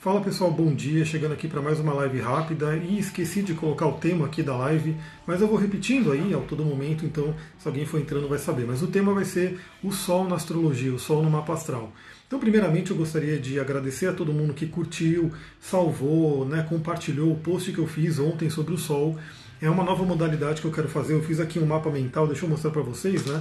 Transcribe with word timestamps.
Fala 0.00 0.22
pessoal, 0.22 0.50
bom 0.50 0.74
dia. 0.74 1.04
Chegando 1.04 1.32
aqui 1.32 1.46
para 1.46 1.60
mais 1.60 1.78
uma 1.78 1.92
live 1.92 2.20
rápida 2.20 2.74
e 2.74 2.98
esqueci 2.98 3.42
de 3.42 3.52
colocar 3.52 3.86
o 3.86 3.98
tema 3.98 4.24
aqui 4.24 4.42
da 4.42 4.56
live, 4.56 4.96
mas 5.26 5.42
eu 5.42 5.46
vou 5.46 5.58
repetindo 5.58 6.10
aí 6.10 6.32
ao 6.32 6.40
todo 6.40 6.64
momento, 6.64 7.04
então 7.04 7.34
se 7.58 7.68
alguém 7.68 7.84
for 7.84 8.00
entrando 8.00 8.26
vai 8.26 8.38
saber. 8.38 8.66
Mas 8.66 8.82
o 8.82 8.86
tema 8.86 9.12
vai 9.12 9.26
ser 9.26 9.60
o 9.84 9.92
Sol 9.92 10.26
na 10.26 10.36
astrologia, 10.36 10.90
o 10.90 10.98
Sol 10.98 11.22
no 11.22 11.28
mapa 11.28 11.52
astral. 11.52 11.92
Então, 12.26 12.40
primeiramente, 12.40 12.92
eu 12.92 12.96
gostaria 12.96 13.38
de 13.38 13.60
agradecer 13.60 14.06
a 14.06 14.14
todo 14.14 14.32
mundo 14.32 14.54
que 14.54 14.66
curtiu, 14.66 15.32
salvou, 15.60 16.46
né, 16.46 16.64
compartilhou 16.66 17.32
o 17.32 17.36
post 17.36 17.70
que 17.70 17.78
eu 17.78 17.86
fiz 17.86 18.18
ontem 18.18 18.48
sobre 18.48 18.72
o 18.72 18.78
Sol. 18.78 19.18
É 19.60 19.68
uma 19.68 19.84
nova 19.84 20.02
modalidade 20.02 20.62
que 20.62 20.66
eu 20.66 20.72
quero 20.72 20.88
fazer. 20.88 21.12
Eu 21.12 21.22
fiz 21.22 21.38
aqui 21.40 21.58
um 21.58 21.66
mapa 21.66 21.90
mental, 21.90 22.26
deixa 22.26 22.46
eu 22.46 22.48
mostrar 22.48 22.70
para 22.70 22.80
vocês, 22.80 23.26
né? 23.26 23.38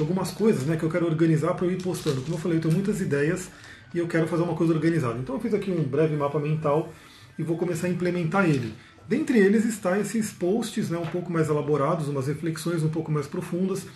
Algumas 0.00 0.30
coisas 0.30 0.64
né, 0.64 0.74
que 0.74 0.84
eu 0.84 0.88
quero 0.88 1.04
organizar 1.04 1.52
para 1.52 1.66
eu 1.66 1.70
ir 1.70 1.82
postando. 1.82 2.22
Como 2.22 2.36
eu 2.36 2.40
falei, 2.40 2.56
eu 2.56 2.62
tenho 2.62 2.72
muitas 2.72 2.98
ideias 3.02 3.50
e 3.94 3.98
eu 3.98 4.06
quero 4.06 4.26
fazer 4.26 4.42
uma 4.42 4.54
coisa 4.54 4.72
organizada. 4.72 5.18
Então 5.18 5.34
eu 5.34 5.40
fiz 5.40 5.54
aqui 5.54 5.70
um 5.70 5.82
breve 5.82 6.16
mapa 6.16 6.38
mental 6.38 6.92
e 7.38 7.42
vou 7.42 7.56
começar 7.56 7.86
a 7.86 7.90
implementar 7.90 8.48
ele. 8.48 8.74
Dentre 9.08 9.38
eles 9.38 9.64
está 9.64 9.98
esses 9.98 10.30
posts 10.30 10.90
né, 10.90 10.98
um 10.98 11.06
pouco 11.06 11.32
mais 11.32 11.48
elaborados, 11.48 12.08
umas 12.08 12.26
reflexões 12.26 12.82
um 12.82 12.88
pouco 12.88 13.10
mais 13.10 13.26
profundas 13.26 13.86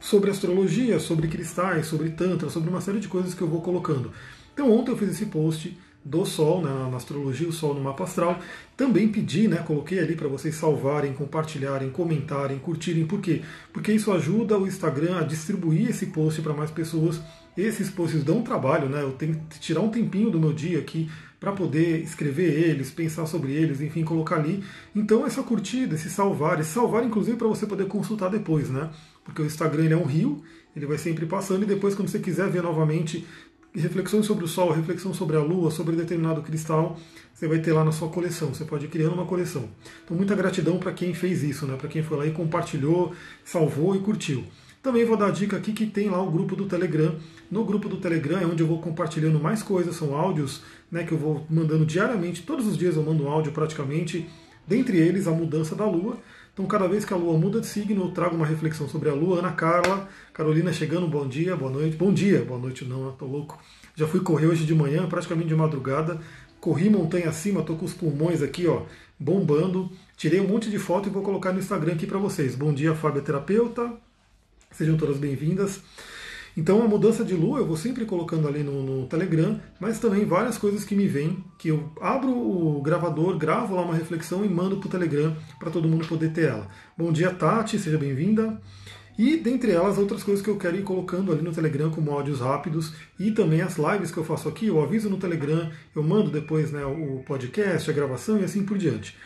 sobre 0.00 0.30
astrologia, 0.30 1.00
sobre 1.00 1.28
cristais, 1.28 1.86
sobre 1.86 2.10
tantra, 2.10 2.50
sobre 2.50 2.70
uma 2.70 2.80
série 2.80 3.00
de 3.00 3.08
coisas 3.08 3.34
que 3.34 3.42
eu 3.42 3.48
vou 3.48 3.60
colocando. 3.60 4.12
Então 4.52 4.70
ontem 4.70 4.90
eu 4.90 4.96
fiz 4.96 5.10
esse 5.10 5.26
post 5.26 5.76
do 6.04 6.26
Sol, 6.26 6.62
né, 6.62 6.70
na 6.90 6.96
astrologia, 6.96 7.48
o 7.48 7.52
Sol 7.52 7.74
no 7.74 7.80
mapa 7.80 8.04
astral. 8.04 8.38
Também 8.76 9.08
pedi, 9.08 9.48
né, 9.48 9.56
coloquei 9.66 9.98
ali 9.98 10.14
para 10.14 10.28
vocês 10.28 10.54
salvarem, 10.54 11.14
compartilharem, 11.14 11.90
comentarem, 11.90 12.58
curtirem. 12.58 13.06
Por 13.06 13.20
quê? 13.20 13.40
Porque 13.72 13.92
isso 13.92 14.12
ajuda 14.12 14.58
o 14.58 14.66
Instagram 14.66 15.18
a 15.18 15.22
distribuir 15.22 15.88
esse 15.88 16.06
post 16.06 16.42
para 16.42 16.52
mais 16.52 16.70
pessoas 16.70 17.20
esses 17.56 17.90
posts 17.90 18.24
dão 18.24 18.42
trabalho, 18.42 18.88
né? 18.88 19.02
Eu 19.02 19.12
tenho 19.12 19.40
que 19.48 19.58
tirar 19.60 19.80
um 19.80 19.88
tempinho 19.88 20.30
do 20.30 20.40
meu 20.40 20.52
dia 20.52 20.78
aqui 20.78 21.10
para 21.38 21.52
poder 21.52 22.00
escrever 22.00 22.68
eles, 22.68 22.90
pensar 22.90 23.26
sobre 23.26 23.52
eles, 23.52 23.80
enfim, 23.80 24.02
colocar 24.02 24.36
ali. 24.36 24.64
Então 24.94 25.26
essa 25.26 25.42
curtida, 25.42 25.94
esse 25.94 26.08
salvar, 26.08 26.58
esse 26.58 26.70
salvar 26.70 27.04
inclusive 27.04 27.36
para 27.36 27.46
você 27.46 27.66
poder 27.66 27.86
consultar 27.86 28.30
depois, 28.30 28.70
né? 28.70 28.90
Porque 29.22 29.42
o 29.42 29.44
Instagram 29.44 29.90
é 29.90 29.96
um 29.96 30.04
rio, 30.06 30.42
ele 30.74 30.86
vai 30.86 30.98
sempre 30.98 31.26
passando 31.26 31.62
e 31.62 31.66
depois 31.66 31.94
quando 31.94 32.08
você 32.08 32.18
quiser 32.18 32.48
ver 32.48 32.62
novamente 32.62 33.26
reflexões 33.74 34.24
sobre 34.24 34.44
o 34.44 34.48
Sol, 34.48 34.70
reflexão 34.70 35.12
sobre 35.12 35.36
a 35.36 35.40
Lua, 35.40 35.70
sobre 35.70 35.96
determinado 35.96 36.42
cristal, 36.42 36.98
você 37.32 37.48
vai 37.48 37.58
ter 37.58 37.72
lá 37.72 37.84
na 37.84 37.92
sua 37.92 38.08
coleção. 38.08 38.54
Você 38.54 38.64
pode 38.64 38.86
ir 38.86 38.88
criando 38.88 39.14
uma 39.14 39.26
coleção. 39.26 39.68
Então 40.04 40.16
muita 40.16 40.34
gratidão 40.34 40.78
para 40.78 40.92
quem 40.92 41.12
fez 41.12 41.42
isso, 41.42 41.66
né? 41.66 41.76
Para 41.76 41.88
quem 41.88 42.02
foi 42.02 42.16
lá 42.16 42.26
e 42.26 42.30
compartilhou, 42.30 43.12
salvou 43.44 43.96
e 43.96 43.98
curtiu. 43.98 44.44
Também 44.84 45.02
vou 45.06 45.16
dar 45.16 45.32
dica 45.32 45.56
aqui 45.56 45.72
que 45.72 45.86
tem 45.86 46.10
lá 46.10 46.22
o 46.22 46.30
grupo 46.30 46.54
do 46.54 46.66
Telegram. 46.66 47.16
No 47.50 47.64
grupo 47.64 47.88
do 47.88 47.96
Telegram 47.96 48.38
é 48.38 48.44
onde 48.44 48.62
eu 48.62 48.66
vou 48.66 48.82
compartilhando 48.82 49.40
mais 49.40 49.62
coisas, 49.62 49.96
são 49.96 50.14
áudios 50.14 50.60
né, 50.92 51.04
que 51.04 51.12
eu 51.12 51.16
vou 51.16 51.46
mandando 51.48 51.86
diariamente, 51.86 52.42
todos 52.42 52.66
os 52.66 52.76
dias 52.76 52.94
eu 52.94 53.02
mando 53.02 53.24
um 53.24 53.30
áudio 53.30 53.50
praticamente, 53.50 54.28
dentre 54.68 54.98
eles 54.98 55.26
a 55.26 55.30
mudança 55.30 55.74
da 55.74 55.86
Lua. 55.86 56.18
Então, 56.52 56.66
cada 56.66 56.86
vez 56.86 57.02
que 57.02 57.14
a 57.14 57.16
Lua 57.16 57.38
muda 57.38 57.62
de 57.62 57.66
signo, 57.66 58.04
eu 58.04 58.10
trago 58.10 58.36
uma 58.36 58.44
reflexão 58.44 58.86
sobre 58.86 59.08
a 59.08 59.14
Lua. 59.14 59.38
Ana 59.38 59.52
Carla, 59.52 60.06
Carolina 60.34 60.70
chegando, 60.70 61.08
bom 61.08 61.26
dia, 61.26 61.56
boa 61.56 61.70
noite. 61.70 61.96
Bom 61.96 62.12
dia, 62.12 62.44
boa 62.44 62.60
noite 62.60 62.84
não, 62.84 63.06
eu 63.06 63.12
tô 63.12 63.24
louco. 63.24 63.58
Já 63.96 64.06
fui 64.06 64.20
correr 64.20 64.48
hoje 64.48 64.66
de 64.66 64.74
manhã, 64.74 65.08
praticamente 65.08 65.48
de 65.48 65.56
madrugada. 65.56 66.20
Corri 66.60 66.90
montanha 66.90 67.30
acima, 67.30 67.62
tô 67.62 67.74
com 67.74 67.86
os 67.86 67.94
pulmões 67.94 68.42
aqui, 68.42 68.66
ó, 68.66 68.82
bombando. 69.18 69.90
Tirei 70.14 70.40
um 70.40 70.46
monte 70.46 70.68
de 70.68 70.78
foto 70.78 71.08
e 71.08 71.10
vou 71.10 71.22
colocar 71.22 71.54
no 71.54 71.58
Instagram 71.58 71.94
aqui 71.94 72.06
para 72.06 72.18
vocês. 72.18 72.54
Bom 72.54 72.70
dia, 72.70 72.94
Fábio 72.94 73.22
Terapeuta. 73.22 74.03
Sejam 74.74 74.96
todas 74.96 75.18
bem-vindas. 75.18 75.80
Então 76.56 76.82
a 76.82 76.88
mudança 76.88 77.24
de 77.24 77.32
lua 77.34 77.60
eu 77.60 77.66
vou 77.66 77.76
sempre 77.76 78.04
colocando 78.04 78.48
ali 78.48 78.64
no, 78.64 78.82
no, 78.82 79.06
Telegram, 79.06 79.60
mas 79.78 80.00
também 80.00 80.24
várias 80.24 80.58
coisas 80.58 80.84
que 80.84 80.96
me 80.96 81.06
vêm, 81.06 81.44
que 81.56 81.68
eu 81.68 81.92
abro 82.00 82.30
o 82.30 82.82
gravador, 82.82 83.38
gravo 83.38 83.76
lá 83.76 83.82
uma 83.82 83.94
reflexão 83.94 84.44
e 84.44 84.48
mando 84.48 84.78
para 84.78 84.88
o 84.88 84.90
Telegram 84.90 85.36
para 85.60 85.70
todo 85.70 85.88
mundo 85.88 86.08
poder 86.08 86.32
ter 86.32 86.48
ela. 86.48 86.68
Bom 86.98 87.12
dia, 87.12 87.30
Tati, 87.30 87.78
seja 87.78 87.96
bem-vinda. 87.96 88.60
E 89.16 89.36
dentre 89.36 89.70
elas, 89.70 89.96
outras 89.96 90.24
coisas 90.24 90.44
que 90.44 90.50
eu 90.50 90.58
quero 90.58 90.76
ir 90.76 90.82
colocando 90.82 91.30
ali 91.30 91.40
no 91.40 91.52
Telegram 91.52 91.88
como 91.88 92.10
áudios 92.10 92.40
rápidos 92.40 92.92
e 93.16 93.30
também 93.30 93.62
as 93.62 93.76
lives 93.76 94.10
que 94.10 94.18
eu 94.18 94.24
faço 94.24 94.48
aqui, 94.48 94.66
eu 94.66 94.82
aviso 94.82 95.08
no 95.08 95.18
Telegram, 95.18 95.70
eu 95.94 96.02
mando 96.02 96.32
depois 96.32 96.72
né, 96.72 96.84
o 96.84 97.22
podcast, 97.24 97.88
a 97.88 97.94
gravação 97.94 98.40
e 98.40 98.44
assim 98.44 98.64
por 98.64 98.76
diante. 98.76 99.16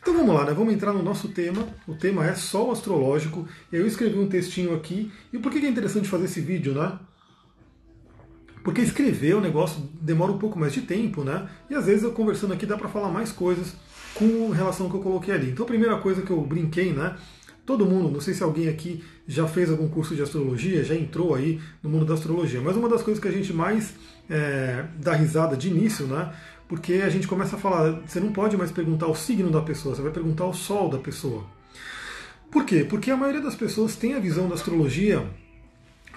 Então 0.00 0.14
vamos 0.14 0.34
lá, 0.34 0.44
né? 0.44 0.52
vamos 0.52 0.72
entrar 0.72 0.92
no 0.92 1.02
nosso 1.02 1.28
tema. 1.28 1.66
O 1.86 1.94
tema 1.94 2.26
é 2.26 2.34
Sol 2.34 2.70
Astrológico. 2.70 3.46
Eu 3.72 3.86
escrevi 3.86 4.18
um 4.18 4.28
textinho 4.28 4.74
aqui. 4.74 5.10
E 5.32 5.38
por 5.38 5.50
que 5.52 5.58
é 5.58 5.68
interessante 5.68 6.08
fazer 6.08 6.26
esse 6.26 6.40
vídeo, 6.40 6.74
né? 6.74 6.98
Porque 8.62 8.80
escrever 8.80 9.34
o 9.34 9.40
negócio 9.40 9.80
demora 10.00 10.32
um 10.32 10.38
pouco 10.38 10.58
mais 10.58 10.72
de 10.72 10.82
tempo, 10.82 11.24
né? 11.24 11.48
E 11.70 11.74
às 11.74 11.86
vezes 11.86 12.02
eu 12.02 12.12
conversando 12.12 12.52
aqui 12.52 12.66
dá 12.66 12.76
para 12.76 12.88
falar 12.88 13.08
mais 13.08 13.32
coisas 13.32 13.74
com 14.14 14.50
relação 14.50 14.86
ao 14.86 14.92
que 14.92 14.98
eu 14.98 15.02
coloquei 15.02 15.32
ali. 15.32 15.50
Então 15.50 15.64
a 15.64 15.68
primeira 15.68 15.96
coisa 15.98 16.22
que 16.22 16.30
eu 16.30 16.40
brinquei, 16.42 16.92
né? 16.92 17.16
Todo 17.64 17.84
mundo, 17.84 18.10
não 18.10 18.20
sei 18.20 18.32
se 18.32 18.42
alguém 18.42 18.68
aqui 18.68 19.04
já 19.26 19.46
fez 19.46 19.70
algum 19.70 19.88
curso 19.88 20.14
de 20.14 20.22
astrologia, 20.22 20.82
já 20.82 20.94
entrou 20.94 21.34
aí 21.34 21.60
no 21.82 21.90
mundo 21.90 22.06
da 22.06 22.14
astrologia, 22.14 22.62
mas 22.62 22.74
uma 22.76 22.88
das 22.88 23.02
coisas 23.02 23.22
que 23.22 23.28
a 23.28 23.30
gente 23.30 23.52
mais 23.52 23.94
é, 24.28 24.86
dá 24.98 25.12
risada 25.12 25.54
de 25.54 25.68
início, 25.68 26.06
né? 26.06 26.32
Porque 26.68 26.94
a 26.94 27.08
gente 27.08 27.26
começa 27.26 27.56
a 27.56 27.58
falar, 27.58 28.02
você 28.06 28.20
não 28.20 28.30
pode 28.30 28.56
mais 28.56 28.70
perguntar 28.70 29.06
o 29.06 29.14
signo 29.14 29.50
da 29.50 29.62
pessoa, 29.62 29.94
você 29.94 30.02
vai 30.02 30.12
perguntar 30.12 30.44
o 30.44 30.52
sol 30.52 30.90
da 30.90 30.98
pessoa. 30.98 31.44
Por 32.50 32.64
quê? 32.64 32.86
Porque 32.88 33.10
a 33.10 33.16
maioria 33.16 33.40
das 33.40 33.54
pessoas 33.54 33.96
tem 33.96 34.14
a 34.14 34.20
visão 34.20 34.48
da 34.48 34.54
astrologia, 34.54 35.26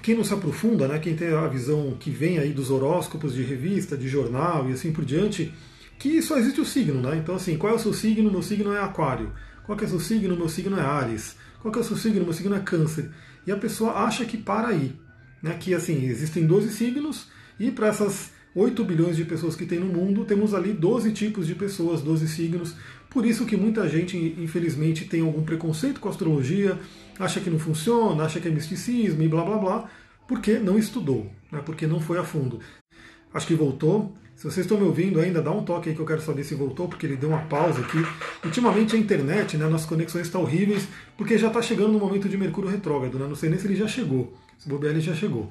quem 0.01 0.15
não 0.15 0.23
se 0.23 0.33
aprofunda, 0.33 0.87
né, 0.87 0.99
quem 0.99 1.15
tem 1.15 1.29
a 1.29 1.47
visão 1.47 1.95
que 1.99 2.09
vem 2.09 2.37
aí 2.37 2.51
dos 2.51 2.69
horóscopos 2.69 3.33
de 3.33 3.43
revista, 3.43 3.95
de 3.95 4.09
jornal 4.09 4.69
e 4.69 4.73
assim 4.73 4.91
por 4.91 5.05
diante, 5.05 5.53
que 5.97 6.21
só 6.21 6.37
existe 6.37 6.59
o 6.59 6.65
signo, 6.65 6.99
né? 6.99 7.15
Então 7.17 7.35
assim, 7.35 7.57
qual 7.57 7.73
é 7.73 7.75
o 7.75 7.79
seu 7.79 7.93
signo? 7.93 8.31
Meu 8.31 8.41
signo 8.41 8.73
é 8.73 8.81
aquário. 8.81 9.31
Qual 9.63 9.77
é 9.77 9.83
o 9.83 9.87
seu 9.87 9.99
signo? 9.99 10.35
Meu 10.35 10.49
signo 10.49 10.79
é 10.79 10.81
Ares. 10.81 11.35
Qual 11.61 11.73
é 11.73 11.77
o 11.77 11.83
seu 11.83 11.95
signo? 11.95 12.23
Meu 12.23 12.33
signo 12.33 12.55
é 12.55 12.59
câncer. 12.59 13.11
E 13.45 13.51
a 13.51 13.57
pessoa 13.57 13.91
acha 13.93 14.25
que 14.25 14.35
para 14.35 14.69
aí. 14.69 14.95
Né? 15.43 15.55
Que 15.59 15.75
assim, 15.75 16.03
existem 16.05 16.47
12 16.47 16.71
signos 16.71 17.27
e 17.59 17.69
para 17.69 17.87
essas 17.87 18.31
8 18.55 18.83
bilhões 18.83 19.15
de 19.15 19.23
pessoas 19.23 19.55
que 19.55 19.65
tem 19.65 19.79
no 19.79 19.85
mundo, 19.85 20.25
temos 20.25 20.53
ali 20.53 20.73
12 20.73 21.11
tipos 21.13 21.47
de 21.47 21.55
pessoas, 21.55 22.01
12 22.01 22.27
signos. 22.27 22.75
Por 23.09 23.25
isso 23.25 23.45
que 23.45 23.55
muita 23.55 23.87
gente, 23.87 24.17
infelizmente, 24.37 25.05
tem 25.05 25.21
algum 25.21 25.43
preconceito 25.43 25.99
com 25.99 26.09
a 26.09 26.11
astrologia, 26.11 26.77
acha 27.17 27.39
que 27.39 27.49
não 27.49 27.59
funciona, 27.59 28.23
acha 28.23 28.39
que 28.39 28.47
é 28.47 28.51
misticismo 28.51 29.21
e 29.23 29.27
blá 29.27 29.43
blá 29.43 29.57
blá, 29.57 29.89
porque 30.27 30.59
não 30.59 30.77
estudou, 30.77 31.29
né? 31.51 31.61
porque 31.65 31.87
não 31.87 31.99
foi 31.99 32.17
a 32.17 32.23
fundo. 32.23 32.59
Acho 33.33 33.47
que 33.47 33.53
voltou. 33.53 34.15
Se 34.35 34.45
vocês 34.45 34.65
estão 34.65 34.77
me 34.79 34.85
ouvindo 34.85 35.19
ainda, 35.19 35.39
dá 35.41 35.51
um 35.51 35.63
toque 35.63 35.89
aí 35.89 35.95
que 35.95 36.01
eu 36.01 36.05
quero 36.05 36.19
saber 36.19 36.43
se 36.43 36.55
voltou, 36.55 36.87
porque 36.87 37.05
ele 37.05 37.15
deu 37.15 37.29
uma 37.29 37.43
pausa 37.43 37.79
aqui. 37.81 37.99
Ultimamente 38.43 38.95
a 38.95 38.99
internet, 38.99 39.55
né, 39.55 39.67
nossas 39.67 39.85
conexões 39.85 40.25
estão 40.25 40.41
horríveis, 40.41 40.87
porque 41.15 41.37
já 41.37 41.47
está 41.47 41.61
chegando 41.61 41.91
no 41.91 41.99
momento 41.99 42.27
de 42.27 42.35
Mercúrio 42.37 42.69
retrógrado, 42.69 43.19
né? 43.19 43.27
não 43.27 43.35
sei 43.35 43.49
nem 43.49 43.59
se 43.59 43.67
ele 43.67 43.75
já 43.75 43.87
chegou. 43.87 44.33
Se 44.57 44.67
bobear, 44.67 44.93
ele 44.93 45.01
já 45.01 45.13
chegou. 45.13 45.49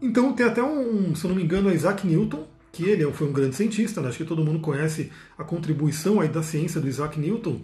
Então 0.00 0.32
tem 0.32 0.46
até 0.46 0.62
um, 0.62 1.14
se 1.14 1.24
eu 1.24 1.28
não 1.28 1.36
me 1.36 1.42
engano, 1.42 1.70
é 1.70 1.74
Isaac 1.74 2.06
Newton, 2.06 2.46
que 2.72 2.84
ele 2.84 3.10
foi 3.12 3.28
um 3.28 3.32
grande 3.32 3.56
cientista, 3.56 4.00
né? 4.00 4.08
acho 4.08 4.18
que 4.18 4.24
todo 4.24 4.44
mundo 4.44 4.60
conhece 4.60 5.10
a 5.36 5.42
contribuição 5.42 6.20
aí 6.20 6.28
da 6.28 6.42
ciência 6.42 6.80
do 6.80 6.88
Isaac 6.88 7.18
Newton, 7.18 7.60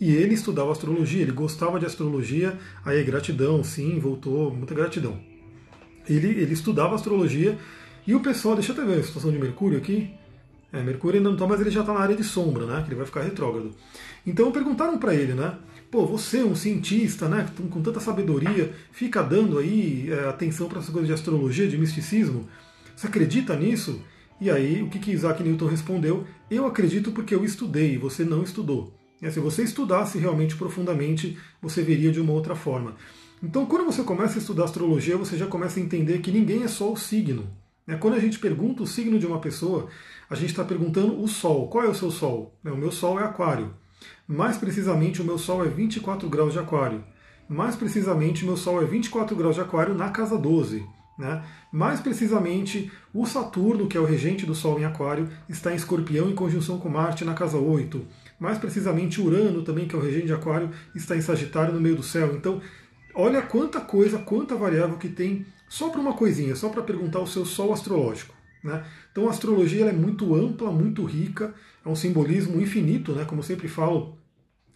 e 0.00 0.12
ele 0.12 0.34
estudava 0.34 0.72
astrologia, 0.72 1.22
ele 1.22 1.32
gostava 1.32 1.78
de 1.78 1.86
astrologia, 1.86 2.58
aí 2.84 3.02
gratidão, 3.04 3.62
sim, 3.62 3.98
voltou, 3.98 4.52
muita 4.52 4.74
gratidão. 4.74 5.18
Ele, 6.08 6.28
ele 6.28 6.52
estudava 6.52 6.94
astrologia, 6.94 7.58
e 8.06 8.14
o 8.14 8.20
pessoal, 8.20 8.54
deixa 8.54 8.72
eu 8.72 8.76
até 8.76 8.84
ver 8.84 9.00
a 9.00 9.04
situação 9.04 9.30
de 9.30 9.38
Mercúrio 9.38 9.78
aqui, 9.78 10.10
é, 10.74 10.82
Mercúrio 10.82 11.18
ainda 11.18 11.28
não 11.28 11.36
está, 11.36 11.46
mas 11.46 11.60
ele 11.60 11.70
já 11.70 11.80
está 11.80 11.94
na 11.94 12.00
área 12.00 12.16
de 12.16 12.24
sombra, 12.24 12.66
né? 12.66 12.82
Que 12.82 12.88
ele 12.88 12.96
vai 12.96 13.06
ficar 13.06 13.22
retrógrado. 13.22 13.72
Então 14.26 14.50
perguntaram 14.50 14.98
para 14.98 15.14
ele, 15.14 15.32
né? 15.32 15.54
Pô, 15.94 16.04
você, 16.04 16.42
um 16.42 16.56
cientista, 16.56 17.28
né, 17.28 17.48
com 17.70 17.80
tanta 17.80 18.00
sabedoria, 18.00 18.74
fica 18.90 19.22
dando 19.22 19.60
aí 19.60 20.10
é, 20.10 20.28
atenção 20.28 20.68
para 20.68 20.80
essas 20.80 20.90
coisas 20.90 21.06
de 21.06 21.14
astrologia, 21.14 21.68
de 21.68 21.78
misticismo. 21.78 22.48
Você 22.96 23.06
acredita 23.06 23.54
nisso? 23.54 24.02
E 24.40 24.50
aí, 24.50 24.82
o 24.82 24.88
que, 24.88 24.98
que 24.98 25.12
Isaac 25.12 25.40
Newton 25.40 25.68
respondeu? 25.68 26.26
Eu 26.50 26.66
acredito 26.66 27.12
porque 27.12 27.32
eu 27.32 27.44
estudei, 27.44 27.96
você 27.96 28.24
não 28.24 28.42
estudou. 28.42 28.92
E, 29.22 29.30
se 29.30 29.38
você 29.38 29.62
estudasse 29.62 30.18
realmente 30.18 30.56
profundamente, 30.56 31.38
você 31.62 31.80
veria 31.80 32.10
de 32.10 32.20
uma 32.20 32.32
outra 32.32 32.56
forma. 32.56 32.96
Então, 33.40 33.64
quando 33.64 33.86
você 33.86 34.02
começa 34.02 34.36
a 34.36 34.40
estudar 34.40 34.64
astrologia, 34.64 35.16
você 35.16 35.36
já 35.36 35.46
começa 35.46 35.78
a 35.78 35.82
entender 35.84 36.18
que 36.18 36.32
ninguém 36.32 36.64
é 36.64 36.68
só 36.68 36.92
o 36.92 36.96
signo. 36.96 37.46
Né? 37.86 37.96
Quando 37.96 38.14
a 38.14 38.18
gente 38.20 38.40
pergunta 38.40 38.82
o 38.82 38.86
signo 38.88 39.16
de 39.16 39.26
uma 39.26 39.38
pessoa, 39.38 39.86
a 40.28 40.34
gente 40.34 40.50
está 40.50 40.64
perguntando 40.64 41.22
o 41.22 41.28
Sol. 41.28 41.68
Qual 41.68 41.84
é 41.84 41.88
o 41.88 41.94
seu 41.94 42.10
Sol? 42.10 42.58
O 42.64 42.76
meu 42.76 42.90
Sol 42.90 43.20
é 43.20 43.22
Aquário. 43.22 43.83
Mais 44.26 44.56
precisamente, 44.56 45.20
o 45.20 45.24
meu 45.24 45.38
Sol 45.38 45.64
é 45.64 45.68
24 45.68 46.28
graus 46.28 46.52
de 46.52 46.58
Aquário. 46.58 47.04
Mais 47.48 47.76
precisamente, 47.76 48.42
o 48.42 48.46
meu 48.46 48.56
Sol 48.56 48.82
é 48.82 48.84
24 48.84 49.36
graus 49.36 49.54
de 49.54 49.60
Aquário 49.60 49.94
na 49.94 50.10
casa 50.10 50.38
12. 50.38 50.84
Né? 51.18 51.44
Mais 51.72 52.00
precisamente, 52.00 52.90
o 53.12 53.26
Saturno, 53.26 53.86
que 53.86 53.96
é 53.96 54.00
o 54.00 54.04
regente 54.04 54.46
do 54.46 54.54
Sol 54.54 54.78
em 54.80 54.84
Aquário, 54.84 55.28
está 55.48 55.72
em 55.72 55.76
Escorpião 55.76 56.28
em 56.28 56.34
conjunção 56.34 56.78
com 56.78 56.88
Marte 56.88 57.24
na 57.24 57.34
casa 57.34 57.58
8. 57.58 58.04
Mais 58.38 58.58
precisamente, 58.58 59.20
Urano, 59.20 59.62
também, 59.62 59.86
que 59.86 59.94
é 59.94 59.98
o 59.98 60.02
regente 60.02 60.26
de 60.26 60.32
Aquário, 60.32 60.70
está 60.94 61.16
em 61.16 61.20
Sagitário 61.20 61.74
no 61.74 61.80
meio 61.80 61.96
do 61.96 62.02
céu. 62.02 62.34
Então, 62.34 62.60
olha 63.14 63.42
quanta 63.42 63.80
coisa, 63.80 64.18
quanta 64.18 64.56
variável 64.56 64.96
que 64.96 65.08
tem 65.08 65.46
só 65.68 65.88
para 65.88 66.00
uma 66.00 66.14
coisinha, 66.14 66.56
só 66.56 66.68
para 66.68 66.82
perguntar 66.82 67.20
o 67.20 67.26
seu 67.26 67.44
Sol 67.44 67.72
astrológico. 67.72 68.34
Né? 68.64 68.82
Então 69.12 69.26
a 69.26 69.30
astrologia 69.30 69.84
é 69.84 69.92
muito 69.92 70.34
ampla, 70.34 70.72
muito 70.72 71.04
rica, 71.04 71.54
é 71.84 71.88
um 71.88 71.94
simbolismo 71.94 72.60
infinito, 72.60 73.12
né? 73.12 73.24
como 73.24 73.40
eu 73.40 73.44
sempre 73.44 73.68
falo, 73.68 74.16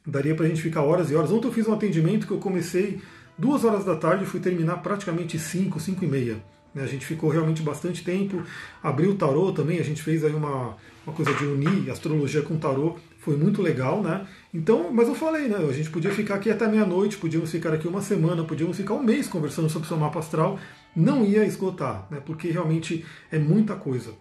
daria 0.06 0.34
para 0.34 0.46
a 0.46 0.48
gente 0.48 0.62
ficar 0.62 0.82
horas 0.82 1.10
e 1.10 1.14
horas. 1.14 1.30
Ontem 1.30 1.48
eu 1.48 1.52
fiz 1.52 1.66
um 1.66 1.72
atendimento 1.72 2.26
que 2.26 2.32
eu 2.32 2.38
comecei 2.38 3.00
duas 3.36 3.64
horas 3.64 3.84
da 3.84 3.96
tarde 3.96 4.24
e 4.24 4.26
fui 4.26 4.40
terminar 4.40 4.78
praticamente 4.78 5.38
cinco, 5.38 5.78
cinco 5.78 6.04
e 6.04 6.08
meia. 6.08 6.42
Né? 6.74 6.82
A 6.82 6.86
gente 6.86 7.06
ficou 7.06 7.30
realmente 7.30 7.62
bastante 7.62 8.04
tempo, 8.04 8.42
abriu 8.82 9.12
o 9.12 9.14
tarô 9.14 9.52
também, 9.52 9.78
a 9.78 9.84
gente 9.84 10.02
fez 10.02 10.24
aí 10.24 10.34
uma, 10.34 10.76
uma 11.06 11.14
coisa 11.14 11.32
de 11.34 11.44
unir 11.44 11.90
astrologia 11.90 12.42
com 12.42 12.56
tarô, 12.58 12.96
foi 13.18 13.36
muito 13.36 13.60
legal, 13.60 14.02
né? 14.02 14.26
Então, 14.54 14.90
mas 14.92 15.08
eu 15.08 15.14
falei, 15.14 15.48
né? 15.48 15.56
A 15.56 15.72
gente 15.72 15.90
podia 15.90 16.10
ficar 16.10 16.36
aqui 16.36 16.50
até 16.50 16.66
meia-noite, 16.66 17.18
podíamos 17.18 17.50
ficar 17.50 17.74
aqui 17.74 17.86
uma 17.86 18.00
semana, 18.00 18.44
podíamos 18.44 18.76
ficar 18.76 18.94
um 18.94 19.02
mês 19.02 19.28
conversando 19.28 19.68
sobre 19.68 19.86
o 19.86 19.88
seu 19.88 19.98
mapa 19.98 20.18
astral, 20.20 20.58
não 20.94 21.24
ia 21.24 21.44
esgotar, 21.44 22.06
né? 22.10 22.22
Porque 22.24 22.48
realmente 22.48 23.04
é 23.30 23.38
muita 23.38 23.74
coisa. 23.74 24.12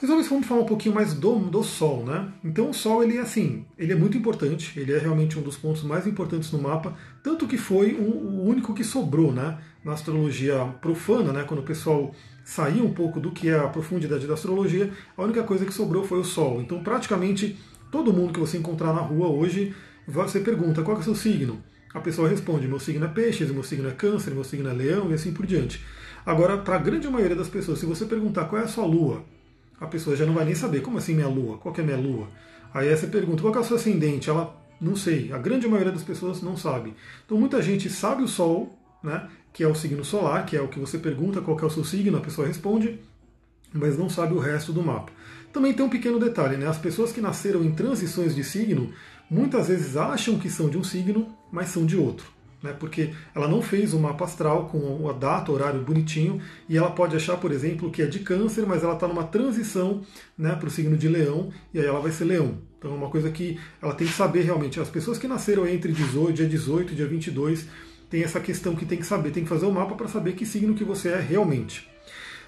Mas 0.00 0.28
vamos 0.28 0.46
falar 0.46 0.62
um 0.62 0.66
pouquinho 0.66 0.94
mais 0.94 1.14
do, 1.14 1.38
do 1.38 1.62
Sol, 1.62 2.04
né? 2.04 2.28
Então 2.44 2.70
o 2.70 2.74
Sol 2.74 3.02
ele 3.04 3.16
é 3.16 3.20
assim, 3.20 3.64
ele 3.78 3.92
é 3.92 3.96
muito 3.96 4.18
importante, 4.18 4.78
ele 4.78 4.92
é 4.92 4.98
realmente 4.98 5.38
um 5.38 5.42
dos 5.42 5.56
pontos 5.56 5.82
mais 5.84 6.06
importantes 6.06 6.50
no 6.50 6.60
mapa, 6.60 6.96
tanto 7.22 7.46
que 7.46 7.56
foi 7.56 7.94
um, 7.94 8.40
o 8.40 8.44
único 8.44 8.74
que 8.74 8.82
sobrou, 8.82 9.32
né? 9.32 9.58
Na 9.84 9.92
astrologia 9.92 10.58
profana, 10.80 11.32
né? 11.32 11.44
Quando 11.44 11.60
o 11.60 11.64
pessoal 11.64 12.12
saiu 12.44 12.84
um 12.84 12.92
pouco 12.92 13.20
do 13.20 13.30
que 13.30 13.48
é 13.48 13.58
a 13.58 13.68
profundidade 13.68 14.26
da 14.26 14.34
astrologia, 14.34 14.90
a 15.16 15.22
única 15.22 15.42
coisa 15.44 15.64
que 15.64 15.72
sobrou 15.72 16.04
foi 16.04 16.18
o 16.18 16.24
Sol. 16.24 16.60
Então 16.60 16.82
praticamente 16.82 17.56
todo 17.90 18.12
mundo 18.12 18.32
que 18.32 18.40
você 18.40 18.58
encontrar 18.58 18.92
na 18.92 19.00
rua 19.00 19.28
hoje, 19.28 19.72
você 20.06 20.40
pergunta 20.40 20.82
qual 20.82 20.96
é 20.96 21.00
o 21.00 21.04
seu 21.04 21.14
signo. 21.14 21.62
A 21.94 22.00
pessoa 22.00 22.28
responde: 22.28 22.66
meu 22.66 22.80
signo 22.80 23.04
é 23.04 23.08
peixes, 23.08 23.50
meu 23.50 23.62
signo 23.62 23.88
é 23.88 23.92
câncer, 23.92 24.32
meu 24.32 24.42
signo 24.42 24.68
é 24.68 24.72
leão 24.72 25.12
e 25.12 25.14
assim 25.14 25.32
por 25.32 25.46
diante. 25.46 25.80
Agora, 26.26 26.58
para 26.58 26.74
a 26.76 26.78
grande 26.78 27.08
maioria 27.08 27.36
das 27.36 27.48
pessoas, 27.48 27.78
se 27.78 27.86
você 27.86 28.04
perguntar 28.04 28.46
qual 28.46 28.60
é 28.60 28.64
a 28.64 28.68
sua 28.68 28.84
lua, 28.84 29.24
a 29.80 29.86
pessoa 29.86 30.16
já 30.16 30.24
não 30.24 30.34
vai 30.34 30.44
nem 30.44 30.54
saber. 30.54 30.80
Como 30.80 30.98
assim 30.98 31.14
minha 31.14 31.28
lua? 31.28 31.58
Qual 31.58 31.74
é 31.76 31.80
a 31.80 31.84
minha 31.84 31.96
lua? 31.96 32.28
Aí 32.72 32.94
você 32.94 33.06
pergunta 33.06 33.42
qual 33.42 33.54
é 33.54 33.58
o 33.58 33.64
seu 33.64 33.76
ascendente? 33.76 34.30
Ela 34.30 34.54
não 34.80 34.96
sei. 34.96 35.32
A 35.32 35.38
grande 35.38 35.68
maioria 35.68 35.92
das 35.92 36.02
pessoas 36.02 36.42
não 36.42 36.56
sabe. 36.56 36.94
Então 37.24 37.38
muita 37.38 37.62
gente 37.62 37.88
sabe 37.88 38.22
o 38.22 38.28
Sol, 38.28 38.76
né, 39.02 39.28
que 39.52 39.62
é 39.62 39.68
o 39.68 39.74
signo 39.74 40.04
solar, 40.04 40.44
que 40.46 40.56
é 40.56 40.60
o 40.60 40.68
que 40.68 40.80
você 40.80 40.98
pergunta 40.98 41.40
qual 41.40 41.58
é 41.60 41.64
o 41.64 41.70
seu 41.70 41.84
signo, 41.84 42.18
a 42.18 42.20
pessoa 42.20 42.46
responde, 42.46 42.98
mas 43.72 43.96
não 43.96 44.08
sabe 44.08 44.34
o 44.34 44.38
resto 44.38 44.72
do 44.72 44.82
mapa. 44.82 45.12
Também 45.52 45.72
tem 45.72 45.84
um 45.84 45.90
pequeno 45.90 46.18
detalhe, 46.18 46.56
né? 46.56 46.66
As 46.66 46.78
pessoas 46.78 47.12
que 47.12 47.20
nasceram 47.20 47.62
em 47.62 47.72
transições 47.72 48.34
de 48.34 48.42
signo 48.42 48.92
muitas 49.30 49.68
vezes 49.68 49.96
acham 49.96 50.38
que 50.38 50.50
são 50.50 50.68
de 50.68 50.76
um 50.76 50.82
signo, 50.82 51.28
mas 51.52 51.68
são 51.68 51.86
de 51.86 51.96
outro 51.96 52.34
né, 52.64 52.74
porque 52.80 53.10
ela 53.34 53.46
não 53.46 53.60
fez 53.60 53.92
o 53.92 54.00
mapa 54.00 54.24
astral 54.24 54.70
com 54.70 55.06
a 55.06 55.12
data, 55.12 55.52
horário 55.52 55.82
bonitinho, 55.82 56.40
e 56.66 56.78
ela 56.78 56.90
pode 56.90 57.14
achar, 57.14 57.36
por 57.36 57.52
exemplo, 57.52 57.90
que 57.90 58.00
é 58.00 58.06
de 58.06 58.20
câncer, 58.20 58.64
mas 58.66 58.82
ela 58.82 58.94
está 58.94 59.06
numa 59.06 59.24
transição 59.24 60.00
né, 60.36 60.56
para 60.56 60.66
o 60.66 60.70
signo 60.70 60.96
de 60.96 61.06
leão, 61.06 61.52
e 61.74 61.78
aí 61.78 61.84
ela 61.84 62.00
vai 62.00 62.10
ser 62.10 62.24
leão. 62.24 62.56
Então 62.78 62.90
é 62.90 62.94
uma 62.94 63.10
coisa 63.10 63.30
que 63.30 63.60
ela 63.82 63.92
tem 63.92 64.06
que 64.06 64.14
saber 64.14 64.44
realmente. 64.44 64.80
As 64.80 64.88
pessoas 64.88 65.18
que 65.18 65.28
nasceram 65.28 65.68
entre 65.68 65.92
18, 65.92 66.32
dia 66.32 66.48
18 66.48 66.94
e 66.94 66.96
dia 66.96 67.06
22 67.06 67.66
tem 68.08 68.22
essa 68.22 68.40
questão 68.40 68.74
que 68.74 68.86
tem 68.86 68.96
que 68.96 69.06
saber, 69.06 69.30
tem 69.30 69.42
que 69.42 69.48
fazer 69.48 69.66
o 69.66 69.68
um 69.68 69.72
mapa 69.72 69.94
para 69.94 70.08
saber 70.08 70.32
que 70.32 70.46
signo 70.46 70.74
que 70.74 70.84
você 70.84 71.10
é 71.10 71.20
realmente. 71.20 71.86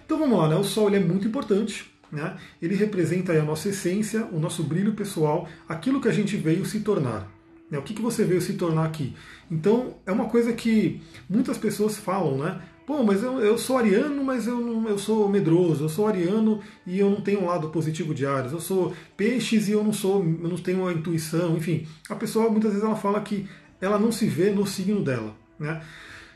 Então 0.06 0.18
vamos 0.18 0.38
lá, 0.38 0.48
né? 0.48 0.56
o 0.56 0.64
Sol 0.64 0.88
ele 0.88 0.96
é 0.96 1.00
muito 1.00 1.28
importante, 1.28 1.92
né? 2.10 2.38
ele 2.62 2.74
representa 2.74 3.34
a 3.34 3.42
nossa 3.42 3.68
essência, 3.68 4.26
o 4.32 4.38
nosso 4.38 4.62
brilho 4.62 4.94
pessoal, 4.94 5.46
aquilo 5.68 6.00
que 6.00 6.08
a 6.08 6.12
gente 6.12 6.38
veio 6.38 6.64
se 6.64 6.80
tornar. 6.80 7.30
Né? 7.70 7.78
O 7.78 7.82
que, 7.82 7.94
que 7.94 8.02
você 8.02 8.24
veio 8.24 8.40
se 8.40 8.54
tornar 8.54 8.84
aqui? 8.84 9.14
Então, 9.50 9.94
é 10.04 10.12
uma 10.12 10.26
coisa 10.26 10.52
que 10.52 11.00
muitas 11.28 11.56
pessoas 11.56 11.96
falam, 11.96 12.38
né? 12.38 12.60
Pô, 12.86 13.02
mas 13.02 13.22
eu, 13.22 13.40
eu 13.40 13.58
sou 13.58 13.78
ariano, 13.78 14.22
mas 14.22 14.46
eu, 14.46 14.60
não, 14.60 14.88
eu 14.88 14.96
sou 14.96 15.28
medroso. 15.28 15.84
Eu 15.84 15.88
sou 15.88 16.06
ariano 16.06 16.60
e 16.86 16.98
eu 17.00 17.10
não 17.10 17.20
tenho 17.20 17.42
um 17.42 17.46
lado 17.46 17.68
positivo 17.70 18.14
de 18.14 18.24
Ares. 18.24 18.52
Eu 18.52 18.60
sou 18.60 18.94
peixes 19.16 19.68
e 19.68 19.72
eu 19.72 19.82
não 19.82 19.92
sou, 19.92 20.22
eu 20.22 20.48
não 20.48 20.56
tenho 20.56 20.86
a 20.86 20.92
intuição. 20.92 21.56
Enfim, 21.56 21.86
a 22.08 22.14
pessoa 22.14 22.48
muitas 22.48 22.70
vezes 22.70 22.84
ela 22.84 22.94
fala 22.94 23.20
que 23.20 23.48
ela 23.80 23.98
não 23.98 24.12
se 24.12 24.26
vê 24.26 24.50
no 24.50 24.64
signo 24.66 25.02
dela, 25.02 25.34
né? 25.58 25.82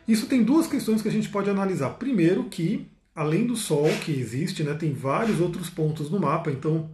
Isso 0.08 0.26
tem 0.26 0.42
duas 0.42 0.66
questões 0.66 1.00
que 1.00 1.08
a 1.08 1.12
gente 1.12 1.28
pode 1.28 1.48
analisar. 1.48 1.90
Primeiro, 1.90 2.44
que 2.44 2.88
além 3.14 3.46
do 3.46 3.54
Sol 3.54 3.88
que 4.04 4.10
existe, 4.10 4.64
né, 4.64 4.74
tem 4.74 4.92
vários 4.92 5.40
outros 5.40 5.70
pontos 5.70 6.10
no 6.10 6.18
mapa. 6.18 6.50
Então, 6.50 6.90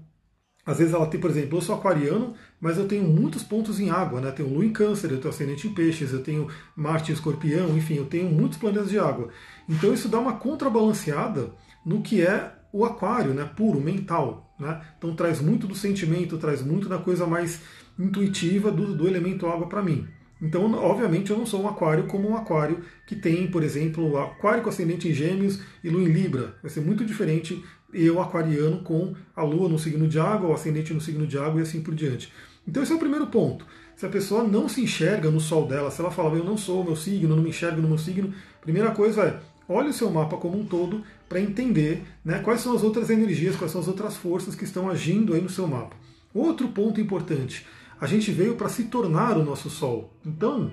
às 0.67 0.79
vezes 0.79 0.93
ela 0.93 1.07
tem, 1.07 1.21
por 1.21 1.31
exemplo, 1.31 1.57
eu 1.57 1.63
sou 1.63 1.77
aquariano, 1.77 2.35
mas 2.61 2.77
eu 2.77 2.89
tenho 2.89 3.05
muitos 3.05 3.45
pontos 3.45 3.79
em 3.79 3.89
água, 3.89 4.21
né? 4.21 4.33
Tenho 4.33 4.53
Lua 4.53 4.65
em 4.65 4.73
Câncer, 4.73 5.13
eu 5.13 5.19
tenho 5.19 5.33
ascendente 5.33 5.69
em 5.69 5.73
Peixes, 5.73 6.13
eu 6.13 6.23
tenho 6.23 6.49
Marte 6.75 7.13
em 7.13 7.15
Escorpião, 7.15 7.77
enfim, 7.77 7.95
eu 7.95 8.07
tenho 8.07 8.29
muitos 8.29 8.59
planetas 8.59 8.91
de 8.91 8.99
água. 8.99 9.29
Então 9.69 9.95
isso 9.95 10.09
dá 10.09 10.19
uma 10.19 10.35
contrabalanceada 10.35 11.53
no 11.85 12.03
que 12.03 12.21
é 12.21 12.53
o 12.73 12.85
aquário, 12.85 13.33
né? 13.33 13.49
Puro, 13.57 13.81
mental, 13.81 14.53
né? 14.59 14.81
Então 14.99 15.15
traz 15.15 15.41
muito 15.41 15.69
do 15.69 15.75
sentimento, 15.75 16.37
traz 16.37 16.63
muito 16.63 16.89
da 16.89 16.99
coisa 16.99 17.27
mais 17.27 17.61
intuitiva 17.97 18.73
do, 18.73 18.93
do 18.93 19.07
elemento 19.07 19.47
água 19.47 19.69
para 19.69 19.83
mim. 19.83 20.09
Então, 20.41 20.71
obviamente, 20.75 21.31
eu 21.31 21.39
não 21.39 21.47
sou 21.47 21.63
um 21.63 21.69
aquário 21.69 22.07
como 22.07 22.29
um 22.29 22.37
aquário 22.37 22.83
que 23.07 23.17
tem, 23.17 23.47
por 23.47 23.63
exemplo, 23.63 24.19
aquário 24.19 24.63
com 24.63 24.69
ascendente 24.69 25.09
em 25.09 25.15
gêmeos 25.15 25.61
e 25.83 25.89
lua 25.89 26.03
em 26.03 26.13
libra. 26.13 26.57
Vai 26.63 26.71
ser 26.71 26.81
muito 26.81 27.05
diferente 27.05 27.65
eu, 27.93 28.21
aquariano, 28.21 28.81
com 28.81 29.15
a 29.35 29.43
lua 29.43 29.69
no 29.69 29.79
signo 29.79 30.07
de 30.07 30.19
água, 30.19 30.51
o 30.51 30.55
ascendente 30.55 30.93
no 30.93 31.01
signo 31.01 31.27
de 31.27 31.39
água 31.39 31.61
e 31.61 31.63
assim 31.63 31.81
por 31.81 31.95
diante. 31.95 32.33
Então 32.67 32.83
esse 32.83 32.93
é 32.93 32.95
o 32.95 32.99
primeiro 32.99 33.27
ponto. 33.29 33.67
Se 33.97 34.05
a 34.05 34.09
pessoa 34.09 34.43
não 34.43 34.69
se 34.69 34.83
enxerga 34.83 35.31
no 35.31 35.41
sol 35.41 35.67
dela, 35.67 35.91
se 35.91 36.01
ela 36.01 36.11
fala, 36.11 36.37
eu 36.37 36.45
não 36.45 36.57
sou 36.57 36.83
o 36.83 36.85
meu 36.85 36.97
signo, 36.97 37.35
não 37.35 37.43
me 37.43 37.51
enxergo 37.51 37.81
no 37.81 37.89
meu 37.89 37.99
signo, 37.99 38.35
primeira 38.61 38.91
coisa 38.91 39.23
é, 39.23 39.41
olhe 39.69 39.89
o 39.89 39.93
seu 39.93 40.11
mapa 40.11 40.37
como 40.37 40.59
um 40.59 40.67
todo 40.67 41.03
para 41.29 41.41
entender 41.41 42.05
né, 42.25 42.41
quais 42.41 42.61
são 42.61 42.75
as 42.75 42.83
outras 42.83 43.09
energias, 43.09 43.57
quais 43.57 43.73
são 43.73 43.81
as 43.81 43.89
outras 43.89 44.17
forças 44.17 44.55
que 44.55 44.65
estão 44.65 44.91
agindo 44.91 45.33
aí 45.33 45.41
no 45.41 45.49
seu 45.49 45.67
mapa. 45.67 45.97
Outro 46.35 46.69
ponto 46.69 47.01
importante, 47.01 47.67
a 47.99 48.07
gente 48.07 48.31
veio 48.31 48.57
para 48.57 48.69
se 48.69 48.85
tornar 48.85 49.39
o 49.39 49.45
nosso 49.45 49.71
sol. 49.71 50.13
Então, 50.25 50.71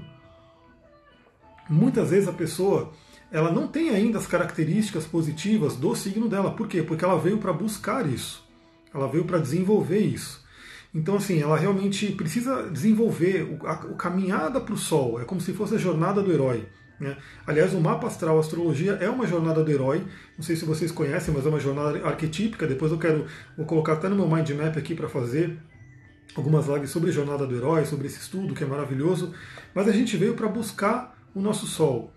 muitas 1.69 2.09
vezes 2.09 2.27
a 2.27 2.33
pessoa 2.33 2.91
ela 3.33 3.51
não 3.51 3.67
tem 3.67 3.89
ainda 3.89 4.19
as 4.19 4.27
características 4.27 5.05
positivas 5.05 5.75
do 5.75 5.95
signo 5.95 6.29
dela. 6.29 6.51
Por 6.51 6.67
quê? 6.67 6.83
Porque 6.83 7.03
ela 7.03 7.17
veio 7.17 7.39
para 7.39 7.51
buscar 7.51 8.07
isso. 8.07 8.47
Ela 8.93 9.07
veio 9.07 9.25
para 9.25 9.39
desenvolver 9.39 9.97
isso. 9.97 10.43
Então, 10.93 11.15
assim, 11.15 11.41
ela 11.41 11.57
realmente 11.57 12.11
precisa 12.11 12.69
desenvolver 12.69 13.57
a, 13.65 13.71
a 13.71 13.77
caminhada 13.95 14.61
para 14.61 14.75
o 14.75 14.77
Sol. 14.77 15.19
É 15.19 15.25
como 15.25 15.41
se 15.41 15.51
fosse 15.51 15.73
a 15.73 15.79
jornada 15.79 16.21
do 16.21 16.31
herói. 16.31 16.67
Né? 16.99 17.17
Aliás, 17.47 17.73
o 17.73 17.81
mapa 17.81 18.05
astral, 18.05 18.37
a 18.37 18.39
astrologia, 18.39 18.91
é 19.01 19.09
uma 19.09 19.25
jornada 19.25 19.63
do 19.63 19.71
herói. 19.71 20.05
Não 20.37 20.43
sei 20.43 20.55
se 20.55 20.63
vocês 20.63 20.91
conhecem, 20.91 21.33
mas 21.33 21.43
é 21.43 21.49
uma 21.49 21.59
jornada 21.59 22.07
arquetípica. 22.07 22.67
Depois 22.67 22.91
eu 22.91 22.99
quero 22.99 23.25
vou 23.57 23.65
colocar 23.65 23.93
até 23.93 24.07
no 24.07 24.15
meu 24.15 24.29
mind 24.29 24.51
map 24.51 24.77
aqui 24.77 24.93
para 24.93 25.09
fazer 25.09 25.57
algumas 26.35 26.67
lives 26.67 26.91
sobre 26.91 27.09
a 27.09 27.13
jornada 27.13 27.47
do 27.47 27.55
herói, 27.55 27.85
sobre 27.85 28.05
esse 28.05 28.19
estudo 28.19 28.53
que 28.53 28.63
é 28.63 28.67
maravilhoso. 28.67 29.33
Mas 29.73 29.87
a 29.87 29.91
gente 29.91 30.15
veio 30.17 30.35
para 30.35 30.47
buscar 30.47 31.17
o 31.33 31.41
nosso 31.41 31.65
Sol. 31.65 32.13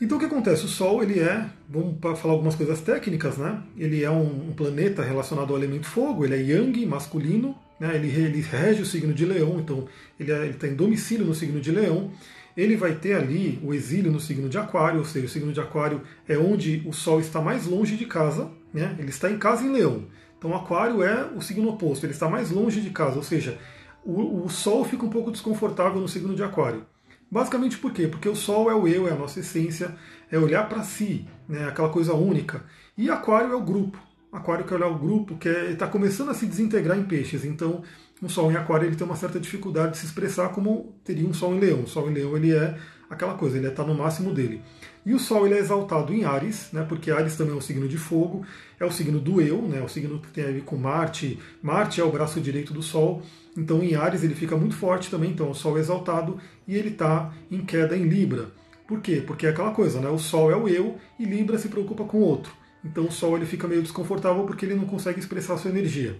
Então 0.00 0.18
o 0.18 0.20
que 0.20 0.26
acontece? 0.26 0.66
O 0.66 0.68
Sol 0.68 1.02
ele 1.02 1.20
é, 1.20 1.46
vamos 1.68 1.96
falar 2.20 2.34
algumas 2.34 2.54
coisas 2.54 2.80
técnicas, 2.80 3.38
né? 3.38 3.62
Ele 3.78 4.04
é 4.04 4.10
um, 4.10 4.52
planeta 4.52 5.02
relacionado 5.02 5.50
ao 5.50 5.58
elemento 5.58 5.86
fogo, 5.86 6.24
ele 6.24 6.34
é 6.34 6.38
Yang, 6.38 6.84
masculino, 6.84 7.56
né? 7.80 7.96
ele, 7.96 8.08
ele 8.08 8.42
rege 8.42 8.82
o 8.82 8.86
signo 8.86 9.14
de 9.14 9.24
Leão, 9.24 9.58
então 9.58 9.88
ele 10.20 10.32
é, 10.32 10.48
está 10.48 10.68
em 10.68 10.74
domicílio 10.74 11.24
no 11.24 11.34
signo 11.34 11.60
de 11.60 11.70
Leão. 11.70 12.10
Ele 12.54 12.76
vai 12.76 12.94
ter 12.94 13.14
ali 13.14 13.58
o 13.62 13.72
exílio 13.72 14.12
no 14.12 14.20
signo 14.20 14.48
de 14.50 14.58
Aquário, 14.58 14.98
ou 14.98 15.04
seja, 15.04 15.26
o 15.26 15.28
signo 15.30 15.52
de 15.52 15.60
Aquário 15.60 16.02
é 16.28 16.36
onde 16.36 16.82
o 16.86 16.92
Sol 16.92 17.18
está 17.20 17.40
mais 17.40 17.66
longe 17.66 17.96
de 17.96 18.04
casa, 18.04 18.50
né? 18.72 18.94
Ele 18.98 19.10
está 19.10 19.30
em 19.30 19.38
casa 19.38 19.64
em 19.64 19.72
Leão. 19.72 20.04
Então 20.38 20.54
Aquário 20.54 21.02
é 21.02 21.24
o 21.34 21.40
signo 21.40 21.70
oposto, 21.70 22.04
ele 22.04 22.12
está 22.12 22.28
mais 22.28 22.50
longe 22.50 22.82
de 22.82 22.90
casa, 22.90 23.16
ou 23.16 23.22
seja, 23.22 23.58
o, 24.04 24.44
o 24.44 24.48
Sol 24.50 24.84
fica 24.84 25.06
um 25.06 25.10
pouco 25.10 25.30
desconfortável 25.30 26.00
no 26.00 26.08
signo 26.08 26.34
de 26.34 26.42
Aquário. 26.42 26.84
Basicamente 27.30 27.78
por 27.78 27.92
quê? 27.92 28.06
Porque 28.06 28.28
o 28.28 28.36
Sol 28.36 28.70
é 28.70 28.74
o 28.74 28.86
eu, 28.86 29.08
é 29.08 29.12
a 29.12 29.16
nossa 29.16 29.40
essência, 29.40 29.94
é 30.30 30.38
olhar 30.38 30.68
para 30.68 30.82
si, 30.82 31.26
né, 31.48 31.66
aquela 31.68 31.88
coisa 31.88 32.14
única. 32.14 32.64
E 32.96 33.10
Aquário 33.10 33.52
é 33.52 33.56
o 33.56 33.62
grupo. 33.62 33.98
Aquário 34.32 34.64
quer 34.64 34.74
olhar 34.74 34.88
o 34.88 34.98
grupo, 34.98 35.36
que 35.36 35.48
está 35.48 35.86
começando 35.86 36.30
a 36.30 36.34
se 36.34 36.46
desintegrar 36.46 36.98
em 36.98 37.04
peixes. 37.04 37.44
Então, 37.44 37.82
um 38.22 38.28
Sol 38.28 38.50
em 38.50 38.56
Aquário 38.56 38.86
ele 38.86 38.96
tem 38.96 39.06
uma 39.06 39.16
certa 39.16 39.38
dificuldade 39.40 39.92
de 39.92 39.98
se 39.98 40.06
expressar 40.06 40.50
como 40.50 40.94
teria 41.04 41.26
um 41.26 41.34
Sol 41.34 41.54
em 41.54 41.60
Leão. 41.60 41.82
O 41.82 41.86
Sol 41.86 42.10
em 42.10 42.14
Leão 42.14 42.36
ele 42.36 42.52
é 42.52 42.76
aquela 43.08 43.34
coisa, 43.34 43.56
ele 43.56 43.66
está 43.66 43.84
no 43.84 43.94
máximo 43.94 44.32
dele. 44.32 44.62
E 45.04 45.14
o 45.14 45.18
Sol 45.18 45.46
ele 45.46 45.54
é 45.54 45.58
exaltado 45.58 46.12
em 46.12 46.24
Ares, 46.24 46.70
né, 46.72 46.84
porque 46.88 47.10
Ares 47.10 47.36
também 47.36 47.54
é 47.54 47.56
um 47.56 47.60
signo 47.60 47.86
de 47.86 47.96
fogo, 47.96 48.44
é 48.80 48.84
o 48.84 48.90
signo 48.90 49.20
do 49.20 49.40
eu, 49.40 49.62
né, 49.62 49.80
o 49.80 49.88
signo 49.88 50.18
que 50.18 50.28
tem 50.28 50.44
a 50.44 50.50
ver 50.50 50.62
com 50.62 50.76
Marte. 50.76 51.38
Marte 51.62 52.00
é 52.00 52.04
o 52.04 52.10
braço 52.10 52.40
direito 52.40 52.72
do 52.72 52.82
Sol, 52.82 53.22
então 53.56 53.82
em 53.82 53.94
Ares 53.94 54.22
ele 54.22 54.34
fica 54.34 54.56
muito 54.56 54.76
forte 54.76 55.10
também, 55.10 55.30
então 55.30 55.50
o 55.50 55.54
Sol 55.54 55.76
é 55.76 55.80
exaltado 55.80 56.38
e 56.66 56.76
ele 56.76 56.90
está 56.90 57.32
em 57.50 57.64
queda 57.64 57.96
em 57.96 58.04
Libra. 58.04 58.50
Por 58.86 59.00
quê? 59.00 59.22
Porque 59.26 59.46
é 59.46 59.50
aquela 59.50 59.72
coisa, 59.72 60.00
né, 60.00 60.08
o 60.08 60.18
Sol 60.18 60.50
é 60.50 60.56
o 60.56 60.68
eu 60.68 60.98
e 61.18 61.24
Libra 61.24 61.58
se 61.58 61.68
preocupa 61.68 62.04
com 62.04 62.18
o 62.18 62.22
outro. 62.22 62.52
Então 62.84 63.06
o 63.06 63.12
Sol 63.12 63.36
ele 63.36 63.46
fica 63.46 63.66
meio 63.66 63.82
desconfortável 63.82 64.44
porque 64.44 64.64
ele 64.64 64.74
não 64.74 64.84
consegue 64.84 65.18
expressar 65.18 65.56
sua 65.56 65.70
energia. 65.70 66.16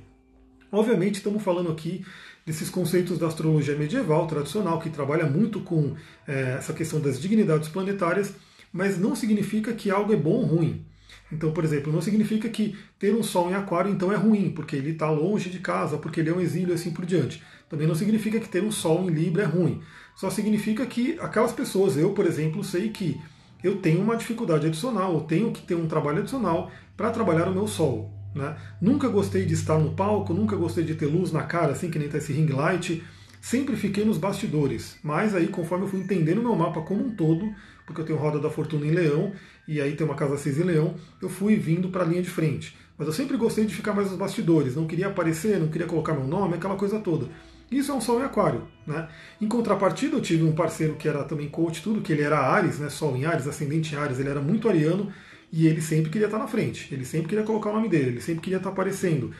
Obviamente 0.73 1.17
estamos 1.17 1.43
falando 1.43 1.71
aqui 1.71 2.05
desses 2.45 2.71
conceitos 2.71 3.19
da 3.19 3.27
astrologia 3.27 3.77
medieval 3.77 4.27
tradicional, 4.27 4.79
que 4.79 4.89
trabalha 4.89 5.27
muito 5.27 5.61
com 5.61 5.95
é, 6.27 6.57
essa 6.59 6.73
questão 6.73 7.01
das 7.01 7.21
dignidades 7.21 7.69
planetárias, 7.69 8.35
mas 8.73 8.99
não 8.99 9.17
significa 9.17 9.73
que 9.73 9.91
algo 9.91 10.13
é 10.13 10.17
bom 10.17 10.35
ou 10.35 10.45
ruim. 10.45 10.85
Então, 11.31 11.53
por 11.53 11.65
exemplo, 11.65 11.93
não 11.93 12.01
significa 12.01 12.49
que 12.49 12.77
ter 12.99 13.15
um 13.15 13.23
Sol 13.23 13.51
em 13.51 13.55
Aquário 13.55 13.91
então 13.91 14.13
é 14.13 14.17
ruim, 14.17 14.51
porque 14.51 14.77
ele 14.77 14.91
está 14.91 15.11
longe 15.11 15.51
de 15.51 15.59
casa, 15.59 15.99
porque 15.99 16.21
ele 16.21 16.31
é 16.31 16.33
um 16.33 16.41
exílio 16.41 16.75
assim 16.75 16.93
por 16.93 17.05
diante. 17.05 17.43
Também 17.69 17.87
não 17.87 17.95
significa 17.95 18.39
que 18.39 18.49
ter 18.49 18.63
um 18.63 18.71
Sol 18.71 19.11
em 19.11 19.13
Libra 19.13 19.43
é 19.43 19.47
ruim. 19.47 19.81
Só 20.15 20.31
significa 20.31 20.87
que 20.87 21.19
aquelas 21.21 21.53
pessoas, 21.53 21.97
eu, 21.97 22.11
por 22.13 22.27
exemplo, 22.27 22.63
sei 22.63 22.91
que 22.91 23.21
eu 23.63 23.79
tenho 23.79 24.01
uma 24.01 24.17
dificuldade 24.17 24.67
adicional, 24.67 25.15
eu 25.15 25.21
tenho 25.21 25.51
que 25.51 25.63
ter 25.63 25.75
um 25.75 25.89
trabalho 25.89 26.21
adicional 26.21 26.71
para 26.97 27.11
trabalhar 27.11 27.49
o 27.49 27.53
meu 27.53 27.67
Sol. 27.67 28.13
Né? 28.35 28.57
Nunca 28.81 29.09
gostei 29.09 29.45
de 29.45 29.55
estar 29.55 29.79
no 29.79 29.93
palco, 29.93 30.33
nunca 30.33 30.55
gostei 30.55 30.85
de 30.85 30.95
ter 30.95 31.07
luz 31.07 31.33
na 31.33 31.43
cara, 31.43 31.73
assim 31.73 31.91
que 31.91 31.99
nem 31.99 32.09
tá 32.09 32.19
esse 32.19 32.33
ring 32.33 32.47
light. 32.47 33.03
Sempre 33.41 33.77
fiquei 33.77 34.05
nos 34.05 34.19
bastidores, 34.19 34.99
mas 35.03 35.35
aí 35.35 35.49
conforme 35.49 35.85
eu 35.85 35.89
fui 35.89 36.01
entendendo 36.01 36.39
o 36.39 36.43
meu 36.43 36.57
mapa 36.57 36.83
como 36.83 37.05
um 37.05 37.11
todo, 37.11 37.53
porque 37.87 38.01
eu 38.01 38.05
tenho 38.05 38.19
roda 38.19 38.41
da 38.41 38.51
fortuna 38.51 38.85
em 38.85 38.91
Leão, 38.91 39.33
e 39.67 39.81
aí 39.81 39.95
tem 39.97 40.07
uma 40.07 40.15
casa 40.15 40.37
6 40.37 40.59
em 40.59 40.63
Leão, 40.65 40.95
eu 41.21 41.29
fui 41.29 41.57
vindo 41.57 41.89
para 41.89 42.03
a 42.03 42.07
linha 42.07 42.23
de 42.23 42.31
frente. 42.31 42.77
Mas 42.99 43.07
eu 43.07 43.13
sempre 43.13 43.37
gostei 43.37 43.67
de 43.67 43.75
ficar 43.75 43.93
mais 43.93 44.09
nos 44.09 44.19
bastidores, 44.19 44.75
não 44.75 44.87
queria 44.87 45.09
aparecer, 45.09 45.59
não 45.59 45.69
queria 45.69 45.87
colocar 45.87 46.15
meu 46.15 46.27
nome, 46.27 46.55
aquela 46.55 46.77
coisa 46.77 46.99
toda. 46.99 47.29
Isso 47.71 47.91
é 47.91 47.95
um 47.95 48.01
Sol 48.01 48.21
em 48.21 48.25
Aquário. 48.25 48.63
Né? 48.87 49.09
Em 49.41 49.49
contrapartida, 49.49 50.17
eu 50.17 50.21
tive 50.21 50.45
um 50.45 50.55
parceiro 50.55 50.95
que 50.95 51.09
era 51.09 51.25
também 51.25 51.49
coach, 51.49 51.83
tudo, 51.83 52.01
que 52.01 52.13
ele 52.13 52.23
era 52.23 52.39
Ares, 52.39 52.79
né? 52.79 52.89
Sol 52.89 53.17
em 53.17 53.25
Ares, 53.25 53.47
ascendente 53.47 53.95
em 53.95 53.99
Ares, 53.99 54.19
ele 54.19 54.29
era 54.29 54.41
muito 54.41 54.69
ariano, 54.69 55.13
e 55.53 55.67
ele 55.67 55.81
sempre 55.81 56.11
queria 56.11 56.27
estar 56.27 56.39
na 56.39 56.47
frente, 56.47 56.93
ele 56.93 57.05
sempre 57.05 57.29
queria 57.29 57.45
colocar 57.45 57.71
o 57.71 57.73
nome 57.73 57.89
dele, 57.89 58.11
ele 58.11 58.21
sempre 58.21 58.43
queria 58.43 58.59
estar 58.59 58.71
aparecendo. 58.71 59.33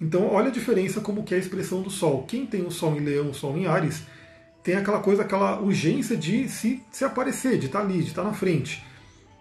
Então, 0.00 0.26
olha 0.26 0.48
a 0.48 0.52
diferença 0.52 1.00
como 1.00 1.22
que 1.22 1.34
é 1.34 1.36
a 1.36 1.40
expressão 1.40 1.82
do 1.82 1.90
Sol. 1.90 2.24
Quem 2.24 2.46
tem 2.46 2.62
o 2.62 2.70
Sol 2.70 2.96
em 2.96 3.00
Leão, 3.00 3.30
o 3.30 3.34
Sol 3.34 3.56
em 3.56 3.66
Ares, 3.66 4.02
tem 4.62 4.74
aquela 4.74 5.00
coisa, 5.00 5.22
aquela 5.22 5.60
urgência 5.60 6.16
de 6.16 6.48
se, 6.48 6.82
se 6.90 7.04
aparecer, 7.04 7.58
de 7.58 7.66
estar 7.66 7.80
ali, 7.80 8.02
de 8.02 8.08
estar 8.08 8.24
na 8.24 8.32
frente. 8.32 8.82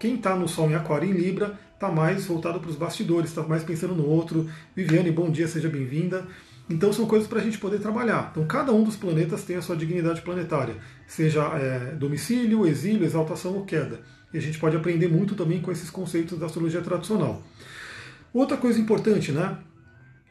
Quem 0.03 0.15
está 0.15 0.35
no 0.35 0.49
Sol 0.49 0.69
em 0.69 0.75
Aquário 0.75 1.09
em 1.09 1.13
Libra 1.13 1.57
está 1.75 1.89
mais 1.89 2.25
voltado 2.25 2.59
para 2.59 2.69
os 2.69 2.75
bastidores, 2.75 3.29
está 3.29 3.41
mais 3.41 3.63
pensando 3.63 3.95
no 3.95 4.05
outro. 4.05 4.49
Viviane, 4.75 5.09
bom 5.09 5.31
dia, 5.31 5.47
seja 5.47 5.69
bem-vinda. 5.69 6.27
Então 6.69 6.91
são 6.91 7.05
coisas 7.05 7.25
para 7.25 7.39
a 7.39 7.41
gente 7.41 7.57
poder 7.57 7.79
trabalhar. 7.79 8.27
Então 8.29 8.45
cada 8.45 8.73
um 8.73 8.83
dos 8.83 8.97
planetas 8.97 9.45
tem 9.45 9.55
a 9.55 9.61
sua 9.61 9.77
dignidade 9.77 10.21
planetária, 10.21 10.75
seja 11.07 11.43
é, 11.57 11.95
domicílio, 11.95 12.67
exílio, 12.67 13.05
exaltação 13.05 13.53
ou 13.53 13.63
queda. 13.63 14.01
E 14.33 14.37
a 14.37 14.41
gente 14.41 14.59
pode 14.59 14.75
aprender 14.75 15.07
muito 15.07 15.35
também 15.35 15.61
com 15.61 15.71
esses 15.71 15.89
conceitos 15.89 16.37
da 16.37 16.47
astrologia 16.47 16.81
tradicional. 16.81 17.41
Outra 18.33 18.57
coisa 18.57 18.81
importante, 18.81 19.31
né? 19.31 19.57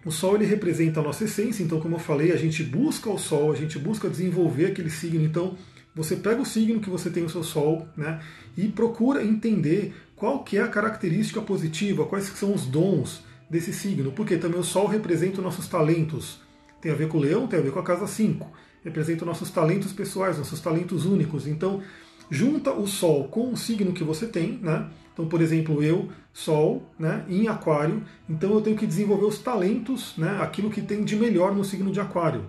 O 0.05 0.11
Sol 0.11 0.35
ele 0.35 0.45
representa 0.45 1.01
a 1.01 1.03
nossa 1.03 1.25
essência, 1.25 1.63
então, 1.63 1.81
como 1.81 1.95
eu 1.95 2.01
falei, 2.01 2.33
a 2.33 2.37
gente 2.37 2.63
busca 2.63 3.09
o 3.09 3.17
Sol, 3.17 3.51
a 3.51 3.57
gente 3.57 3.79
busca 3.79 4.07
desenvolver 4.11 4.67
aquele 4.67 4.91
signo. 4.91 5.25
Então, 5.25 5.57
você 5.95 6.17
pega 6.17 6.41
o 6.41 6.47
signo 6.47 6.81
que 6.81 6.91
você 6.91 7.11
tem 7.11 7.25
o 7.25 7.29
seu 7.29 7.43
Sol, 7.43 7.87
né, 7.97 8.21
e 8.57 8.69
procura 8.69 9.25
entender 9.25 9.95
qual 10.17 10.43
que 10.43 10.57
é 10.57 10.63
a 10.63 10.69
característica 10.69 11.41
positiva, 11.41 12.07
quais 12.07 12.25
são 12.25 12.55
os 12.55 12.65
dons 12.67 13.23
desse 13.51 13.73
signo, 13.73 14.13
porque 14.13 14.37
também 14.37 14.59
o 14.59 14.65
Sol 14.65 14.87
representa 14.87 15.39
os 15.39 15.45
nossos 15.45 15.69
talentos. 15.69 16.41
Tem 16.81 16.91
a 16.91 16.95
ver 16.95 17.09
com 17.09 17.19
o 17.19 17.21
Leão, 17.21 17.47
tem 17.47 17.59
a 17.59 17.63
ver 17.63 17.71
com 17.71 17.79
a 17.79 17.85
casa 17.85 18.07
5. 18.07 18.51
Representa 18.85 19.23
os 19.23 19.27
nossos 19.27 19.51
talentos 19.51 19.93
pessoais, 19.93 20.39
nossos 20.39 20.61
talentos 20.61 21.05
únicos. 21.05 21.47
Então, 21.47 21.81
junta 22.31 22.73
o 22.73 22.87
Sol 22.87 23.29
com 23.29 23.53
o 23.53 23.57
signo 23.57 23.93
que 23.93 24.03
você 24.03 24.27
tem, 24.27 24.59
né? 24.63 24.89
Então, 25.13 25.27
por 25.27 25.41
exemplo, 25.41 25.83
eu, 25.83 26.09
Sol, 26.33 26.83
né, 26.99 27.25
em 27.29 27.47
Aquário, 27.49 28.03
então 28.29 28.53
eu 28.55 28.63
tenho 28.63 28.77
que 28.77 28.87
desenvolver 28.87 29.27
os 29.27 29.39
talentos, 29.39 30.15
né, 30.17 30.39
aquilo 30.41 30.71
que 30.71 30.81
tem 30.81 31.05
de 31.05 31.15
melhor 31.15 31.55
no 31.55 31.63
signo 31.63 31.93
de 31.93 32.01
Aquário. 32.01 32.47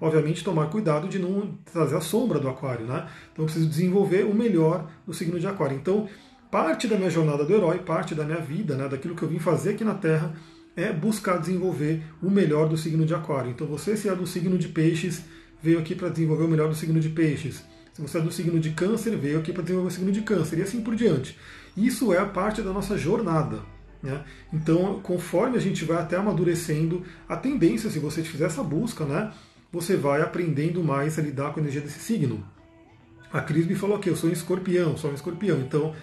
Obviamente, 0.00 0.42
tomar 0.42 0.66
cuidado 0.68 1.08
de 1.08 1.18
não 1.18 1.58
trazer 1.70 1.96
a 1.96 2.00
sombra 2.00 2.38
do 2.38 2.48
Aquário, 2.48 2.86
né? 2.86 3.06
Então, 3.32 3.44
eu 3.44 3.44
preciso 3.44 3.68
desenvolver 3.68 4.24
o 4.24 4.34
melhor 4.34 4.90
no 5.06 5.12
signo 5.12 5.38
de 5.38 5.46
Aquário. 5.46 5.76
Então, 5.76 6.08
parte 6.50 6.88
da 6.88 6.96
minha 6.96 7.10
jornada 7.10 7.44
do 7.44 7.54
herói, 7.54 7.78
parte 7.78 8.14
da 8.14 8.24
minha 8.24 8.40
vida, 8.40 8.76
né, 8.76 8.88
daquilo 8.88 9.14
que 9.14 9.22
eu 9.22 9.28
vim 9.28 9.38
fazer 9.38 9.70
aqui 9.70 9.84
na 9.84 9.94
Terra, 9.94 10.34
é 10.74 10.92
buscar 10.92 11.38
desenvolver 11.38 12.02
o 12.22 12.30
melhor 12.30 12.68
do 12.68 12.76
signo 12.76 13.04
de 13.04 13.14
Aquário. 13.14 13.50
Então, 13.50 13.66
você, 13.66 13.96
se 13.96 14.08
é 14.08 14.14
do 14.14 14.26
signo 14.26 14.56
de 14.56 14.68
Peixes, 14.68 15.22
veio 15.62 15.78
aqui 15.78 15.94
para 15.94 16.08
desenvolver 16.08 16.44
o 16.44 16.48
melhor 16.48 16.68
do 16.68 16.74
signo 16.74 16.98
de 16.98 17.10
Peixes. 17.10 17.62
Se 17.92 18.00
você 18.00 18.18
é 18.18 18.20
do 18.20 18.32
signo 18.32 18.58
de 18.58 18.70
Câncer, 18.70 19.16
veio 19.16 19.38
aqui 19.38 19.52
para 19.52 19.62
desenvolver 19.62 19.88
o 19.88 19.92
signo 19.92 20.12
de 20.12 20.22
Câncer, 20.22 20.58
e 20.58 20.62
assim 20.62 20.80
por 20.80 20.94
diante. 20.94 21.36
Isso 21.76 22.12
é 22.12 22.18
a 22.18 22.26
parte 22.26 22.62
da 22.62 22.72
nossa 22.72 22.96
jornada. 22.96 23.60
Né? 24.02 24.24
Então, 24.52 25.00
conforme 25.02 25.56
a 25.56 25.60
gente 25.60 25.84
vai 25.84 25.98
até 25.98 26.16
amadurecendo, 26.16 27.02
a 27.28 27.36
tendência, 27.36 27.90
se 27.90 27.98
você 27.98 28.22
fizer 28.22 28.46
essa 28.46 28.62
busca, 28.62 29.04
né, 29.04 29.30
você 29.72 29.96
vai 29.96 30.22
aprendendo 30.22 30.82
mais 30.82 31.18
a 31.18 31.22
lidar 31.22 31.52
com 31.52 31.60
a 31.60 31.62
energia 31.62 31.80
desse 31.80 32.00
signo. 32.00 32.44
A 33.32 33.40
Cris 33.40 33.66
me 33.66 33.74
falou 33.74 33.98
que 33.98 34.10
eu 34.10 34.16
sou 34.16 34.28
um 34.28 34.32
escorpião, 34.32 34.96
sou 34.96 35.10
um 35.10 35.14
escorpião, 35.14 35.60
então 35.60 35.94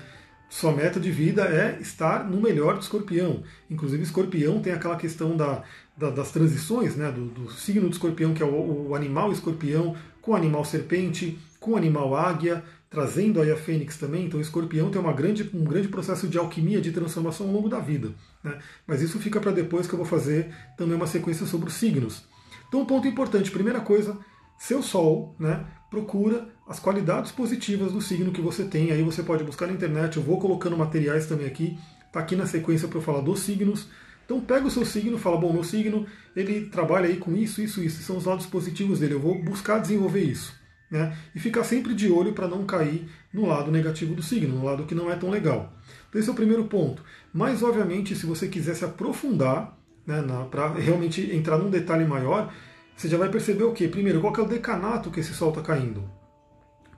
sua 0.49 0.71
meta 0.71 0.99
de 0.99 1.11
vida 1.11 1.43
é 1.43 1.77
estar 1.81 2.23
no 2.23 2.39
melhor 2.39 2.75
do 2.75 2.81
escorpião. 2.81 3.43
Inclusive, 3.69 4.01
escorpião 4.01 4.61
tem 4.61 4.71
aquela 4.71 4.95
questão 4.95 5.35
da, 5.35 5.63
da, 5.97 6.09
das 6.09 6.31
transições, 6.31 6.95
né, 6.95 7.11
do, 7.11 7.25
do, 7.25 7.51
signo 7.51 7.89
do 7.89 7.93
escorpião, 7.93 8.33
que 8.33 8.41
é 8.41 8.45
o, 8.45 8.89
o 8.89 8.95
animal 8.95 9.31
escorpião, 9.31 9.95
com 10.21 10.31
o 10.31 10.35
animal 10.35 10.63
serpente, 10.63 11.37
com 11.59 11.71
o 11.71 11.77
animal 11.77 12.15
águia, 12.15 12.63
trazendo 12.89 13.41
aí 13.41 13.51
a 13.51 13.57
Fênix 13.57 13.97
também. 13.97 14.25
Então, 14.25 14.39
o 14.39 14.41
escorpião 14.41 14.89
tem 14.89 15.01
uma 15.01 15.11
grande, 15.11 15.49
um 15.53 15.65
grande 15.65 15.89
processo 15.89 16.29
de 16.29 16.37
alquimia, 16.37 16.79
de 16.79 16.93
transformação 16.93 17.47
ao 17.47 17.53
longo 17.53 17.67
da 17.67 17.79
vida. 17.79 18.11
Né? 18.41 18.57
Mas 18.85 19.01
isso 19.01 19.19
fica 19.19 19.41
para 19.41 19.51
depois 19.51 19.85
que 19.85 19.93
eu 19.93 19.97
vou 19.97 20.07
fazer 20.07 20.49
também 20.77 20.95
uma 20.95 21.07
sequência 21.07 21.45
sobre 21.45 21.67
os 21.67 21.73
signos. 21.73 22.23
Então, 22.67 22.81
um 22.81 22.85
ponto 22.85 23.07
importante: 23.07 23.51
primeira 23.51 23.79
coisa, 23.79 24.17
seu 24.57 24.81
Sol, 24.81 25.35
né? 25.39 25.65
Procura 25.89 26.49
as 26.67 26.79
qualidades 26.79 27.31
positivas 27.31 27.93
do 27.93 28.01
signo 28.01 28.31
que 28.31 28.41
você 28.41 28.65
tem. 28.65 28.91
Aí 28.91 29.01
você 29.01 29.23
pode 29.23 29.43
buscar 29.43 29.67
na 29.67 29.73
internet. 29.73 30.17
Eu 30.17 30.23
vou 30.23 30.37
colocando 30.37 30.75
materiais 30.75 31.25
também 31.25 31.47
aqui. 31.47 31.77
Está 32.07 32.19
aqui 32.19 32.35
na 32.35 32.45
sequência 32.45 32.87
para 32.87 32.97
eu 32.97 33.01
falar 33.01 33.21
dos 33.21 33.39
signos. 33.39 33.87
Então 34.25 34.41
pega 34.41 34.67
o 34.67 34.69
seu 34.69 34.83
signo, 34.83 35.17
fala, 35.17 35.37
bom, 35.37 35.53
meu 35.53 35.63
signo 35.63 36.05
ele 36.35 36.65
trabalha 36.65 37.07
aí 37.07 37.15
com 37.15 37.33
isso, 37.33 37.61
isso, 37.61 37.81
isso, 37.81 38.03
são 38.03 38.17
os 38.17 38.25
lados 38.25 38.45
positivos 38.45 38.99
dele. 38.99 39.13
Eu 39.13 39.21
vou 39.21 39.41
buscar 39.41 39.79
desenvolver 39.79 40.21
isso. 40.21 40.53
Né? 40.91 41.17
E 41.33 41.39
ficar 41.39 41.63
sempre 41.63 41.93
de 41.93 42.11
olho 42.11 42.33
para 42.33 42.47
não 42.47 42.65
cair 42.65 43.09
no 43.33 43.45
lado 43.45 43.71
negativo 43.71 44.13
do 44.13 44.21
signo, 44.21 44.55
no 44.55 44.65
lado 44.65 44.85
que 44.85 44.95
não 44.95 45.09
é 45.09 45.15
tão 45.15 45.29
legal. 45.29 45.73
Então, 46.09 46.19
esse 46.19 46.29
é 46.29 46.31
o 46.31 46.35
primeiro 46.35 46.65
ponto. 46.65 47.03
Mas, 47.33 47.63
obviamente, 47.63 48.15
se 48.15 48.25
você 48.25 48.47
quiser 48.47 48.75
se 48.75 48.85
aprofundar, 48.85 49.76
né, 50.07 50.23
para 50.49 50.69
realmente 50.73 51.35
entrar 51.35 51.57
num 51.57 51.69
detalhe 51.69 52.05
maior, 52.05 52.53
você 52.95 53.09
já 53.09 53.17
vai 53.17 53.29
perceber 53.29 53.65
o 53.65 53.73
quê? 53.73 53.87
Primeiro, 53.87 54.21
qual 54.21 54.33
é 54.35 54.41
o 54.41 54.47
decanato 54.47 55.11
que 55.11 55.19
esse 55.19 55.33
Sol 55.33 55.49
está 55.49 55.61
caindo? 55.61 56.09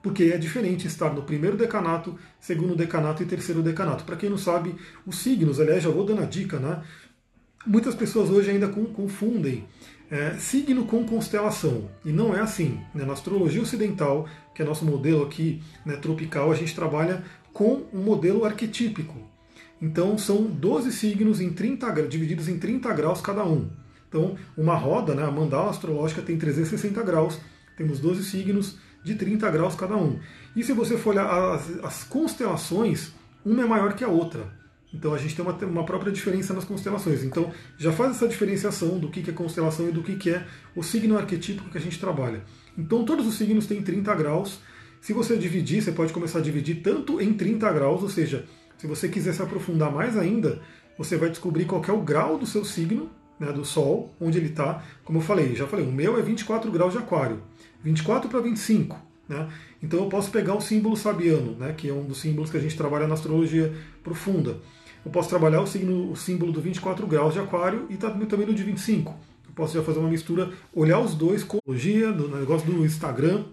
Porque 0.02 0.24
é 0.24 0.38
diferente 0.38 0.86
estar 0.86 1.12
no 1.12 1.22
primeiro 1.22 1.56
decanato, 1.56 2.16
segundo 2.38 2.74
decanato 2.74 3.22
e 3.22 3.26
terceiro 3.26 3.62
decanato. 3.62 4.04
Para 4.04 4.16
quem 4.16 4.30
não 4.30 4.38
sabe, 4.38 4.74
os 5.04 5.18
signos, 5.18 5.60
aliás, 5.60 5.82
já 5.82 5.90
vou 5.90 6.06
dando 6.06 6.22
a 6.22 6.24
dica, 6.24 6.58
né? 6.58 6.82
Muitas 7.66 7.94
pessoas 7.94 8.30
hoje 8.30 8.50
ainda 8.50 8.68
confundem 8.68 9.66
é, 10.10 10.34
signo 10.38 10.86
com 10.86 11.04
constelação. 11.04 11.90
E 12.02 12.10
não 12.10 12.34
é 12.34 12.40
assim. 12.40 12.80
Né? 12.94 13.04
Na 13.04 13.12
astrologia 13.12 13.60
ocidental, 13.60 14.26
que 14.54 14.62
é 14.62 14.64
nosso 14.64 14.86
modelo 14.86 15.22
aqui 15.24 15.62
né, 15.84 15.96
tropical, 15.96 16.50
a 16.50 16.54
gente 16.54 16.74
trabalha 16.74 17.22
com 17.52 17.82
um 17.92 18.00
modelo 18.00 18.46
arquetípico. 18.46 19.14
Então 19.80 20.18
são 20.18 20.44
12 20.44 20.92
signos 20.92 21.40
em 21.40 21.50
30, 21.50 21.90
divididos 22.06 22.48
em 22.48 22.58
30 22.58 22.92
graus 22.92 23.20
cada 23.20 23.44
um. 23.44 23.68
Então, 24.08 24.36
uma 24.56 24.74
roda, 24.74 25.14
né, 25.14 25.22
a 25.22 25.30
mandala 25.30 25.70
astrológica 25.70 26.20
tem 26.20 26.36
360 26.36 27.00
graus, 27.02 27.38
temos 27.76 28.00
12 28.00 28.24
signos 28.24 28.76
de 29.04 29.14
30 29.14 29.48
graus 29.50 29.74
cada 29.76 29.96
um. 29.96 30.18
E 30.54 30.64
se 30.64 30.72
você 30.72 30.98
for 30.98 31.10
olhar 31.10 31.54
as, 31.54 31.84
as 31.84 32.04
constelações, 32.04 33.12
uma 33.44 33.62
é 33.62 33.66
maior 33.66 33.94
que 33.94 34.04
a 34.04 34.08
outra. 34.08 34.52
Então 34.92 35.14
a 35.14 35.18
gente 35.18 35.36
tem 35.36 35.44
uma, 35.44 35.56
uma 35.64 35.84
própria 35.84 36.12
diferença 36.12 36.52
nas 36.52 36.64
constelações. 36.64 37.22
Então 37.22 37.52
já 37.78 37.92
faz 37.92 38.16
essa 38.16 38.28
diferenciação 38.28 38.98
do 38.98 39.08
que 39.08 39.28
é 39.30 39.32
constelação 39.32 39.88
e 39.88 39.92
do 39.92 40.02
que 40.02 40.30
é 40.30 40.44
o 40.74 40.82
signo 40.82 41.16
arquetípico 41.16 41.70
que 41.70 41.78
a 41.78 41.80
gente 41.80 41.98
trabalha. 41.98 42.42
Então 42.76 43.04
todos 43.04 43.26
os 43.26 43.34
signos 43.34 43.66
têm 43.66 43.80
30 43.80 44.14
graus. 44.16 44.58
Se 45.00 45.12
você 45.12 45.36
dividir, 45.36 45.80
você 45.80 45.92
pode 45.92 46.12
começar 46.12 46.40
a 46.40 46.42
dividir 46.42 46.82
tanto 46.82 47.20
em 47.20 47.32
30 47.32 47.72
graus, 47.72 48.02
ou 48.02 48.08
seja, 48.08 48.44
se 48.80 48.86
você 48.86 49.08
quiser 49.08 49.34
se 49.34 49.42
aprofundar 49.42 49.92
mais 49.92 50.16
ainda, 50.16 50.60
você 50.96 51.16
vai 51.16 51.28
descobrir 51.28 51.66
qual 51.66 51.82
é 51.86 51.92
o 51.92 52.00
grau 52.00 52.38
do 52.38 52.46
seu 52.46 52.64
signo, 52.64 53.10
né, 53.38 53.52
do 53.52 53.64
Sol, 53.64 54.14
onde 54.20 54.38
ele 54.38 54.48
está. 54.48 54.82
Como 55.04 55.18
eu 55.18 55.22
falei, 55.22 55.54
já 55.54 55.66
falei, 55.66 55.86
o 55.86 55.92
meu 55.92 56.18
é 56.18 56.22
24 56.22 56.70
graus 56.70 56.92
de 56.92 56.98
aquário. 56.98 57.42
24 57.82 58.28
para 58.28 58.40
25. 58.40 58.98
Né? 59.28 59.48
Então 59.82 60.00
eu 60.00 60.08
posso 60.08 60.30
pegar 60.30 60.54
o 60.54 60.60
símbolo 60.60 60.96
sabiano, 60.96 61.56
né, 61.56 61.74
que 61.76 61.88
é 61.88 61.92
um 61.92 62.04
dos 62.04 62.20
símbolos 62.20 62.50
que 62.50 62.56
a 62.56 62.60
gente 62.60 62.76
trabalha 62.76 63.06
na 63.06 63.14
astrologia 63.14 63.72
profunda 64.02 64.58
eu 65.04 65.10
posso 65.10 65.28
trabalhar 65.28 65.60
o, 65.60 65.66
signo, 65.66 66.10
o 66.10 66.16
símbolo 66.16 66.52
do 66.52 66.60
24 66.60 67.06
graus 67.06 67.32
de 67.32 67.40
aquário 67.40 67.86
e 67.88 67.96
também 67.96 68.26
do 68.26 68.54
de 68.54 68.62
25. 68.62 69.14
Eu 69.48 69.54
posso 69.54 69.74
já 69.74 69.82
fazer 69.82 69.98
uma 69.98 70.08
mistura, 70.08 70.50
olhar 70.74 71.00
os 71.00 71.14
dois 71.14 71.42
com 71.42 71.58
a 71.58 72.12
do 72.12 72.28
negócio 72.28 72.70
do 72.70 72.84
Instagram. 72.84 73.44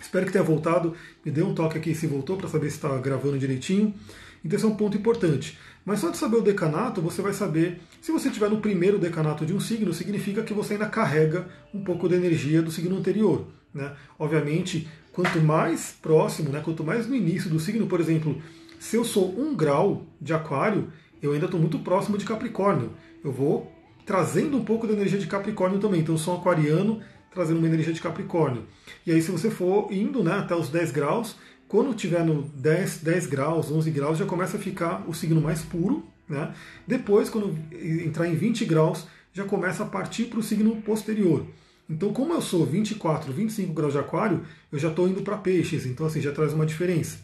Espero 0.00 0.26
que 0.26 0.32
tenha 0.32 0.44
voltado. 0.44 0.94
Me 1.24 1.30
dê 1.30 1.42
um 1.42 1.54
toque 1.54 1.78
aqui 1.78 1.94
se 1.94 2.06
voltou 2.06 2.36
para 2.36 2.48
saber 2.48 2.68
se 2.68 2.76
está 2.76 2.96
gravando 2.98 3.38
direitinho. 3.38 3.94
Então 4.44 4.56
esse 4.56 4.64
é 4.64 4.68
um 4.68 4.74
ponto 4.74 4.96
importante. 4.96 5.58
Mas 5.84 6.00
só 6.00 6.10
de 6.10 6.16
saber 6.16 6.36
o 6.36 6.42
decanato, 6.42 7.00
você 7.00 7.20
vai 7.20 7.32
saber. 7.32 7.80
Se 8.00 8.12
você 8.12 8.28
estiver 8.28 8.48
no 8.48 8.60
primeiro 8.60 8.98
decanato 8.98 9.44
de 9.44 9.52
um 9.52 9.60
signo, 9.60 9.92
significa 9.92 10.42
que 10.42 10.54
você 10.54 10.74
ainda 10.74 10.86
carrega 10.86 11.48
um 11.74 11.82
pouco 11.82 12.08
da 12.08 12.16
energia 12.16 12.62
do 12.62 12.70
signo 12.70 12.96
anterior. 12.96 13.46
Né? 13.74 13.92
Obviamente, 14.18 14.88
quanto 15.12 15.40
mais 15.40 15.94
próximo, 16.00 16.50
né, 16.50 16.60
quanto 16.64 16.84
mais 16.84 17.06
no 17.06 17.14
início 17.14 17.50
do 17.50 17.58
signo, 17.58 17.86
por 17.86 18.00
exemplo, 18.00 18.40
se 18.78 18.96
eu 18.96 19.04
sou 19.04 19.38
um 19.38 19.54
grau 19.54 20.06
de 20.20 20.32
aquário, 20.32 20.92
eu 21.22 21.32
ainda 21.32 21.46
estou 21.46 21.60
muito 21.60 21.78
próximo 21.78 22.18
de 22.18 22.24
Capricórnio. 22.24 22.92
Eu 23.24 23.32
vou 23.32 23.72
trazendo 24.04 24.56
um 24.56 24.64
pouco 24.64 24.86
da 24.86 24.92
energia 24.92 25.18
de 25.18 25.26
Capricórnio 25.26 25.78
também. 25.78 26.00
Então 26.00 26.14
eu 26.14 26.18
sou 26.18 26.34
um 26.34 26.38
aquariano 26.38 27.00
trazendo 27.32 27.58
uma 27.58 27.66
energia 27.66 27.92
de 27.92 28.00
Capricórnio. 28.00 28.64
E 29.06 29.12
aí 29.12 29.22
se 29.22 29.30
você 29.30 29.50
for 29.50 29.92
indo 29.92 30.22
né, 30.22 30.34
até 30.34 30.54
os 30.54 30.68
10 30.68 30.90
graus, 30.90 31.36
quando 31.72 31.94
tiver 31.94 32.22
no 32.22 32.42
10, 32.42 32.98
10 32.98 33.26
graus, 33.28 33.70
11 33.70 33.90
graus, 33.90 34.18
já 34.18 34.26
começa 34.26 34.58
a 34.58 34.60
ficar 34.60 35.08
o 35.08 35.14
signo 35.14 35.40
mais 35.40 35.62
puro. 35.62 36.04
Né? 36.28 36.54
Depois, 36.86 37.30
quando 37.30 37.58
entrar 38.04 38.28
em 38.28 38.34
20 38.34 38.66
graus, 38.66 39.06
já 39.32 39.44
começa 39.44 39.82
a 39.82 39.86
partir 39.86 40.24
para 40.24 40.38
o 40.38 40.42
signo 40.42 40.76
posterior. 40.82 41.46
Então, 41.88 42.12
como 42.12 42.34
eu 42.34 42.42
sou 42.42 42.66
24, 42.66 43.32
25 43.32 43.72
graus 43.72 43.94
de 43.94 43.98
aquário, 43.98 44.42
eu 44.70 44.78
já 44.78 44.88
estou 44.88 45.08
indo 45.08 45.22
para 45.22 45.38
peixes, 45.38 45.86
então 45.86 46.04
assim 46.04 46.20
já 46.20 46.30
traz 46.30 46.52
uma 46.52 46.66
diferença. 46.66 47.20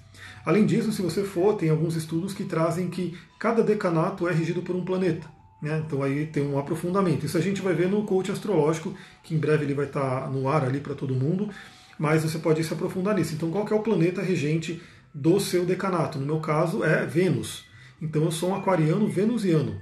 Além 0.47 0.65
disso, 0.65 0.93
se 0.93 1.03
você 1.03 1.25
for, 1.25 1.53
tem 1.57 1.69
alguns 1.69 1.95
estudos 1.95 2.33
que 2.33 2.45
trazem 2.45 2.89
que 2.89 3.19
cada 3.39 3.63
decanato 3.63 4.27
é 4.27 4.33
regido 4.33 4.63
por 4.63 4.75
um 4.75 4.83
planeta. 4.83 5.29
Né? 5.61 5.83
Então 5.87 6.03
aí 6.03 6.25
tem 6.25 6.43
um 6.43 6.59
aprofundamento. 6.59 7.27
Isso 7.27 7.37
a 7.37 7.43
gente 7.43 7.61
vai 7.61 7.75
ver 7.75 7.91
no 7.91 8.03
coach 8.05 8.33
astrológico, 8.33 8.95
que 9.23 9.35
em 9.35 9.39
breve 9.39 9.67
ele 9.67 9.75
vai 9.75 9.85
estar 9.85 10.23
tá 10.23 10.27
no 10.27 10.49
ar 10.49 10.65
ali 10.65 10.81
para 10.81 10.95
todo 10.95 11.15
mundo, 11.15 11.51
mas 11.99 12.23
você 12.23 12.39
pode 12.39 12.63
se 12.63 12.73
aprofundar 12.73 13.15
nisso. 13.15 13.35
Então 13.35 13.51
qual 13.51 13.67
é 13.67 13.75
o 13.75 13.83
planeta 13.83 14.23
regente 14.23 14.81
do 15.13 15.41
seu 15.41 15.65
decanato? 15.65 16.19
No 16.19 16.27
meu 16.27 16.41
caso 16.41 16.85
é 16.85 17.05
Vênus. 17.05 17.65
Então 18.01 18.25
eu 18.25 18.31
sou 18.31 18.51
um 18.51 18.55
aquariano 18.55 19.09
venusiano. 19.09 19.81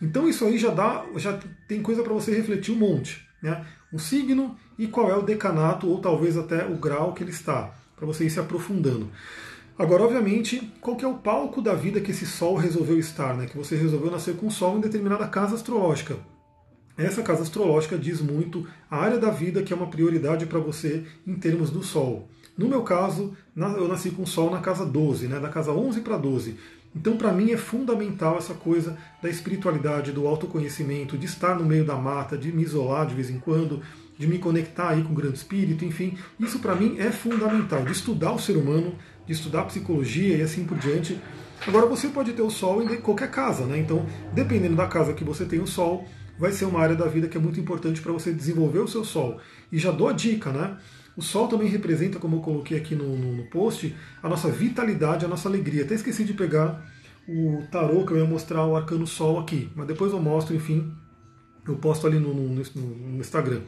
Então 0.00 0.28
isso 0.28 0.44
aí 0.44 0.56
já 0.56 0.70
dá, 0.70 1.04
já 1.16 1.38
tem 1.66 1.82
coisa 1.82 2.02
para 2.02 2.14
você 2.14 2.34
refletir 2.34 2.72
um 2.72 2.78
monte. 2.78 3.26
Né? 3.42 3.64
O 3.92 3.98
signo 3.98 4.56
e 4.78 4.86
qual 4.86 5.10
é 5.10 5.16
o 5.16 5.22
decanato, 5.22 5.88
ou 5.88 6.00
talvez 6.00 6.36
até 6.36 6.64
o 6.66 6.76
grau 6.76 7.12
que 7.12 7.22
ele 7.22 7.30
está, 7.30 7.74
para 7.96 8.06
você 8.06 8.24
ir 8.24 8.30
se 8.30 8.38
aprofundando. 8.38 9.10
Agora, 9.78 10.02
obviamente, 10.02 10.72
qual 10.80 10.96
que 10.96 11.04
é 11.04 11.08
o 11.08 11.18
palco 11.18 11.62
da 11.62 11.74
vida 11.74 12.00
que 12.00 12.10
esse 12.10 12.26
Sol 12.26 12.56
resolveu 12.56 12.98
estar, 12.98 13.36
né? 13.36 13.46
que 13.46 13.56
você 13.56 13.76
resolveu 13.76 14.10
nascer 14.10 14.36
com 14.36 14.46
o 14.48 14.50
Sol 14.50 14.76
em 14.76 14.80
determinada 14.80 15.26
casa 15.26 15.54
astrológica. 15.54 16.16
Essa 16.98 17.22
casa 17.22 17.42
astrológica 17.42 17.96
diz 17.96 18.20
muito 18.20 18.66
a 18.90 18.96
área 18.96 19.18
da 19.18 19.30
vida 19.30 19.62
que 19.62 19.72
é 19.72 19.76
uma 19.76 19.86
prioridade 19.86 20.46
para 20.46 20.58
você 20.58 21.04
em 21.24 21.36
termos 21.36 21.70
do 21.70 21.80
Sol. 21.80 22.28
No 22.56 22.66
meu 22.66 22.82
caso, 22.82 23.36
eu 23.56 23.86
nasci 23.86 24.10
com 24.10 24.24
o 24.24 24.26
Sol 24.26 24.50
na 24.50 24.58
casa 24.58 24.84
12, 24.84 25.28
né, 25.28 25.38
da 25.38 25.48
casa 25.48 25.70
11 25.70 26.00
para 26.00 26.16
12. 26.16 26.56
Então, 26.96 27.16
para 27.16 27.32
mim, 27.32 27.52
é 27.52 27.56
fundamental 27.56 28.36
essa 28.36 28.52
coisa 28.52 28.98
da 29.22 29.30
espiritualidade, 29.30 30.10
do 30.10 30.26
autoconhecimento, 30.26 31.16
de 31.16 31.26
estar 31.26 31.56
no 31.56 31.64
meio 31.64 31.84
da 31.84 31.94
mata, 31.94 32.36
de 32.36 32.50
me 32.50 32.64
isolar 32.64 33.06
de 33.06 33.14
vez 33.14 33.30
em 33.30 33.38
quando, 33.38 33.80
de 34.18 34.26
me 34.26 34.38
conectar 34.38 34.88
aí 34.88 35.04
com 35.04 35.12
o 35.12 35.16
grande 35.16 35.36
espírito, 35.36 35.84
enfim. 35.84 36.18
Isso, 36.40 36.58
para 36.58 36.74
mim, 36.74 36.96
é 36.98 37.12
fundamental, 37.12 37.84
de 37.84 37.92
estudar 37.92 38.32
o 38.32 38.40
ser 38.40 38.56
humano, 38.56 38.96
de 39.24 39.32
estudar 39.32 39.66
psicologia 39.66 40.38
e 40.38 40.42
assim 40.42 40.64
por 40.64 40.76
diante. 40.78 41.16
Agora, 41.64 41.86
você 41.86 42.08
pode 42.08 42.32
ter 42.32 42.42
o 42.42 42.50
Sol 42.50 42.82
em 42.82 43.00
qualquer 43.00 43.30
casa, 43.30 43.64
né? 43.66 43.78
Então, 43.78 44.04
dependendo 44.32 44.74
da 44.74 44.88
casa 44.88 45.12
que 45.12 45.22
você 45.22 45.44
tem 45.44 45.60
o 45.60 45.66
Sol, 45.66 46.04
vai 46.38 46.52
ser 46.52 46.64
uma 46.64 46.80
área 46.80 46.94
da 46.94 47.06
vida 47.06 47.28
que 47.28 47.36
é 47.36 47.40
muito 47.40 47.58
importante 47.58 48.00
para 48.00 48.12
você 48.12 48.32
desenvolver 48.32 48.78
o 48.78 48.88
seu 48.88 49.04
Sol. 49.04 49.40
E 49.72 49.78
já 49.78 49.90
dou 49.90 50.08
a 50.08 50.12
dica, 50.12 50.52
né? 50.52 50.78
O 51.16 51.22
Sol 51.22 51.48
também 51.48 51.68
representa, 51.68 52.18
como 52.18 52.36
eu 52.36 52.40
coloquei 52.40 52.78
aqui 52.78 52.94
no, 52.94 53.16
no, 53.16 53.36
no 53.36 53.44
post, 53.50 53.94
a 54.22 54.28
nossa 54.28 54.48
vitalidade, 54.48 55.24
a 55.24 55.28
nossa 55.28 55.48
alegria. 55.48 55.84
Até 55.84 55.94
esqueci 55.94 56.24
de 56.24 56.32
pegar 56.32 56.86
o 57.28 57.62
tarô 57.70 58.06
que 58.06 58.12
eu 58.12 58.18
ia 58.18 58.24
mostrar 58.24 58.64
o 58.64 58.76
arcano 58.76 59.06
Sol 59.06 59.38
aqui, 59.38 59.68
mas 59.74 59.86
depois 59.86 60.12
eu 60.12 60.20
mostro, 60.20 60.54
enfim, 60.54 60.92
eu 61.66 61.76
posto 61.76 62.06
ali 62.06 62.18
no, 62.18 62.32
no, 62.32 62.54
no 62.54 63.20
Instagram. 63.20 63.62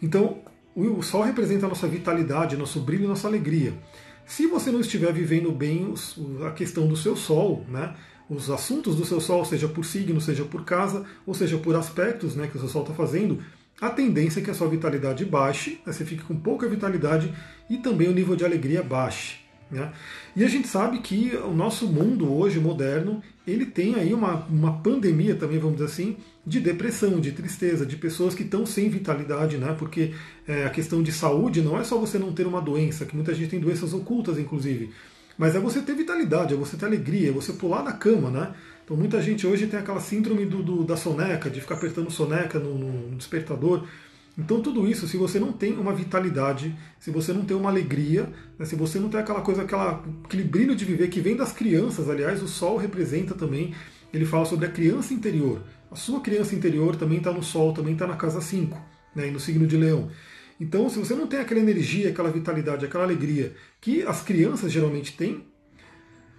Então, 0.00 0.38
o, 0.74 0.98
o 0.98 1.02
Sol 1.02 1.22
representa 1.22 1.66
a 1.66 1.68
nossa 1.68 1.88
vitalidade, 1.88 2.56
nosso 2.56 2.80
brilho, 2.80 3.08
nossa 3.08 3.26
alegria. 3.26 3.74
Se 4.24 4.46
você 4.46 4.70
não 4.70 4.80
estiver 4.80 5.12
vivendo 5.12 5.52
bem 5.52 5.92
a 6.46 6.50
questão 6.52 6.86
do 6.86 6.96
seu 6.96 7.16
Sol, 7.16 7.64
né? 7.68 7.94
Os 8.28 8.50
assuntos 8.50 8.96
do 8.96 9.04
seu 9.04 9.20
Sol, 9.20 9.44
seja 9.44 9.68
por 9.68 9.84
signo, 9.84 10.20
seja 10.20 10.44
por 10.44 10.64
casa, 10.64 11.04
ou 11.26 11.34
seja 11.34 11.58
por 11.58 11.76
aspectos 11.76 12.34
né, 12.34 12.46
que 12.46 12.56
o 12.56 12.60
seu 12.60 12.68
Sol 12.68 12.82
está 12.82 12.94
fazendo, 12.94 13.42
a 13.80 13.90
tendência 13.90 14.40
é 14.40 14.42
que 14.42 14.50
a 14.50 14.54
sua 14.54 14.68
vitalidade 14.68 15.24
baixe, 15.24 15.80
né, 15.84 15.92
você 15.92 16.04
fique 16.04 16.22
com 16.22 16.36
pouca 16.36 16.68
vitalidade 16.68 17.32
e 17.68 17.78
também 17.78 18.08
o 18.08 18.12
nível 18.12 18.36
de 18.36 18.44
alegria 18.44 18.82
baixe. 18.82 19.44
Né? 19.70 19.92
E 20.36 20.44
a 20.44 20.48
gente 20.48 20.68
sabe 20.68 20.98
que 20.98 21.36
o 21.36 21.52
nosso 21.52 21.86
mundo 21.88 22.32
hoje 22.32 22.60
moderno 22.60 23.22
ele 23.46 23.66
tem 23.66 23.96
aí 23.96 24.14
uma, 24.14 24.46
uma 24.46 24.78
pandemia 24.78 25.34
também, 25.34 25.58
vamos 25.58 25.76
dizer 25.76 25.90
assim, 25.90 26.16
de 26.46 26.60
depressão, 26.60 27.20
de 27.20 27.32
tristeza, 27.32 27.84
de 27.84 27.96
pessoas 27.96 28.34
que 28.34 28.42
estão 28.42 28.64
sem 28.64 28.88
vitalidade, 28.88 29.56
né? 29.56 29.74
Porque 29.78 30.12
é, 30.46 30.64
a 30.64 30.70
questão 30.70 31.02
de 31.02 31.10
saúde 31.12 31.60
não 31.60 31.78
é 31.78 31.84
só 31.84 31.98
você 31.98 32.18
não 32.18 32.32
ter 32.32 32.46
uma 32.46 32.60
doença, 32.60 33.04
que 33.04 33.16
muita 33.16 33.34
gente 33.34 33.50
tem 33.50 33.60
doenças 33.60 33.92
ocultas, 33.92 34.38
inclusive, 34.38 34.90
mas 35.36 35.54
é 35.54 35.58
você 35.58 35.80
ter 35.80 35.94
vitalidade, 35.94 36.54
é 36.54 36.56
você 36.56 36.76
ter 36.76 36.86
alegria, 36.86 37.28
é 37.28 37.32
você 37.32 37.52
pular 37.52 37.82
na 37.82 37.92
cama, 37.92 38.30
né? 38.30 38.54
Então 38.84 38.96
muita 38.96 39.20
gente 39.20 39.46
hoje 39.46 39.66
tem 39.66 39.80
aquela 39.80 40.00
síndrome 40.00 40.44
do, 40.44 40.62
do 40.62 40.84
da 40.84 40.96
soneca, 40.96 41.48
de 41.48 41.60
ficar 41.60 41.74
apertando 41.74 42.10
soneca 42.10 42.58
no, 42.58 42.74
no, 42.76 43.16
despertador. 43.16 43.86
Então 44.36 44.60
tudo 44.60 44.86
isso, 44.86 45.08
se 45.08 45.16
você 45.16 45.38
não 45.38 45.52
tem 45.52 45.72
uma 45.78 45.94
vitalidade, 45.94 46.76
se 47.00 47.10
você 47.10 47.32
não 47.32 47.44
tem 47.44 47.56
uma 47.56 47.70
alegria, 47.70 48.28
né, 48.58 48.64
se 48.66 48.76
você 48.76 48.98
não 48.98 49.08
tem 49.08 49.20
aquela 49.20 49.40
coisa, 49.40 49.62
aquela, 49.62 50.04
aquele 50.24 50.44
brilho 50.44 50.76
de 50.76 50.84
viver 50.84 51.08
que 51.08 51.20
vem 51.20 51.36
das 51.36 51.52
crianças, 51.52 52.10
aliás, 52.10 52.42
o 52.42 52.48
Sol 52.48 52.76
representa 52.76 53.34
também, 53.34 53.74
ele 54.12 54.26
fala 54.26 54.44
sobre 54.44 54.66
a 54.66 54.70
criança 54.70 55.14
interior. 55.14 55.62
A 55.90 55.96
sua 55.96 56.20
criança 56.20 56.54
interior 56.54 56.96
também 56.96 57.18
está 57.18 57.32
no 57.32 57.42
Sol, 57.42 57.72
também 57.72 57.94
está 57.94 58.06
na 58.06 58.16
casa 58.16 58.40
5, 58.40 58.78
né, 59.14 59.30
no 59.30 59.40
signo 59.40 59.66
de 59.66 59.76
Leão. 59.76 60.10
Então, 60.60 60.88
se 60.88 60.98
você 60.98 61.14
não 61.14 61.26
tem 61.26 61.40
aquela 61.40 61.60
energia, 61.60 62.10
aquela 62.10 62.30
vitalidade, 62.30 62.84
aquela 62.84 63.04
alegria 63.04 63.54
que 63.80 64.02
as 64.02 64.22
crianças 64.22 64.70
geralmente 64.70 65.16
têm, 65.16 65.44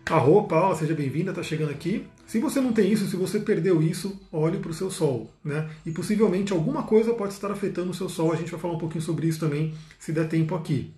Arro, 0.08 0.44
Paula, 0.48 0.76
seja 0.76 0.94
bem-vinda, 0.94 1.32
está 1.32 1.42
chegando 1.42 1.72
aqui. 1.72 2.06
Se 2.28 2.40
você 2.40 2.62
não 2.62 2.72
tem 2.72 2.92
isso, 2.92 3.08
se 3.08 3.16
você 3.16 3.40
perdeu 3.40 3.82
isso, 3.82 4.22
olhe 4.32 4.60
para 4.60 4.70
o 4.70 4.74
seu 4.74 4.92
Sol. 4.92 5.32
Né? 5.44 5.68
E 5.84 5.92
possivelmente 5.92 6.54
alguma 6.54 6.84
coisa 6.84 7.14
pode 7.14 7.34
estar 7.34 7.52
afetando 7.52 7.90
o 7.90 7.94
seu 7.94 8.08
Sol. 8.08 8.32
A 8.32 8.36
gente 8.36 8.52
vai 8.52 8.60
falar 8.60 8.76
um 8.76 8.78
pouquinho 8.78 9.04
sobre 9.04 9.28
isso 9.28 9.40
também, 9.40 9.74
se 9.98 10.12
der 10.12 10.28
tempo 10.28 10.54
aqui. 10.54 10.94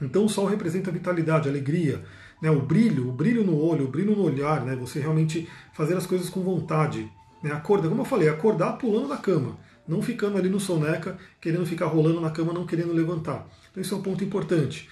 Então 0.00 0.24
o 0.24 0.28
Sol 0.28 0.46
representa 0.46 0.90
vitalidade, 0.90 1.50
alegria, 1.50 2.02
né? 2.40 2.50
o 2.50 2.60
brilho, 2.62 3.10
o 3.10 3.12
brilho 3.12 3.44
no 3.44 3.62
olho, 3.62 3.84
o 3.84 3.88
brilho 3.88 4.16
no 4.16 4.22
olhar, 4.22 4.64
né? 4.64 4.74
você 4.74 5.00
realmente 5.00 5.46
fazer 5.74 5.94
as 5.94 6.06
coisas 6.06 6.30
com 6.30 6.40
vontade. 6.40 7.12
Né? 7.42 7.52
Acordar, 7.52 7.90
como 7.90 8.00
eu 8.00 8.06
falei, 8.06 8.30
acordar 8.30 8.78
pulando 8.78 9.08
da 9.08 9.18
cama, 9.18 9.58
não 9.90 10.00
ficando 10.00 10.38
ali 10.38 10.48
no 10.48 10.60
soneca, 10.60 11.18
querendo 11.40 11.66
ficar 11.66 11.86
rolando 11.86 12.20
na 12.20 12.30
cama, 12.30 12.52
não 12.52 12.64
querendo 12.64 12.92
levantar. 12.92 13.48
Então 13.70 13.82
isso 13.82 13.92
é 13.92 13.98
um 13.98 14.02
ponto 14.02 14.22
importante. 14.22 14.88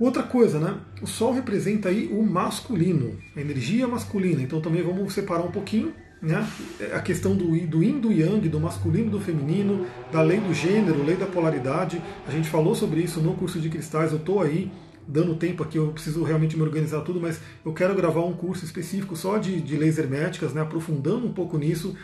Outra 0.00 0.24
coisa, 0.24 0.58
né? 0.58 0.78
O 1.00 1.06
Sol 1.06 1.32
representa 1.32 1.88
aí 1.88 2.08
o 2.12 2.22
masculino, 2.22 3.16
a 3.34 3.40
energia 3.40 3.86
masculina. 3.86 4.42
Então 4.42 4.60
também 4.60 4.82
vamos 4.82 5.14
separar 5.14 5.42
um 5.42 5.50
pouquinho, 5.50 5.94
né? 6.20 6.46
A 6.92 7.00
questão 7.00 7.34
do, 7.36 7.46
do 7.66 7.82
Yin, 7.82 8.00
do 8.00 8.12
Yang, 8.12 8.48
do 8.48 8.60
masculino, 8.60 9.10
do 9.10 9.20
feminino, 9.20 9.86
da 10.12 10.20
lei 10.20 10.40
do 10.40 10.52
gênero, 10.52 11.04
lei 11.04 11.16
da 11.16 11.26
polaridade. 11.26 12.02
A 12.26 12.30
gente 12.30 12.48
falou 12.50 12.74
sobre 12.74 13.00
isso 13.00 13.20
no 13.20 13.34
curso 13.34 13.60
de 13.60 13.70
cristais. 13.70 14.10
Eu 14.10 14.18
estou 14.18 14.42
aí 14.42 14.70
dando 15.08 15.36
tempo 15.36 15.62
aqui, 15.62 15.78
eu 15.78 15.92
preciso 15.92 16.24
realmente 16.24 16.56
me 16.56 16.62
organizar 16.62 17.00
tudo, 17.02 17.20
mas 17.20 17.40
eu 17.64 17.72
quero 17.72 17.94
gravar 17.94 18.24
um 18.24 18.32
curso 18.32 18.64
específico 18.64 19.14
só 19.14 19.38
de, 19.38 19.60
de 19.60 19.76
leis 19.76 19.98
herméticas, 19.98 20.52
né? 20.52 20.60
Aprofundando 20.60 21.26
um 21.26 21.32
pouco 21.32 21.56
nisso. 21.56 21.96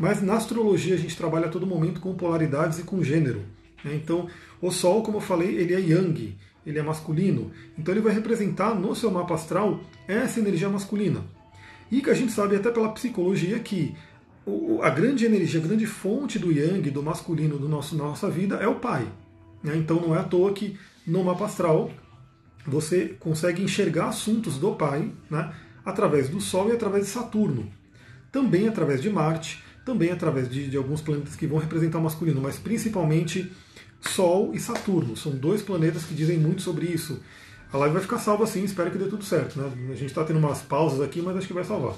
Mas 0.00 0.20
na 0.20 0.34
astrologia 0.34 0.94
a 0.94 0.98
gente 0.98 1.16
trabalha 1.16 1.46
a 1.46 1.50
todo 1.50 1.64
momento 1.64 2.00
com 2.00 2.14
polaridades 2.14 2.80
e 2.80 2.82
com 2.82 3.04
gênero. 3.04 3.44
Né? 3.84 3.94
Então, 3.94 4.26
o 4.60 4.72
Sol, 4.72 5.02
como 5.04 5.18
eu 5.18 5.20
falei, 5.20 5.54
ele 5.54 5.74
é 5.74 5.80
Yang 5.80 6.36
ele 6.66 6.78
é 6.78 6.82
masculino, 6.82 7.50
então 7.78 7.92
ele 7.92 8.02
vai 8.02 8.12
representar 8.12 8.74
no 8.74 8.94
seu 8.94 9.10
mapa 9.10 9.34
astral 9.34 9.80
essa 10.06 10.40
energia 10.40 10.68
masculina. 10.68 11.24
E 11.90 12.00
que 12.00 12.10
a 12.10 12.14
gente 12.14 12.32
sabe 12.32 12.56
até 12.56 12.70
pela 12.70 12.92
psicologia 12.92 13.58
que 13.58 13.94
a 14.82 14.90
grande 14.90 15.24
energia, 15.24 15.60
a 15.60 15.62
grande 15.62 15.86
fonte 15.86 16.38
do 16.38 16.52
yang, 16.52 16.88
do 16.90 17.02
masculino 17.02 17.58
do 17.58 17.68
nosso, 17.68 17.96
nossa 17.96 18.30
vida 18.30 18.56
é 18.56 18.68
o 18.68 18.76
pai. 18.76 19.06
Né? 19.62 19.76
Então 19.76 20.00
não 20.00 20.14
é 20.14 20.20
à 20.20 20.24
toa 20.24 20.52
que 20.52 20.78
no 21.06 21.24
mapa 21.24 21.46
astral 21.46 21.90
você 22.66 23.16
consegue 23.18 23.62
enxergar 23.62 24.08
assuntos 24.08 24.58
do 24.58 24.74
pai 24.74 25.10
né? 25.28 25.52
através 25.84 26.28
do 26.28 26.40
Sol 26.40 26.68
e 26.68 26.72
através 26.72 27.06
de 27.06 27.10
Saturno. 27.10 27.70
Também 28.30 28.68
através 28.68 29.02
de 29.02 29.10
Marte, 29.10 29.62
também 29.84 30.10
através 30.10 30.48
de, 30.48 30.68
de 30.68 30.76
alguns 30.76 31.00
planetas 31.00 31.36
que 31.36 31.46
vão 31.46 31.58
representar 31.58 31.98
o 31.98 32.02
masculino, 32.02 32.40
mas 32.40 32.58
principalmente 32.58 33.50
Sol 34.00 34.52
e 34.54 34.60
Saturno. 34.60 35.16
São 35.16 35.32
dois 35.32 35.62
planetas 35.62 36.04
que 36.04 36.14
dizem 36.14 36.38
muito 36.38 36.62
sobre 36.62 36.86
isso. 36.86 37.20
A 37.72 37.76
live 37.78 37.94
vai 37.94 38.02
ficar 38.02 38.18
salva 38.18 38.44
assim, 38.44 38.64
espero 38.64 38.90
que 38.90 38.98
dê 38.98 39.06
tudo 39.06 39.24
certo. 39.24 39.58
Né? 39.58 39.70
A 39.92 39.94
gente 39.94 40.06
está 40.06 40.24
tendo 40.24 40.38
umas 40.38 40.60
pausas 40.60 41.00
aqui, 41.00 41.22
mas 41.22 41.36
acho 41.36 41.46
que 41.46 41.52
vai 41.52 41.64
salvar. 41.64 41.94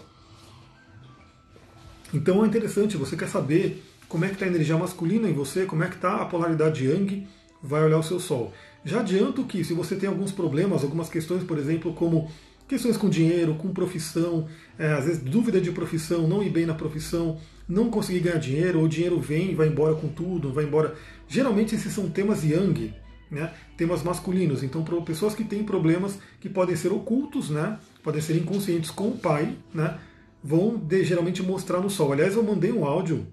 Então 2.13 2.45
é 2.45 2.47
interessante, 2.47 2.97
você 2.97 3.17
quer 3.17 3.29
saber 3.29 3.83
como 4.07 4.25
é 4.25 4.29
que 4.29 4.35
está 4.35 4.45
a 4.45 4.49
energia 4.49 4.77
masculina 4.77 5.29
em 5.29 5.33
você, 5.33 5.65
como 5.65 5.83
é 5.83 5.89
que 5.89 5.95
está 5.95 6.17
a 6.17 6.27
polaridade 6.27 6.85
Yang, 6.85 7.27
vai 7.63 7.83
olhar 7.83 7.99
o 7.99 8.03
seu 8.03 8.21
Sol. 8.21 8.53
Já 8.85 9.01
adianto 9.01 9.45
que 9.45 9.65
se 9.65 9.73
você 9.73 9.97
tem 9.97 10.09
alguns 10.09 10.31
problemas, 10.33 10.83
algumas 10.83 11.09
questões, 11.09 11.43
por 11.43 11.57
exemplo, 11.57 11.95
como 11.95 12.31
questões 12.69 12.99
com 12.99 13.09
dinheiro, 13.09 13.55
com 13.55 13.73
profissão, 13.73 14.47
é, 14.79 14.93
às 14.93 15.07
vezes 15.07 15.23
dúvida 15.23 15.61
de 15.61 15.71
profissão, 15.71 16.29
não 16.29 16.43
ir 16.43 16.51
bem 16.51 16.67
na 16.67 16.75
profissão, 16.75 17.39
não 17.69 17.91
conseguir 17.91 18.21
ganhar 18.21 18.39
dinheiro, 18.39 18.79
ou 18.79 18.85
o 18.85 18.89
dinheiro 18.89 19.21
vem 19.21 19.53
e 19.53 19.55
vai 19.55 19.69
embora 19.69 19.95
com 19.95 20.09
tudo, 20.09 20.53
vai 20.53 20.65
embora 20.65 20.95
Geralmente 21.33 21.75
esses 21.75 21.91
são 21.95 22.11
temas 22.11 22.45
yang, 22.45 22.93
né? 23.31 23.55
temas 23.75 24.03
masculinos. 24.03 24.63
Então, 24.63 24.85
para 24.85 25.01
pessoas 25.01 25.35
que 25.35 25.43
têm 25.43 25.65
problemas 25.65 26.19
que 26.39 26.47
podem 26.47 26.77
ser 26.77 26.93
ocultos, 26.93 27.49
né? 27.49 27.79
podem 28.03 28.21
ser 28.21 28.37
inconscientes 28.37 28.91
com 28.91 29.09
o 29.09 29.17
pai, 29.17 29.57
né? 29.73 29.99
vão 30.45 30.77
de, 30.77 31.03
geralmente 31.03 31.43
mostrar 31.43 31.81
no 31.81 31.89
Sol. 31.89 32.13
Aliás, 32.13 32.37
eu 32.37 32.43
mandei 32.43 32.71
um 32.71 32.85
áudio 32.85 33.27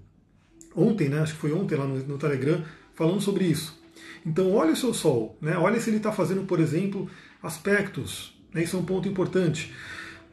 ontem, 0.74 1.10
né? 1.10 1.20
Acho 1.20 1.34
que 1.34 1.40
foi 1.40 1.52
ontem 1.52 1.74
lá 1.74 1.86
no, 1.86 1.98
no 1.98 2.16
Telegram, 2.16 2.64
falando 2.94 3.20
sobre 3.20 3.44
isso. 3.44 3.78
Então, 4.24 4.50
olha 4.54 4.72
o 4.72 4.76
seu 4.76 4.94
Sol, 4.94 5.36
né? 5.38 5.58
olha 5.58 5.78
se 5.78 5.90
ele 5.90 5.98
está 5.98 6.10
fazendo, 6.10 6.44
por 6.46 6.58
exemplo, 6.58 7.06
aspectos. 7.42 8.34
Né? 8.54 8.62
Isso 8.62 8.76
é 8.76 8.80
um 8.80 8.84
ponto 8.84 9.06
importante. 9.06 9.74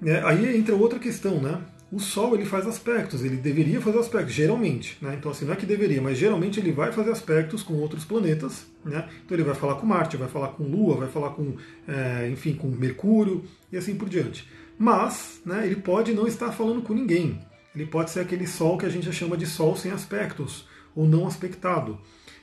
É, 0.05 0.21
aí 0.23 0.55
entra 0.57 0.73
outra 0.73 0.99
questão, 0.99 1.41
né? 1.41 1.59
O 1.89 1.99
Sol 1.99 2.35
ele 2.35 2.43
faz 2.43 2.67
aspectos, 2.67 3.23
ele 3.23 3.37
deveria 3.37 3.79
fazer 3.79 3.99
aspectos, 3.99 4.33
geralmente. 4.33 4.97
Né? 5.01 5.15
Então, 5.17 5.31
assim, 5.31 5.45
não 5.45 5.53
é 5.53 5.55
que 5.55 5.65
deveria, 5.65 6.01
mas 6.01 6.17
geralmente 6.17 6.59
ele 6.59 6.73
vai 6.73 6.91
fazer 6.91 7.11
aspectos 7.11 7.63
com 7.63 7.75
outros 7.75 8.03
planetas. 8.03 8.65
Né? 8.83 9.07
Então, 9.25 9.37
ele 9.37 9.43
vai 9.43 9.55
falar 9.55 9.75
com 9.75 9.85
Marte, 9.85 10.17
vai 10.17 10.27
falar 10.27 10.49
com 10.49 10.63
Lua, 10.63 10.97
vai 10.97 11.07
falar 11.07 11.29
com, 11.29 11.55
é, 11.87 12.29
enfim, 12.29 12.55
com 12.55 12.67
Mercúrio 12.67 13.43
e 13.71 13.77
assim 13.77 13.95
por 13.95 14.09
diante. 14.09 14.49
Mas, 14.77 15.41
né, 15.45 15.65
ele 15.65 15.77
pode 15.77 16.13
não 16.13 16.27
estar 16.27 16.51
falando 16.51 16.81
com 16.81 16.93
ninguém. 16.93 17.39
Ele 17.73 17.85
pode 17.85 18.11
ser 18.11 18.19
aquele 18.19 18.45
Sol 18.45 18.77
que 18.77 18.85
a 18.85 18.89
gente 18.89 19.11
chama 19.13 19.37
de 19.37 19.45
Sol 19.45 19.75
sem 19.77 19.91
aspectos, 19.91 20.67
ou 20.93 21.05
não 21.05 21.25
aspectado. 21.25 21.97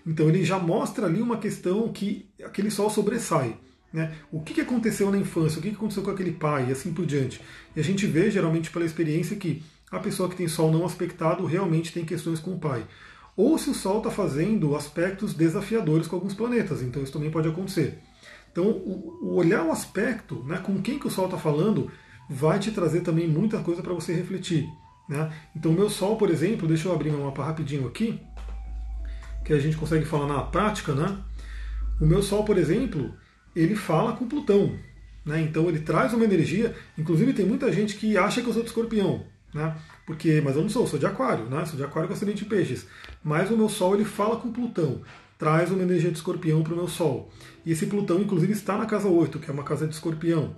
Então, 0.06 0.28
ele 0.28 0.42
já 0.42 0.58
mostra 0.58 1.04
ali 1.04 1.20
uma 1.20 1.36
questão 1.36 1.92
que 1.92 2.26
aquele 2.42 2.70
Sol 2.70 2.88
sobressai. 2.88 3.56
Né? 3.94 4.12
O 4.32 4.40
que, 4.40 4.60
aconteceu 4.60 5.08
na 5.08 5.16
infância, 5.16 5.60
o 5.60 5.62
que, 5.62 5.68
aconteceu 5.68 6.02
com 6.02 6.10
aquele 6.10 6.32
pai 6.32 6.66
e 6.68 6.72
assim 6.72 6.92
por 6.92 7.06
diante. 7.06 7.40
E 7.76 7.78
a 7.78 7.84
gente 7.84 8.08
vê, 8.08 8.28
geralmente, 8.28 8.68
pela 8.68 8.84
experiência, 8.84 9.36
que 9.36 9.62
a 9.88 10.00
pessoa 10.00 10.28
que 10.28 10.34
tem 10.34 10.48
Sol 10.48 10.72
não 10.72 10.84
aspectado 10.84 11.46
realmente 11.46 11.92
tem 11.92 12.04
questões 12.04 12.40
com 12.40 12.54
o 12.54 12.58
pai. 12.58 12.84
Ou 13.36 13.56
se 13.56 13.70
o 13.70 13.74
Sol 13.74 13.98
está 13.98 14.10
fazendo 14.10 14.74
aspectos 14.74 15.32
desafiadores 15.32 16.08
com 16.08 16.16
alguns 16.16 16.34
planetas, 16.34 16.82
então 16.82 17.04
isso 17.04 17.12
também 17.12 17.30
pode 17.30 17.46
acontecer. 17.46 18.00
Então, 18.50 18.64
o, 18.68 19.36
olhar 19.36 19.64
o 19.64 19.70
aspecto, 19.70 20.42
né, 20.42 20.58
com 20.58 20.82
quem 20.82 20.98
que 20.98 21.06
o 21.06 21.10
Sol 21.10 21.26
está 21.26 21.38
falando, 21.38 21.88
vai 22.28 22.58
te 22.58 22.72
trazer 22.72 23.02
também 23.02 23.28
muita 23.28 23.60
coisa 23.60 23.80
para 23.80 23.94
você 23.94 24.12
refletir. 24.12 24.66
Né? 25.08 25.32
Então, 25.54 25.70
o 25.70 25.74
meu 25.74 25.88
Sol, 25.88 26.16
por 26.16 26.30
exemplo, 26.30 26.66
deixa 26.66 26.88
eu 26.88 26.92
abrir 26.92 27.12
meu 27.12 27.24
mapa 27.24 27.44
rapidinho 27.44 27.86
aqui, 27.86 28.20
que 29.44 29.52
a 29.52 29.60
gente 29.60 29.76
consegue 29.76 30.04
falar 30.04 30.26
na 30.26 30.42
prática. 30.42 30.92
Né? 30.94 31.16
O 32.00 32.06
meu 32.06 32.24
Sol, 32.24 32.44
por 32.44 32.58
exemplo, 32.58 33.14
ele 33.54 33.74
fala 33.74 34.12
com 34.12 34.26
Plutão. 34.26 34.74
Né? 35.24 35.40
Então 35.40 35.68
ele 35.68 35.80
traz 35.80 36.12
uma 36.12 36.24
energia. 36.24 36.74
Inclusive 36.98 37.32
tem 37.32 37.46
muita 37.46 37.72
gente 37.72 37.96
que 37.96 38.16
acha 38.16 38.42
que 38.42 38.48
eu 38.48 38.52
sou 38.52 38.62
de 38.62 38.68
escorpião. 38.68 39.24
Né? 39.52 39.74
Porque, 40.04 40.40
mas 40.44 40.56
eu 40.56 40.62
não 40.62 40.68
sou, 40.68 40.86
sou 40.86 40.98
de 40.98 41.06
aquário, 41.06 41.44
né? 41.46 41.64
sou 41.64 41.76
de 41.76 41.84
aquário 41.84 42.08
com 42.08 42.14
acidente 42.14 42.44
de 42.44 42.50
peixes. 42.50 42.86
Mas 43.22 43.50
o 43.50 43.56
meu 43.56 43.68
Sol 43.68 43.94
ele 43.94 44.04
fala 44.04 44.36
com 44.36 44.52
Plutão, 44.52 45.00
traz 45.38 45.70
uma 45.70 45.82
energia 45.82 46.10
de 46.10 46.16
escorpião 46.16 46.62
para 46.62 46.74
o 46.74 46.76
meu 46.76 46.88
Sol. 46.88 47.30
E 47.64 47.72
esse 47.72 47.86
Plutão, 47.86 48.20
inclusive, 48.20 48.52
está 48.52 48.76
na 48.76 48.84
casa 48.84 49.08
8, 49.08 49.38
que 49.38 49.48
é 49.48 49.52
uma 49.52 49.62
casa 49.62 49.86
de 49.86 49.94
escorpião. 49.94 50.54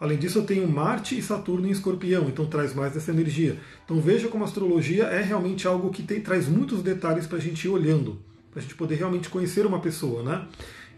Além 0.00 0.18
disso, 0.18 0.38
eu 0.38 0.44
tenho 0.44 0.66
Marte 0.66 1.16
e 1.16 1.22
Saturno 1.22 1.68
em 1.68 1.70
escorpião, 1.70 2.28
então 2.28 2.46
traz 2.46 2.74
mais 2.74 2.94
dessa 2.94 3.10
energia. 3.10 3.58
Então 3.84 4.00
veja 4.00 4.28
como 4.28 4.42
a 4.42 4.46
astrologia 4.46 5.04
é 5.04 5.22
realmente 5.22 5.66
algo 5.66 5.90
que 5.90 6.02
tem, 6.02 6.20
traz 6.20 6.48
muitos 6.48 6.82
detalhes 6.82 7.26
para 7.26 7.36
a 7.36 7.40
gente 7.40 7.66
ir 7.66 7.68
olhando, 7.68 8.18
para 8.50 8.60
a 8.60 8.62
gente 8.62 8.74
poder 8.74 8.94
realmente 8.94 9.28
conhecer 9.28 9.66
uma 9.66 9.78
pessoa. 9.78 10.22
Né? 10.22 10.46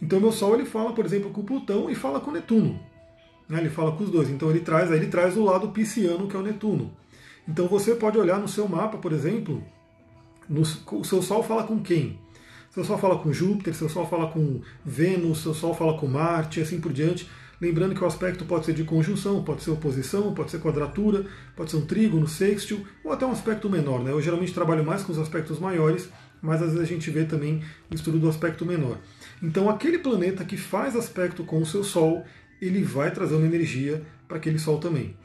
Então 0.03 0.19
meu 0.19 0.33
Sol 0.33 0.57
ele 0.57 0.65
fala, 0.65 0.93
por 0.93 1.07
exemplo, 1.07 1.31
com 1.31 1.45
Plutão 1.45 1.89
e 1.89 1.95
fala 1.95 2.19
com 2.19 2.33
Netuno. 2.33 2.79
Né? 3.49 3.61
Ele 3.61 3.71
fala 3.71 3.93
com 3.93 4.03
os 4.03 4.11
dois. 4.11 4.29
Então 4.29 4.51
ele 4.51 4.61
traz, 4.61 4.91
aí 4.91 4.99
ele 4.99 5.07
traz 5.07 5.37
o 5.37 5.45
lado 5.45 5.69
pisciano, 5.69 6.27
que 6.27 6.37
é 6.37 6.39
o 6.39 6.43
Netuno. 6.43 6.93
Então 7.49 7.69
você 7.69 7.95
pode 7.95 8.19
olhar 8.19 8.41
no 8.41 8.49
seu 8.49 8.67
mapa, 8.67 8.99
por 8.99 9.13
exemplo, 9.13 9.63
no, 10.49 10.63
o 10.63 11.05
seu 11.05 11.23
Sol 11.23 11.43
fala 11.45 11.63
com 11.63 11.81
quem? 11.81 12.19
Seu 12.71 12.85
Sol 12.85 12.99
fala 12.99 13.19
com 13.19 13.33
Júpiter, 13.33 13.75
seu 13.75 13.89
Sol 13.89 14.07
fala 14.07 14.29
com 14.29 14.61
Vênus, 14.85 15.43
seu 15.43 15.55
Sol 15.55 15.73
fala 15.73 15.97
com 15.97 16.09
Marte, 16.09 16.61
assim 16.61 16.81
por 16.81 16.93
diante. 16.93 17.29
Lembrando 17.61 17.95
que 17.95 18.03
o 18.03 18.07
aspecto 18.07 18.45
pode 18.45 18.67
ser 18.67 18.73
de 18.73 18.83
conjunção, 18.83 19.45
pode 19.45 19.63
ser 19.63 19.71
oposição, 19.71 20.35
pode 20.35 20.51
ser 20.51 20.59
quadratura, 20.59 21.27
pode 21.55 21.71
ser 21.71 21.77
um 21.77 21.87
trígono, 21.87 22.27
sextil, 22.27 22.85
ou 23.05 23.13
até 23.13 23.25
um 23.25 23.31
aspecto 23.31 23.71
menor. 23.71 24.03
Né? 24.03 24.11
Eu 24.11 24.21
geralmente 24.21 24.53
trabalho 24.53 24.85
mais 24.85 25.05
com 25.05 25.13
os 25.13 25.19
aspectos 25.19 25.61
maiores, 25.61 26.09
mas 26.41 26.61
às 26.61 26.73
vezes 26.73 26.81
a 26.81 26.85
gente 26.85 27.09
vê 27.09 27.25
também 27.25 27.63
o 27.89 27.95
estudo 27.95 28.19
do 28.19 28.29
aspecto 28.29 28.67
menor. 28.67 28.99
Então, 29.43 29.69
aquele 29.69 29.99
planeta 29.99 30.45
que 30.45 30.57
faz 30.57 30.95
aspecto 30.95 31.43
com 31.43 31.59
o 31.61 31.67
seu 31.67 31.83
Sol, 31.83 32.25
ele 32.61 32.83
vai 32.83 33.11
trazer 33.11 33.35
uma 33.35 33.47
energia 33.47 34.03
para 34.29 34.37
aquele 34.37 34.59
Sol 34.59 34.79
também. 34.79 35.17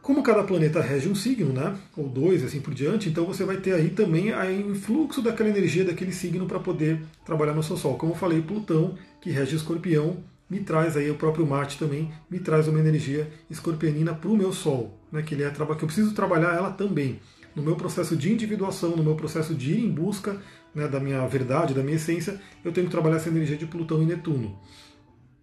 Como 0.00 0.22
cada 0.22 0.42
planeta 0.44 0.80
rege 0.80 1.08
um 1.08 1.14
signo, 1.14 1.52
né, 1.52 1.76
ou 1.96 2.08
dois, 2.08 2.42
assim 2.42 2.60
por 2.60 2.72
diante, 2.72 3.08
então 3.08 3.26
você 3.26 3.44
vai 3.44 3.58
ter 3.58 3.74
aí 3.74 3.90
também 3.90 4.32
o 4.32 4.70
influxo 4.70 5.20
daquela 5.20 5.50
energia 5.50 5.84
daquele 5.84 6.12
signo 6.12 6.46
para 6.46 6.58
poder 6.58 7.02
trabalhar 7.24 7.52
no 7.52 7.62
seu 7.62 7.76
Sol. 7.76 7.98
Como 7.98 8.12
eu 8.12 8.16
falei, 8.16 8.40
Plutão, 8.40 8.94
que 9.20 9.30
rege 9.30 9.56
escorpião, 9.56 10.18
me 10.48 10.60
traz 10.60 10.96
aí 10.96 11.10
o 11.10 11.16
próprio 11.16 11.46
Marte 11.46 11.78
também, 11.78 12.10
me 12.30 12.38
traz 12.38 12.66
uma 12.66 12.80
energia 12.80 13.30
escorpionina 13.50 14.14
para 14.14 14.30
o 14.30 14.36
meu 14.36 14.52
Sol, 14.52 14.98
né, 15.12 15.22
que, 15.22 15.34
ele 15.34 15.42
é, 15.42 15.50
que 15.50 15.60
eu 15.60 15.76
preciso 15.86 16.14
trabalhar 16.14 16.54
ela 16.54 16.70
também. 16.70 17.20
No 17.54 17.62
meu 17.62 17.76
processo 17.76 18.16
de 18.16 18.32
individuação, 18.32 18.96
no 18.96 19.02
meu 19.02 19.14
processo 19.14 19.54
de 19.54 19.72
ir 19.72 19.84
em 19.84 19.90
busca 19.90 20.40
né, 20.74 20.86
da 20.86 21.00
minha 21.00 21.26
verdade, 21.26 21.74
da 21.74 21.82
minha 21.82 21.96
essência, 21.96 22.40
eu 22.64 22.72
tenho 22.72 22.86
que 22.86 22.92
trabalhar 22.92 23.16
essa 23.16 23.28
energia 23.28 23.56
de 23.56 23.66
Plutão 23.66 24.02
e 24.02 24.06
Netuno. 24.06 24.58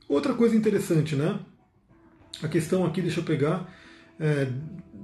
Outra 0.07 0.33
coisa 0.33 0.55
interessante, 0.55 1.15
né? 1.15 1.39
A 2.41 2.47
questão 2.47 2.85
aqui, 2.85 3.01
deixa 3.01 3.19
eu 3.19 3.23
pegar, 3.23 3.69
é, 4.19 4.47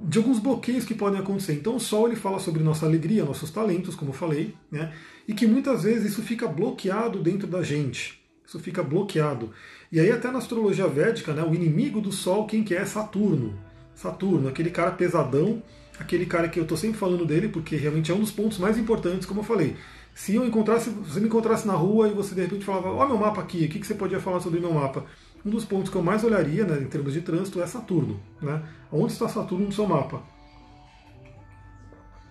de 0.05 0.17
alguns 0.17 0.39
bloqueios 0.39 0.85
que 0.85 0.93
podem 0.93 1.19
acontecer. 1.19 1.53
Então, 1.53 1.75
o 1.75 1.79
Sol 1.79 2.07
ele 2.07 2.15
fala 2.15 2.39
sobre 2.39 2.63
nossa 2.63 2.85
alegria, 2.85 3.25
nossos 3.25 3.51
talentos, 3.51 3.95
como 3.95 4.11
eu 4.11 4.15
falei, 4.15 4.55
né? 4.71 4.93
E 5.27 5.33
que 5.33 5.45
muitas 5.47 5.83
vezes 5.83 6.11
isso 6.11 6.21
fica 6.21 6.47
bloqueado 6.47 7.21
dentro 7.21 7.47
da 7.47 7.61
gente. 7.61 8.21
Isso 8.45 8.59
fica 8.59 8.83
bloqueado. 8.83 9.51
E 9.91 9.99
aí, 9.99 10.11
até 10.11 10.29
na 10.29 10.37
astrologia 10.37 10.87
védica, 10.87 11.33
né, 11.33 11.43
o 11.43 11.53
inimigo 11.53 12.01
do 12.01 12.11
Sol, 12.11 12.45
quem 12.45 12.63
que 12.63 12.75
é? 12.75 12.85
Saturno. 12.85 13.57
Saturno, 13.95 14.49
aquele 14.49 14.69
cara 14.69 14.91
pesadão, 14.91 15.61
aquele 15.99 16.25
cara 16.25 16.47
que 16.47 16.59
eu 16.59 16.63
estou 16.63 16.77
sempre 16.77 16.97
falando 16.97 17.25
dele, 17.25 17.47
porque 17.47 17.75
realmente 17.75 18.11
é 18.11 18.15
um 18.15 18.19
dos 18.19 18.31
pontos 18.31 18.57
mais 18.57 18.77
importantes, 18.77 19.25
como 19.25 19.41
eu 19.41 19.43
falei. 19.45 19.75
Se 20.15 20.35
eu 20.35 20.45
encontrasse, 20.45 20.85
se 20.85 20.91
você 20.91 21.19
me 21.19 21.27
encontrasse 21.27 21.67
na 21.67 21.73
rua 21.73 22.07
e 22.07 22.13
você 22.13 22.35
de 22.35 22.41
repente 22.41 22.65
falava, 22.65 22.89
ó 22.89 23.07
meu 23.07 23.17
mapa 23.17 23.41
aqui, 23.41 23.65
o 23.65 23.69
que, 23.69 23.79
que 23.79 23.87
você 23.87 23.95
podia 23.95 24.19
falar 24.19 24.39
sobre 24.39 24.59
meu 24.59 24.73
mapa? 24.73 25.05
Um 25.45 25.49
dos 25.49 25.65
pontos 25.65 25.89
que 25.89 25.95
eu 25.95 26.03
mais 26.03 26.23
olharia, 26.23 26.63
né, 26.65 26.79
em 26.79 26.87
termos 26.87 27.13
de 27.13 27.21
trânsito, 27.21 27.61
é 27.61 27.67
Saturno. 27.67 28.19
Né? 28.41 28.61
Onde 28.91 29.11
está 29.11 29.27
Saturno 29.27 29.65
no 29.65 29.71
seu 29.71 29.87
mapa? 29.87 30.21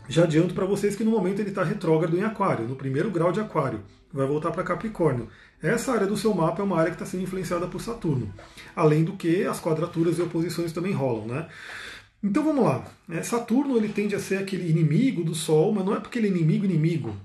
Já 0.08 0.24
adianto 0.24 0.54
para 0.54 0.64
vocês 0.64 0.96
que 0.96 1.04
no 1.04 1.10
momento 1.10 1.40
ele 1.40 1.50
está 1.50 1.62
retrógrado 1.62 2.16
em 2.16 2.22
Aquário, 2.22 2.66
no 2.66 2.76
primeiro 2.76 3.10
grau 3.10 3.32
de 3.32 3.40
Aquário. 3.40 3.80
Vai 4.12 4.26
voltar 4.26 4.50
para 4.50 4.62
Capricórnio. 4.62 5.28
Essa 5.62 5.92
área 5.92 6.06
do 6.06 6.16
seu 6.16 6.34
mapa 6.34 6.60
é 6.60 6.64
uma 6.64 6.78
área 6.78 6.90
que 6.90 6.96
está 6.96 7.06
sendo 7.06 7.22
influenciada 7.22 7.66
por 7.66 7.80
Saturno. 7.80 8.32
Além 8.76 9.04
do 9.04 9.12
que 9.12 9.44
as 9.44 9.60
quadraturas 9.60 10.18
e 10.18 10.22
oposições 10.22 10.72
também 10.72 10.92
rolam. 10.92 11.26
Né? 11.26 11.48
Então 12.22 12.44
vamos 12.44 12.64
lá. 12.64 12.84
É, 13.10 13.22
Saturno 13.22 13.76
ele 13.76 13.88
tende 13.88 14.14
a 14.14 14.20
ser 14.20 14.36
aquele 14.36 14.70
inimigo 14.70 15.24
do 15.24 15.34
Sol, 15.34 15.74
mas 15.74 15.84
não 15.84 15.94
é 15.94 16.00
porque 16.00 16.18
ele 16.18 16.28
é 16.28 16.30
inimigo 16.30 16.64
inimigo. 16.64 17.16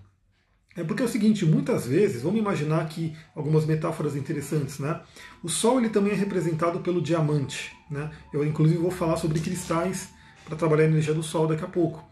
É 0.76 0.84
porque 0.84 1.02
é 1.02 1.06
o 1.06 1.10
seguinte, 1.10 1.46
muitas 1.46 1.88
vezes, 1.88 2.22
vamos 2.22 2.40
imaginar 2.40 2.82
aqui 2.82 3.16
algumas 3.36 3.66
metáforas 3.66 4.16
interessantes, 4.16 4.78
né? 4.78 5.02
O 5.44 5.50
Sol 5.50 5.80
ele 5.80 5.90
também 5.90 6.14
é 6.14 6.16
representado 6.16 6.82
pelo 6.82 7.02
diamante, 7.02 7.76
né? 7.90 8.12
Eu 8.32 8.46
inclusive 8.46 8.80
vou 8.80 8.92
falar 8.92 9.18
sobre 9.18 9.40
cristais 9.40 10.10
para 10.46 10.56
trabalhar 10.56 10.84
a 10.84 10.88
energia 10.88 11.16
do 11.16 11.24
Sol 11.24 11.48
daqui 11.48 11.64
a 11.64 11.68
pouco. 11.68 12.08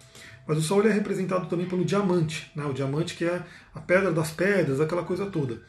Mas 0.47 0.57
o 0.57 0.61
Sol 0.61 0.79
ele 0.79 0.89
é 0.89 0.91
representado 0.91 1.47
também 1.47 1.67
pelo 1.67 1.85
diamante, 1.85 2.51
né? 2.55 2.65
O 2.65 2.73
diamante 2.73 3.15
que 3.15 3.25
é 3.25 3.43
a 3.73 3.79
pedra 3.79 4.11
das 4.11 4.31
pedras, 4.31 4.81
aquela 4.81 5.03
coisa 5.03 5.27
toda. 5.27 5.61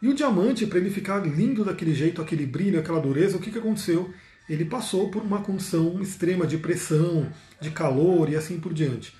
E 0.00 0.08
o 0.08 0.14
diamante, 0.14 0.66
para 0.66 0.78
ele 0.78 0.90
ficar 0.90 1.26
lindo 1.26 1.64
daquele 1.64 1.94
jeito, 1.94 2.22
aquele 2.22 2.46
brilho, 2.46 2.78
aquela 2.78 3.00
dureza, 3.00 3.36
o 3.36 3.40
que, 3.40 3.50
que 3.50 3.58
aconteceu? 3.58 4.12
Ele 4.48 4.64
passou 4.64 5.10
por 5.10 5.22
uma 5.22 5.40
condição 5.40 6.00
extrema 6.00 6.46
de 6.46 6.58
pressão, 6.58 7.26
de 7.60 7.70
calor 7.70 8.28
e 8.28 8.36
assim 8.36 8.60
por 8.60 8.74
diante. 8.74 9.14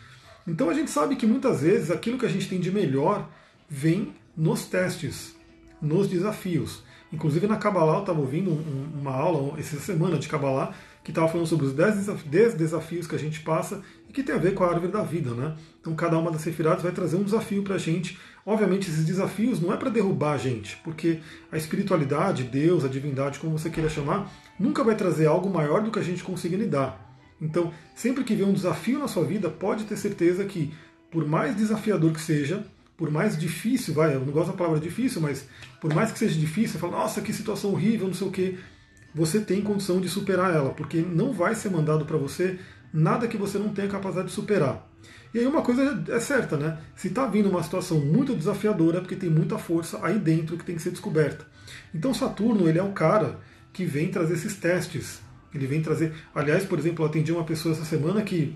Então 0.47 0.69
a 0.69 0.75
gente 0.75 0.91
sabe 0.91 1.17
que 1.17 1.27
muitas 1.27 1.63
vezes 1.63 1.91
aquilo 1.91 2.19
que 2.19 2.27
a 2.27 2.29
gente 2.29 2.49
tem 2.49 2.61
de 2.61 2.71
melhor 2.71 3.31
vem 3.69 4.15
nos 4.37 4.67
testes, 4.67 5.35
nos 5.81 6.09
desafios. 6.09 6.83
Inclusive 7.13 7.47
na 7.47 7.57
Kabbalah 7.57 7.99
eu 7.99 8.01
estava 8.01 8.21
ouvindo 8.21 8.51
uma 8.51 9.13
aula 9.13 9.59
essa 9.59 9.79
semana 9.79 10.19
de 10.19 10.29
Kabbalah 10.29 10.75
que 11.03 11.11
estava 11.11 11.29
falando 11.29 11.47
sobre 11.47 11.67
os 11.67 11.73
10 11.73 12.55
desafios 12.55 13.07
que 13.07 13.15
a 13.15 13.19
gente 13.19 13.41
passa 13.41 13.83
e 14.09 14.13
que 14.13 14.23
tem 14.23 14.35
a 14.35 14.39
ver 14.39 14.55
com 14.55 14.65
a 14.65 14.69
árvore 14.69 14.91
da 14.91 15.03
vida. 15.03 15.31
Né? 15.31 15.55
Então 15.81 15.95
cada 15.95 16.19
uma 16.19 16.31
das 16.31 16.41
sefiradas 16.41 16.83
vai 16.83 16.93
trazer 16.93 17.17
um 17.17 17.23
desafio 17.23 17.63
para 17.63 17.77
a 17.77 17.79
gente. 17.79 18.19
Obviamente 18.45 18.91
esses 18.91 19.05
desafios 19.05 19.61
não 19.61 19.73
é 19.73 19.77
para 19.77 19.91
derrubar 19.91 20.33
a 20.33 20.39
gente, 20.39 20.77
porque 20.83 21.21
a 21.53 21.57
espiritualidade, 21.57 22.43
Deus, 22.43 22.85
a 22.85 22.89
divindade, 22.89 23.39
como 23.39 23.57
você 23.57 23.71
queira 23.71 23.89
chamar, 23.89 24.31
nunca 24.59 24.85
vai 24.85 24.95
trazer 24.95 25.27
algo 25.27 25.51
maior 25.51 25.83
do 25.83 25.91
que 25.91 25.99
a 25.99 26.03
gente 26.03 26.23
consiga 26.23 26.57
lidar. 26.57 27.01
Então, 27.41 27.73
sempre 27.95 28.25
que 28.25 28.35
vê 28.35 28.45
um 28.45 28.53
desafio 28.53 28.99
na 28.99 29.09
sua 29.09 29.25
vida, 29.25 29.51
pode 29.51 29.85
ter 29.85 29.97
certeza 29.97 30.45
que, 30.45 30.73
por 31.11 31.27
mais 31.27 31.57
desafiador 31.57 32.13
que 32.13 32.21
seja, 32.21 32.65
por 32.97 33.11
mais 33.11 33.37
difícil, 33.37 33.93
vai, 33.93 34.15
eu 34.15 34.21
não 34.21 34.33
gosto 34.33 34.53
da 34.53 34.57
palavra 34.57 34.81
difícil, 34.81 35.21
mas 35.21 35.47
por 35.81 35.93
mais 35.93 36.13
que 36.13 36.19
seja 36.19 36.39
difícil, 36.39 36.79
fala, 36.79 36.99
nossa, 36.99 37.21
que 37.21 37.33
situação 37.33 37.73
horrível, 37.73 38.07
não 38.07 38.15
sei 38.15 38.29
o 38.29 38.31
quê, 38.31 38.59
você 39.15 39.41
tem 39.41 39.63
condição 39.63 40.01
de 40.01 40.09
superar 40.09 40.55
ela, 40.55 40.71
porque 40.71 40.99
não 40.99 41.33
vai 41.33 41.55
ser 41.55 41.71
mandado 41.71 42.05
para 42.05 42.17
você 42.17 42.59
nada 42.93 43.27
que 43.27 43.37
você 43.37 43.59
não 43.59 43.71
tenha 43.71 43.89
capacidade 43.89 44.29
de 44.29 44.35
superar. 44.35 44.89
E 45.33 45.41
aí 45.41 45.47
uma 45.47 45.63
coisa 45.63 46.05
é 46.09 46.21
certa, 46.21 46.57
né? 46.57 46.79
Se 46.95 47.09
está 47.09 47.27
vindo 47.27 47.51
uma 47.51 47.63
situação 47.63 47.99
muito 47.99 48.37
desafiadora, 48.37 48.99
é 48.99 49.01
porque 49.01 49.17
tem 49.17 49.29
muita 49.29 49.59
força 49.59 49.99
aí 50.01 50.17
dentro 50.17 50.57
que 50.57 50.65
tem 50.65 50.77
que 50.77 50.83
ser 50.83 50.91
descoberta. 50.91 51.45
Então 51.93 52.15
Saturno, 52.15 52.69
ele 52.69 52.79
é 52.79 52.83
o 52.83 52.93
cara 52.93 53.41
que 53.75 53.85
vem 53.85 54.09
trazer 54.09 54.35
esses 54.35 54.55
testes, 54.55 55.21
ele 55.55 55.67
vem 55.67 55.83
trazer. 55.83 56.15
Aliás, 56.35 56.65
por 56.65 56.79
exemplo, 56.79 57.05
eu 57.05 57.09
atendi 57.09 57.33
uma 57.33 57.45
pessoa 57.45 57.75
essa 57.75 57.85
semana 57.85 58.23
que 58.23 58.55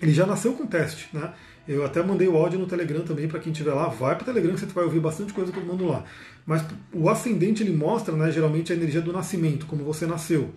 ele 0.00 0.12
já 0.12 0.24
nasceu 0.24 0.54
com 0.54 0.66
teste, 0.66 1.08
né? 1.12 1.34
Eu 1.68 1.84
até 1.84 2.00
mandei 2.00 2.28
o 2.28 2.36
áudio 2.36 2.60
no 2.60 2.66
Telegram 2.66 3.02
também 3.02 3.26
para 3.26 3.40
quem 3.40 3.50
estiver 3.50 3.74
lá. 3.74 3.88
Vai 3.88 4.14
para 4.14 4.22
o 4.22 4.26
Telegram 4.26 4.56
você 4.56 4.66
vai 4.66 4.84
ouvir 4.84 5.00
bastante 5.00 5.32
coisa 5.32 5.50
que 5.50 5.58
eu 5.58 5.64
mando 5.66 5.84
lá. 5.86 6.04
Mas 6.46 6.64
o 6.92 7.10
ascendente 7.10 7.62
ele 7.62 7.76
mostra, 7.76 8.14
né, 8.14 8.30
geralmente, 8.30 8.72
a 8.72 8.76
energia 8.76 9.00
do 9.00 9.12
nascimento, 9.12 9.66
como 9.66 9.82
você 9.82 10.06
nasceu. 10.06 10.54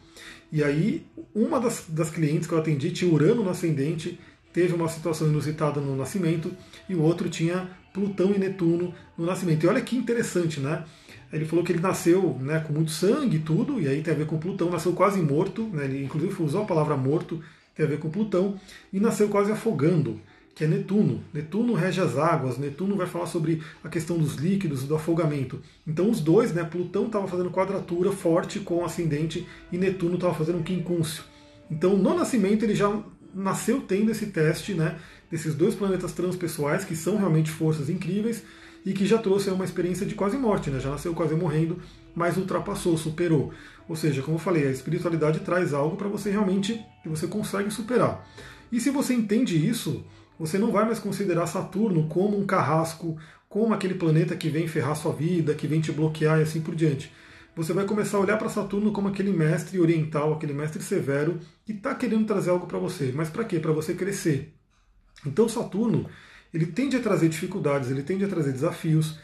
E 0.52 0.63
aí, 0.63 1.04
uma 1.34 1.60
das, 1.60 1.86
das 1.89 2.12
clientes 2.12 2.47
que 2.47 2.54
eu 2.54 2.60
atendi 2.60 2.91
tinha 2.91 3.12
Urano 3.12 3.43
no 3.43 3.49
ascendente, 3.49 4.19
teve 4.54 4.73
uma 4.73 4.88
situação 4.88 5.28
inusitada 5.28 5.82
no 5.82 5.95
nascimento, 5.95 6.52
e 6.88 6.93
o 6.93 7.02
outro 7.02 7.28
tinha 7.28 7.67
Plutão 7.91 8.32
e 8.36 8.38
Netuno 8.38 8.93
no 9.17 9.25
nascimento. 9.25 9.63
E 9.63 9.67
olha 9.67 9.82
que 9.82 9.95
interessante, 9.95 10.60
né? 10.60 10.86
Ele 11.31 11.45
falou 11.45 11.63
que 11.63 11.71
ele 11.71 11.81
nasceu 11.81 12.37
né, 12.41 12.59
com 12.59 12.73
muito 12.73 12.91
sangue 12.91 13.37
e 13.37 13.39
tudo, 13.39 13.79
e 13.79 13.87
aí 13.87 14.01
tem 14.01 14.13
a 14.13 14.17
ver 14.17 14.25
com 14.25 14.37
Plutão, 14.37 14.69
nasceu 14.69 14.93
quase 14.93 15.21
morto, 15.21 15.63
né, 15.71 15.85
ele 15.85 16.03
inclusive 16.03 16.41
usou 16.41 16.63
a 16.63 16.65
palavra 16.65 16.97
morto, 16.97 17.41
tem 17.75 17.85
a 17.85 17.89
ver 17.89 17.99
com 17.99 18.09
Plutão, 18.09 18.59
e 18.91 18.99
nasceu 18.99 19.29
quase 19.29 19.51
afogando 19.51 20.19
que 20.59 20.65
é 20.65 20.67
Netuno. 20.67 21.23
Netuno 21.33 21.73
rege 21.73 22.01
as 22.01 22.17
águas, 22.17 22.57
Netuno 22.57 22.97
vai 22.97 23.07
falar 23.07 23.27
sobre 23.27 23.61
a 23.81 23.87
questão 23.87 24.17
dos 24.17 24.35
líquidos, 24.35 24.83
do 24.83 24.93
afogamento. 24.93 25.61
Então 25.87 26.09
os 26.09 26.19
dois, 26.19 26.53
né, 26.53 26.65
Plutão 26.65 27.05
estava 27.05 27.25
fazendo 27.29 27.49
quadratura 27.49 28.11
forte 28.11 28.59
com 28.59 28.79
o 28.79 28.83
ascendente 28.83 29.47
e 29.71 29.77
Netuno 29.77 30.15
estava 30.15 30.33
fazendo 30.33 30.57
um 30.57 30.63
quincúncio. 30.63 31.23
Então 31.71 31.95
no 31.95 32.13
nascimento 32.13 32.63
ele 32.63 32.75
já 32.75 32.93
nasceu 33.33 33.79
tendo 33.79 34.11
esse 34.11 34.25
teste, 34.25 34.73
né, 34.73 34.97
desses 35.31 35.55
dois 35.55 35.75
planetas 35.75 36.11
transpessoais 36.11 36.83
que 36.83 36.93
são 36.93 37.15
realmente 37.15 37.49
forças 37.49 37.89
incríveis 37.89 38.43
e 38.85 38.93
que 38.93 39.05
já 39.05 39.17
trouxe 39.17 39.49
uma 39.49 39.65
experiência 39.65 40.05
de 40.05 40.15
quase 40.15 40.37
morte, 40.37 40.69
né, 40.69 40.79
já 40.79 40.89
nasceu 40.89 41.13
quase 41.13 41.35
morrendo, 41.35 41.79
mas 42.15 42.37
ultrapassou, 42.37 42.97
superou. 42.97 43.51
Ou 43.87 43.95
seja, 43.95 44.21
como 44.21 44.35
eu 44.35 44.41
falei, 44.41 44.67
a 44.67 44.71
espiritualidade 44.71 45.39
traz 45.39 45.73
algo 45.73 45.97
para 45.97 46.07
você 46.07 46.29
realmente 46.29 46.83
que 47.03 47.09
você 47.09 47.27
consegue 47.27 47.71
superar. 47.71 48.27
E 48.71 48.79
se 48.79 48.89
você 48.89 49.13
entende 49.13 49.57
isso, 49.57 50.05
você 50.37 50.57
não 50.57 50.71
vai 50.71 50.85
mais 50.85 50.99
considerar 50.99 51.47
Saturno 51.47 52.07
como 52.07 52.39
um 52.39 52.45
carrasco, 52.45 53.17
como 53.47 53.73
aquele 53.73 53.95
planeta 53.95 54.35
que 54.35 54.49
vem 54.49 54.67
ferrar 54.67 54.95
sua 54.95 55.11
vida, 55.11 55.55
que 55.55 55.67
vem 55.67 55.81
te 55.81 55.91
bloquear 55.91 56.39
e 56.39 56.43
assim 56.43 56.61
por 56.61 56.75
diante. 56.75 57.11
Você 57.55 57.73
vai 57.73 57.83
começar 57.85 58.17
a 58.17 58.21
olhar 58.21 58.37
para 58.37 58.47
Saturno 58.47 58.91
como 58.91 59.07
aquele 59.07 59.31
mestre 59.31 59.79
oriental, 59.79 60.33
aquele 60.33 60.53
mestre 60.53 60.81
severo 60.81 61.39
que 61.65 61.73
está 61.73 61.93
querendo 61.93 62.25
trazer 62.25 62.51
algo 62.51 62.67
para 62.67 62.77
você. 62.77 63.11
Mas 63.13 63.29
para 63.29 63.43
quê? 63.43 63.59
Para 63.59 63.73
você 63.73 63.93
crescer. 63.93 64.53
Então 65.25 65.49
Saturno 65.49 66.05
ele 66.53 66.65
tende 66.65 66.95
a 66.95 67.01
trazer 67.01 67.29
dificuldades, 67.29 67.89
ele 67.89 68.03
tende 68.03 68.25
a 68.25 68.27
trazer 68.27 68.51
desafios. 68.51 69.19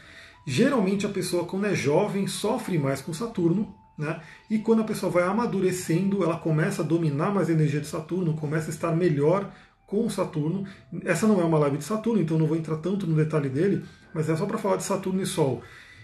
Geralmente 0.46 1.06
a 1.06 1.08
pessoa 1.08 1.44
quando 1.44 1.66
é 1.66 1.74
jovem 1.74 2.26
sofre 2.26 2.78
mais 2.78 3.00
com 3.00 3.12
Saturno, 3.12 3.74
né? 3.98 4.20
E 4.50 4.58
quando 4.58 4.82
a 4.82 4.84
pessoa 4.84 5.10
vai 5.10 5.24
amadurecendo, 5.24 6.22
ela 6.22 6.38
começa 6.38 6.82
a 6.82 6.84
dominar 6.84 7.32
mais 7.32 7.48
a 7.48 7.52
energia 7.52 7.80
de 7.80 7.86
Saturno, 7.86 8.36
começa 8.36 8.66
a 8.68 8.74
estar 8.74 8.92
melhor 8.94 9.52
com 9.86 10.08
Saturno. 10.10 10.66
Essa 11.04 11.26
não 11.26 11.40
é 11.40 11.44
uma 11.44 11.58
live 11.58 11.78
de 11.78 11.84
Saturno, 11.84 12.20
então 12.20 12.38
não 12.38 12.46
vou 12.46 12.56
entrar 12.56 12.76
tanto 12.76 13.06
no 13.06 13.16
detalhe 13.16 13.48
dele, 13.48 13.84
mas 14.12 14.28
é 14.28 14.36
só 14.36 14.44
para 14.44 14.58
falar 14.58 14.76
de 14.76 14.82
Saturno 14.82 15.22
e 15.22 15.26
Sol. 15.26 15.62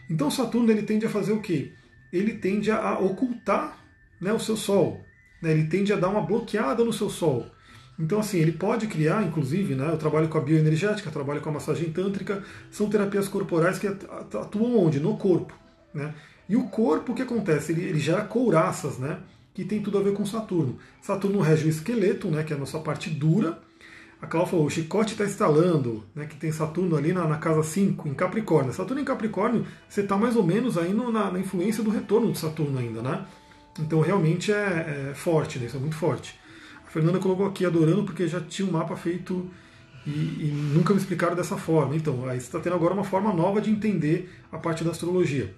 Então 0.09 0.31
Saturno 0.31 0.71
ele 0.71 0.83
tende 0.83 1.07
a 1.07 1.11
fazer 1.11 1.33
o 1.33 1.41
quê? 1.41 1.73
Ele 2.13 2.35
tende 2.35 2.71
a 2.71 2.99
ocultar 2.99 3.79
né, 4.21 4.33
o 4.33 4.39
seu 4.39 4.57
Sol. 4.57 5.01
Né? 5.43 5.53
Ele 5.53 5.65
tende 5.65 5.93
a 5.93 5.97
dar 5.97 6.09
uma 6.09 6.23
bloqueada 6.23 6.85
no 6.85 6.93
seu 6.93 7.11
Sol. 7.11 7.47
Então, 8.03 8.19
assim, 8.19 8.39
ele 8.39 8.51
pode 8.51 8.89
criar, 8.89 9.23
inclusive, 9.23 9.77
né, 9.77 9.89
eu 9.89 9.97
trabalho 9.97 10.29
com 10.29 10.37
a 10.37 10.41
bioenergética, 10.41 11.09
trabalho 11.09 11.41
com 11.41 11.51
a 11.51 11.53
massagem 11.53 11.91
tântrica, 11.93 12.43
são 12.69 12.91
terapias 12.91 13.29
corporais 13.29 13.79
que 13.79 13.87
atuam 13.87 14.77
onde? 14.77 14.99
No 14.99 15.17
corpo. 15.17 15.55
Né? 15.95 16.13
E 16.49 16.57
o 16.57 16.65
corpo, 16.65 17.13
o 17.13 17.15
que 17.15 17.23
acontece? 17.23 17.71
Ele, 17.71 17.85
ele 17.85 18.01
gera 18.01 18.23
couraças, 18.23 18.99
né? 18.99 19.21
que 19.55 19.65
tem 19.65 19.83
tudo 19.83 19.99
a 19.99 20.03
ver 20.03 20.15
com 20.15 20.25
Saturno. 20.25 20.79
Saturno 21.01 21.41
rege 21.41 21.67
o 21.67 21.69
esqueleto, 21.69 22.29
né, 22.29 22.43
que 22.43 22.53
é 22.53 22.57
a 22.57 22.59
nossa 22.59 22.79
parte 22.79 23.11
dura, 23.11 23.61
a 24.21 24.27
Cláudia 24.27 24.53
falou, 24.53 24.67
o 24.67 24.71
chicote 24.71 25.13
está 25.13 25.25
instalando, 25.25 26.05
né, 26.15 26.27
que 26.27 26.37
tem 26.37 26.51
Saturno 26.51 26.97
ali 26.97 27.13
na, 27.13 27.27
na, 27.27 27.39
casa 27.39 27.63
5, 27.63 28.09
em 28.09 28.15
Capricórnio. 28.15 28.73
Saturno 28.73 29.03
em 29.03 29.05
Capricórnio, 29.05 29.67
você 29.89 30.01
está 30.01 30.17
mais 30.17 30.37
ou 30.37 30.43
menos 30.43 30.79
aí 30.79 30.95
no, 30.95 31.13
na, 31.13 31.31
na, 31.31 31.39
influência 31.39 31.83
do 31.83 31.91
retorno 31.91 32.33
de 32.33 32.39
Saturno 32.39 32.79
ainda, 32.79 33.03
né? 33.03 33.27
Então 33.79 34.01
realmente 34.01 34.53
é, 34.53 35.11
é 35.11 35.15
forte, 35.15 35.59
né? 35.59 35.67
isso 35.67 35.77
é 35.77 35.81
muito 35.81 35.97
forte. 35.97 36.39
Fernanda 36.93 37.19
colocou 37.19 37.47
aqui 37.47 37.65
adorando 37.65 38.05
porque 38.05 38.29
já 38.29 38.39
tinha 38.41 38.69
um 38.69 38.73
mapa 38.73 38.95
feito 38.97 39.51
e, 40.07 40.11
e 40.11 40.73
nunca 40.75 40.93
me 40.93 41.01
explicaram 41.01 41.35
dessa 41.35 41.57
forma. 41.57 41.97
Então, 41.97 42.29
aí 42.29 42.39
você 42.39 42.47
está 42.47 42.61
tendo 42.61 42.75
agora 42.75 42.93
uma 42.93 43.05
forma 43.05 43.33
nova 43.33 43.61
de 43.61 43.71
entender 43.71 44.31
a 44.51 44.59
parte 44.59 44.85
da 44.85 44.91
astrologia. 44.91 45.55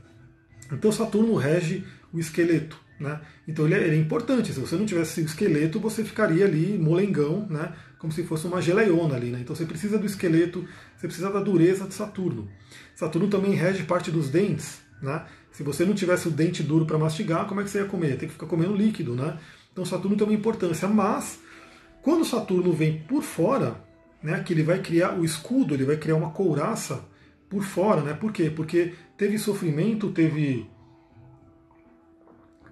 Então 0.72 0.92
Saturno 0.92 1.34
rege 1.34 1.84
o 2.12 2.20
esqueleto. 2.20 2.78
Né? 3.00 3.20
Então 3.48 3.66
ele 3.66 3.74
é, 3.74 3.78
ele 3.78 3.96
é, 3.96 3.98
importante. 3.98 4.52
Se 4.52 4.60
você 4.60 4.76
não 4.76 4.86
tivesse 4.86 5.20
o 5.20 5.24
esqueleto, 5.24 5.80
você 5.80 6.04
ficaria 6.04 6.44
ali 6.44 6.78
molengão, 6.78 7.46
né? 7.50 7.72
como 7.98 8.12
se 8.12 8.22
fosse 8.22 8.46
uma 8.46 8.62
geleiona 8.62 9.16
ali. 9.16 9.30
Né? 9.30 9.40
Então 9.40 9.56
você 9.56 9.64
precisa 9.64 9.98
do 9.98 10.06
esqueleto, 10.06 10.66
você 10.96 11.08
precisa 11.08 11.30
da 11.30 11.40
dureza 11.40 11.86
de 11.86 11.94
Saturno. 11.94 12.48
Saturno 12.94 13.28
também 13.28 13.54
rege 13.54 13.82
parte 13.82 14.10
dos 14.10 14.28
dentes. 14.30 14.78
Né? 15.02 15.24
Se 15.50 15.62
você 15.62 15.84
não 15.84 15.94
tivesse 15.94 16.28
o 16.28 16.30
dente 16.30 16.62
duro 16.62 16.86
para 16.86 16.96
mastigar, 16.96 17.46
como 17.46 17.60
é 17.60 17.64
que 17.64 17.70
você 17.70 17.78
ia 17.78 17.84
comer? 17.86 18.16
Tem 18.16 18.28
que 18.28 18.34
ficar 18.34 18.46
comendo 18.46 18.74
líquido. 18.74 19.14
Né? 19.14 19.36
Então 19.74 19.84
Saturno 19.84 20.16
tem 20.16 20.24
uma 20.24 20.32
importância. 20.32 20.86
Mas 20.86 21.40
quando 22.00 22.24
Saturno 22.24 22.72
vem 22.72 23.00
por 23.00 23.22
fora, 23.22 23.84
né, 24.22 24.40
que 24.42 24.52
ele 24.52 24.62
vai 24.62 24.80
criar 24.80 25.18
o 25.18 25.24
escudo, 25.24 25.74
ele 25.74 25.84
vai 25.84 25.96
criar 25.96 26.14
uma 26.14 26.30
couraça 26.30 27.04
por 27.50 27.64
fora. 27.64 28.00
Né? 28.00 28.14
Por 28.14 28.32
quê? 28.32 28.48
Porque 28.48 28.94
teve 29.18 29.36
sofrimento, 29.36 30.10
teve 30.12 30.70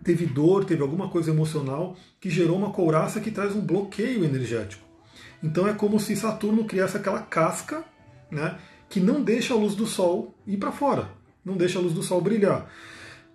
teve 0.03 0.27
dor, 0.27 0.65
teve 0.65 0.83
alguma 0.83 1.09
coisa 1.09 1.31
emocional 1.31 1.97
que 2.21 2.31
gerou 2.31 2.57
uma 2.57 2.71
couraça 2.71 3.21
que 3.21 3.31
traz 3.31 3.55
um 3.55 3.61
bloqueio 3.61 4.25
energético. 4.25 4.83
Então 5.43 5.67
é 5.67 5.73
como 5.73 5.99
se 5.99 6.17
Saturno 6.17 6.65
criasse 6.65 6.97
aquela 6.97 7.21
casca 7.21 7.85
né, 8.31 8.59
que 8.89 9.01
não 9.01 9.23
deixa 9.23 9.55
a 9.55 9.57
luz 9.57 9.75
do 9.75 9.87
Sol 9.87 10.35
ir 10.47 10.57
para 10.57 10.73
fora, 10.73 11.11
não 11.45 11.57
deixa 11.57 11.79
a 11.79 11.83
luz 11.83 11.93
do 11.93 12.03
Sol 12.03 12.21
brilhar. 12.21 12.69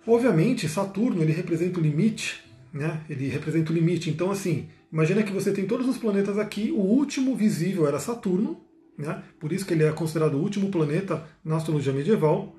Obviamente, 0.06 0.68
Saturno 0.68 1.22
ele 1.22 1.32
representa 1.32 1.78
o 1.78 1.82
limite, 1.82 2.47
né, 2.72 3.00
ele 3.08 3.28
representa 3.28 3.72
o 3.72 3.74
limite. 3.74 4.10
Então, 4.10 4.30
assim, 4.30 4.68
imagina 4.92 5.22
que 5.22 5.32
você 5.32 5.52
tem 5.52 5.66
todos 5.66 5.88
os 5.88 5.98
planetas 5.98 6.38
aqui, 6.38 6.70
o 6.72 6.80
último 6.80 7.34
visível 7.36 7.86
era 7.86 7.98
Saturno, 7.98 8.60
né, 8.96 9.22
por 9.38 9.52
isso 9.52 9.64
que 9.64 9.74
ele 9.74 9.84
é 9.84 9.92
considerado 9.92 10.34
o 10.34 10.42
último 10.42 10.70
planeta 10.70 11.24
na 11.44 11.56
astrologia 11.56 11.92
medieval. 11.92 12.56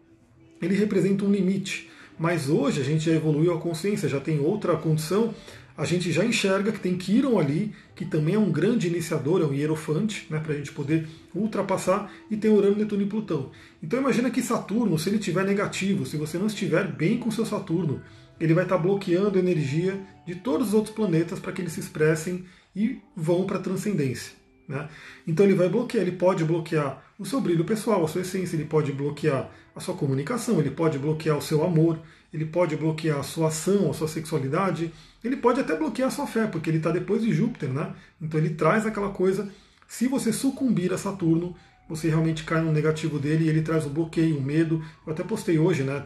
Ele 0.62 0.76
representa 0.76 1.26
um 1.26 1.32
limite. 1.32 1.90
Mas 2.18 2.50
hoje 2.50 2.82
a 2.82 2.84
gente 2.84 3.06
já 3.06 3.14
evoluiu 3.14 3.54
a 3.54 3.62
consciência, 3.62 4.10
já 4.10 4.20
tem 4.20 4.42
outra 4.42 4.76
condição, 4.76 5.34
a 5.78 5.86
gente 5.86 6.12
já 6.12 6.26
enxerga 6.26 6.74
que 6.74 6.80
tem 6.82 6.98
Quiron 6.98 7.40
ali, 7.40 7.74
que 7.96 8.04
também 8.04 8.36
é 8.36 8.38
um 8.38 8.52
grande 8.52 8.90
iniciador, 8.90 9.40
é 9.40 9.46
um 9.46 9.54
hierofante, 9.54 10.28
né, 10.30 10.38
para 10.38 10.52
a 10.52 10.58
gente 10.58 10.74
poder 10.74 11.08
ultrapassar, 11.34 12.12
e 12.30 12.36
tem 12.36 12.52
Urano, 12.52 12.76
Netuno 12.76 13.04
e 13.04 13.06
Plutão. 13.06 13.52
Então 13.82 13.98
imagina 13.98 14.30
que 14.30 14.42
Saturno, 14.42 15.00
se 15.00 15.08
ele 15.08 15.20
estiver 15.20 15.46
negativo, 15.46 16.06
se 16.06 16.18
você 16.18 16.38
não 16.38 16.48
estiver 16.48 16.86
bem 16.86 17.18
com 17.18 17.32
seu 17.32 17.46
Saturno, 17.46 18.02
ele 18.40 18.54
vai 18.54 18.64
estar 18.64 18.78
bloqueando 18.78 19.38
a 19.38 19.42
energia 19.42 20.00
de 20.26 20.36
todos 20.36 20.70
os 20.70 20.74
outros 20.74 20.96
planetas 20.96 21.40
para 21.40 21.52
que 21.52 21.62
eles 21.62 21.74
se 21.74 21.80
expressem 21.80 22.46
e 22.76 23.00
vão 23.16 23.46
para 23.46 23.58
a 23.58 23.62
transcendência. 23.62 24.34
Né? 24.68 24.88
Então 25.28 25.46
ele 25.46 25.56
vai 25.56 25.68
bloquear, 25.68 26.04
ele 26.04 26.16
pode 26.16 26.46
bloquear 26.46 27.04
o 27.18 27.26
seu 27.26 27.42
brilho 27.42 27.66
pessoal, 27.66 28.06
a 28.06 28.08
sua 28.08 28.22
essência, 28.22 28.56
ele 28.56 28.66
pode 28.66 28.92
bloquear 28.92 29.50
a 29.76 29.80
sua 29.80 29.96
comunicação, 29.96 30.60
ele 30.60 30.70
pode 30.70 31.00
bloquear 31.00 31.38
o 31.38 31.42
seu 31.42 31.64
amor, 31.64 32.00
ele 32.32 32.46
pode 32.46 32.76
bloquear 32.76 33.20
a 33.20 33.24
sua 33.24 33.48
ação, 33.48 33.90
a 33.90 33.94
sua 33.94 34.08
sexualidade, 34.08 34.94
ele 35.24 35.36
pode 35.36 35.60
até 35.60 35.76
bloquear 35.76 36.08
a 36.08 36.12
sua 36.12 36.28
fé, 36.28 36.46
porque 36.46 36.70
ele 36.70 36.78
está 36.78 36.92
depois 36.92 37.24
de 37.24 37.34
Júpiter, 37.34 37.70
né? 37.70 37.94
Então 38.22 38.40
ele 38.40 38.52
traz 38.52 38.86
aquela 38.86 39.10
coisa. 39.10 39.52
Se 39.88 40.08
você 40.08 40.32
sucumbir 40.32 40.94
a 40.94 40.98
Saturno, 40.98 41.56
você 41.90 42.08
realmente 42.08 42.44
cai 42.44 42.62
no 42.62 42.72
negativo 42.72 43.18
dele 43.18 43.46
e 43.46 43.50
ele 43.50 43.64
traz 43.64 43.86
o 43.88 43.90
bloqueio, 43.90 44.38
o 44.38 44.42
medo. 44.42 44.84
Eu 45.06 45.12
até 45.12 45.24
postei 45.24 45.58
hoje, 45.58 45.82
né? 45.84 46.06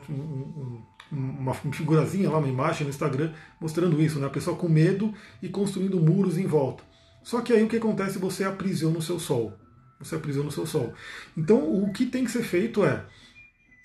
Uma 1.13 1.53
figurazinha 1.53 2.29
lá, 2.29 2.37
uma 2.37 2.47
imagem 2.47 2.83
no 2.83 2.89
Instagram 2.89 3.31
mostrando 3.59 4.01
isso, 4.01 4.19
né? 4.19 4.27
A 4.27 4.29
pessoa 4.29 4.57
com 4.57 4.67
medo 4.67 5.13
e 5.41 5.49
construindo 5.49 5.99
muros 5.99 6.37
em 6.37 6.47
volta. 6.47 6.83
Só 7.21 7.41
que 7.41 7.53
aí 7.53 7.63
o 7.63 7.69
que 7.69 7.77
acontece? 7.77 8.17
Você 8.17 8.43
aprisiona 8.43 8.97
o 8.97 9.01
seu 9.01 9.19
sol. 9.19 9.53
Você 9.99 10.15
aprisiona 10.15 10.49
o 10.49 10.51
seu 10.51 10.65
sol. 10.65 10.93
Então 11.37 11.57
o 11.57 11.91
que 11.93 12.05
tem 12.05 12.25
que 12.25 12.31
ser 12.31 12.43
feito 12.43 12.83
é. 12.83 13.05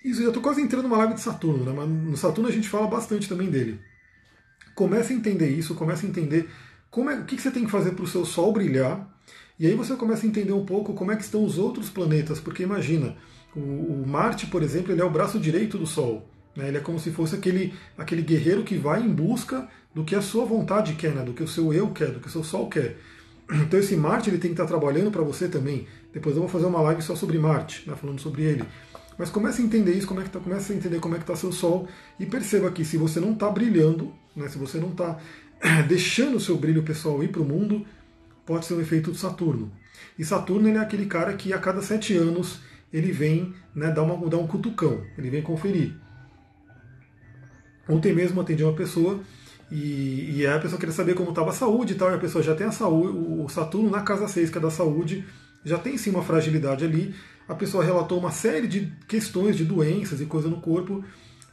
Isso, 0.05 0.23
já 0.23 0.29
estou 0.29 0.43
quase 0.43 0.63
entrando 0.63 0.85
numa 0.85 0.99
live 0.99 1.15
de 1.15 1.21
Saturno, 1.21 1.65
né? 1.65 1.73
mas 1.75 1.89
no 1.89 2.17
Saturno 2.17 2.49
a 2.49 2.53
gente 2.53 2.69
fala 2.69 2.87
bastante 2.87 3.29
também 3.29 3.51
dele. 3.51 3.81
Comece 4.75 5.13
a 5.13 5.17
entender 5.17 5.51
isso, 5.51 5.75
comece 5.75 6.07
a 6.07 6.09
entender 6.09 6.49
como 6.91 7.11
é, 7.11 7.19
o 7.19 7.25
que 7.25 7.39
você 7.39 7.51
tem 7.51 7.65
que 7.65 7.71
fazer 7.71 7.93
para 7.93 8.05
o 8.05 8.09
seu 8.09 8.25
Sol 8.25 8.53
brilhar, 8.53 9.09
e 9.59 9.67
aí 9.67 9.75
você 9.75 9.97
começa 9.97 10.25
a 10.25 10.29
entender 10.29 10.53
um 10.53 10.65
pouco 10.65 10.95
como 10.95 11.11
é 11.11 11.17
que 11.17 11.25
estão 11.25 11.45
os 11.45 11.59
outros 11.59 11.91
planetas, 11.91 12.39
porque 12.39 12.63
imagina, 12.63 13.17
o, 13.55 13.61
o 13.61 14.05
Marte, 14.07 14.47
por 14.47 14.63
exemplo, 14.63 14.93
ele 14.93 15.01
é 15.01 15.05
o 15.05 15.11
braço 15.11 15.39
direito 15.39 15.77
do 15.77 15.87
Sol. 15.87 16.31
Né? 16.59 16.69
Ele 16.69 16.79
é 16.79 16.81
como 16.81 16.99
se 16.99 17.13
fosse 17.13 17.37
aquele, 17.37 17.73
aquele 17.97 18.21
guerreiro 18.21 18.65
que 18.65 18.77
vai 18.77 19.01
em 19.01 19.09
busca 19.09 19.69
do 19.95 20.05
que 20.05 20.17
a 20.17 20.21
sua 20.21 20.45
vontade 20.45 20.95
quer, 20.95 21.15
né? 21.15 21.23
do 21.23 21.33
que 21.33 21.43
o 21.43 21.49
seu 21.49 21.73
eu 21.73 21.91
quer, 21.91 22.11
do 22.11 22.19
que 22.19 22.27
o 22.27 22.31
seu 22.31 22.43
Sol 22.43 22.69
quer. 22.69 22.99
Então 23.51 23.81
esse 23.81 23.97
Marte 23.97 24.29
ele 24.29 24.37
tem 24.37 24.51
que 24.51 24.61
estar 24.61 24.67
trabalhando 24.67 25.11
para 25.11 25.23
você 25.23 25.49
também. 25.49 25.87
Depois 26.13 26.35
eu 26.35 26.43
vou 26.43 26.51
fazer 26.51 26.67
uma 26.67 26.83
live 26.83 27.01
só 27.01 27.15
sobre 27.15 27.39
Marte, 27.39 27.89
né, 27.89 27.97
falando 27.97 28.21
sobre 28.21 28.43
ele. 28.43 28.65
Mas 29.17 29.31
comece 29.31 29.63
a 29.63 29.65
entender 29.65 29.93
isso, 29.93 30.07
como 30.07 30.21
é 30.21 30.25
que 30.25 30.29
tá, 30.29 30.39
comece 30.39 30.73
a 30.73 30.77
entender 30.77 31.01
como 31.01 31.15
é 31.15 31.19
que 31.19 31.23
está 31.23 31.35
seu 31.35 31.51
Sol 31.51 31.89
e 32.21 32.27
perceba 32.27 32.71
que 32.71 32.85
se 32.85 32.99
você 32.99 33.21
não 33.21 33.33
está 33.33 33.49
brilhando, 33.49 34.13
né, 34.37 34.49
se 34.49 34.59
você 34.59 34.79
não 34.79 34.91
está 34.91 35.19
deixando 35.89 36.37
o 36.37 36.41
seu 36.41 36.59
brilho 36.59 36.83
pessoal 36.83 37.23
ir 37.23 37.29
para 37.29 37.41
o 37.41 37.45
mundo, 37.45 37.87
pode 38.45 38.67
ser 38.67 38.75
um 38.75 38.81
efeito 38.81 39.13
de 39.13 39.19
Saturno. 39.19 39.73
E 40.19 40.25
Saturno 40.25 40.69
ele 40.69 40.77
é 40.77 40.81
aquele 40.81 41.07
cara 41.07 41.33
que 41.33 41.53
a 41.53 41.59
cada 41.59 41.81
sete 41.81 42.15
anos 42.15 42.61
ele 42.93 43.13
vem 43.13 43.55
né, 43.75 43.91
dar, 43.91 44.03
uma, 44.03 44.29
dar 44.29 44.37
um 44.37 44.47
cutucão, 44.47 45.03
ele 45.17 45.31
vem 45.31 45.41
conferir. 45.41 45.95
Ontem 47.89 48.13
mesmo 48.13 48.41
atendi 48.41 48.63
uma 48.63 48.75
pessoa 48.75 49.21
e, 49.71 50.37
e 50.37 50.47
a 50.47 50.59
pessoa 50.59 50.79
queria 50.79 50.95
saber 50.95 51.15
como 51.15 51.31
estava 51.31 51.51
a 51.51 51.55
saúde 51.55 51.93
e 51.93 51.97
tal, 51.97 52.11
e 52.11 52.15
a 52.15 52.19
pessoa 52.19 52.43
já 52.43 52.55
tem 52.55 52.67
a 52.67 52.73
saúde, 52.73 53.17
o 53.17 53.49
Saturno 53.49 53.91
na 53.91 54.03
casa 54.03 54.27
6, 54.27 54.51
que 54.51 54.59
é 54.59 54.61
da 54.61 54.71
saúde, 54.71 55.25
já 55.65 55.79
tem 55.79 55.97
sim 55.99 56.11
uma 56.11 56.23
fragilidade 56.23 56.85
ali. 56.85 57.15
A 57.49 57.55
pessoa 57.55 57.85
relatou 57.85 58.19
uma 58.19 58.31
série 58.31 58.67
de 58.67 58.93
questões 59.07 59.57
de 59.57 59.65
doenças 59.65 60.21
e 60.21 60.27
coisa 60.27 60.49
no 60.49 60.61
corpo. 60.61 61.05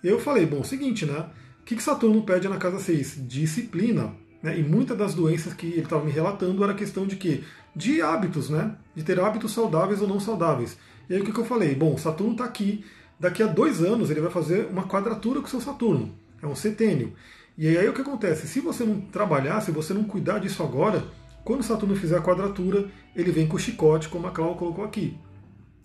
Eu 0.04 0.20
falei, 0.20 0.46
bom, 0.46 0.64
seguinte, 0.64 1.06
né? 1.06 1.26
O 1.62 1.66
que, 1.66 1.76
que 1.76 1.84
Saturno 1.84 2.22
pede 2.24 2.48
na 2.48 2.58
casa 2.58 2.80
6? 2.80 3.28
Disciplina. 3.28 4.14
Né? 4.44 4.60
E 4.60 4.64
muitas 4.64 4.98
das 4.98 5.14
doenças 5.14 5.54
que 5.54 5.68
ele 5.68 5.82
estava 5.82 6.06
me 6.06 6.12
relatando 6.12 6.64
era 6.64 6.74
questão 6.74 7.08
de 7.08 7.16
quê? 7.16 7.44
De 7.76 8.02
hábitos, 8.02 8.50
né? 8.50 8.76
De 8.96 9.04
ter 9.04 9.20
hábitos 9.20 9.54
saudáveis 9.54 10.02
ou 10.02 10.08
não 10.08 10.20
saudáveis. 10.20 10.78
E 11.10 11.16
aí 11.16 11.22
o 11.22 11.26
que, 11.26 11.32
que 11.32 11.40
eu 11.40 11.46
falei? 11.46 11.74
Bom, 11.74 11.98
Saturno 11.98 12.34
está 12.34 12.46
aqui. 12.46 12.86
Daqui 13.20 13.42
a 13.42 13.48
dois 13.48 13.82
anos 13.82 14.10
ele 14.10 14.22
vai 14.22 14.30
fazer 14.30 14.68
uma 14.68 14.88
quadratura 14.88 15.42
com 15.42 15.48
seu 15.48 15.62
Saturno. 15.62 16.14
É 16.42 16.48
um 16.48 16.56
setênio. 16.56 17.14
E 17.58 17.78
aí 17.78 17.88
o 17.88 17.94
que 17.94 18.02
acontece? 18.02 18.48
Se 18.48 18.60
você 18.60 18.84
não 18.84 19.00
trabalhar, 19.00 19.62
se 19.62 19.72
você 19.72 19.94
não 19.94 20.04
cuidar 20.04 20.40
disso 20.40 20.62
agora, 20.62 21.04
quando 21.44 21.64
Saturno 21.64 21.96
fizer 21.96 22.18
a 22.18 22.22
quadratura, 22.22 22.90
ele 23.16 23.32
vem 23.32 23.48
com 23.48 23.56
o 23.56 23.60
chicote, 23.60 24.10
como 24.10 24.28
a 24.28 24.32
Cláudia 24.32 24.58
colocou 24.58 24.84
aqui. 24.84 25.18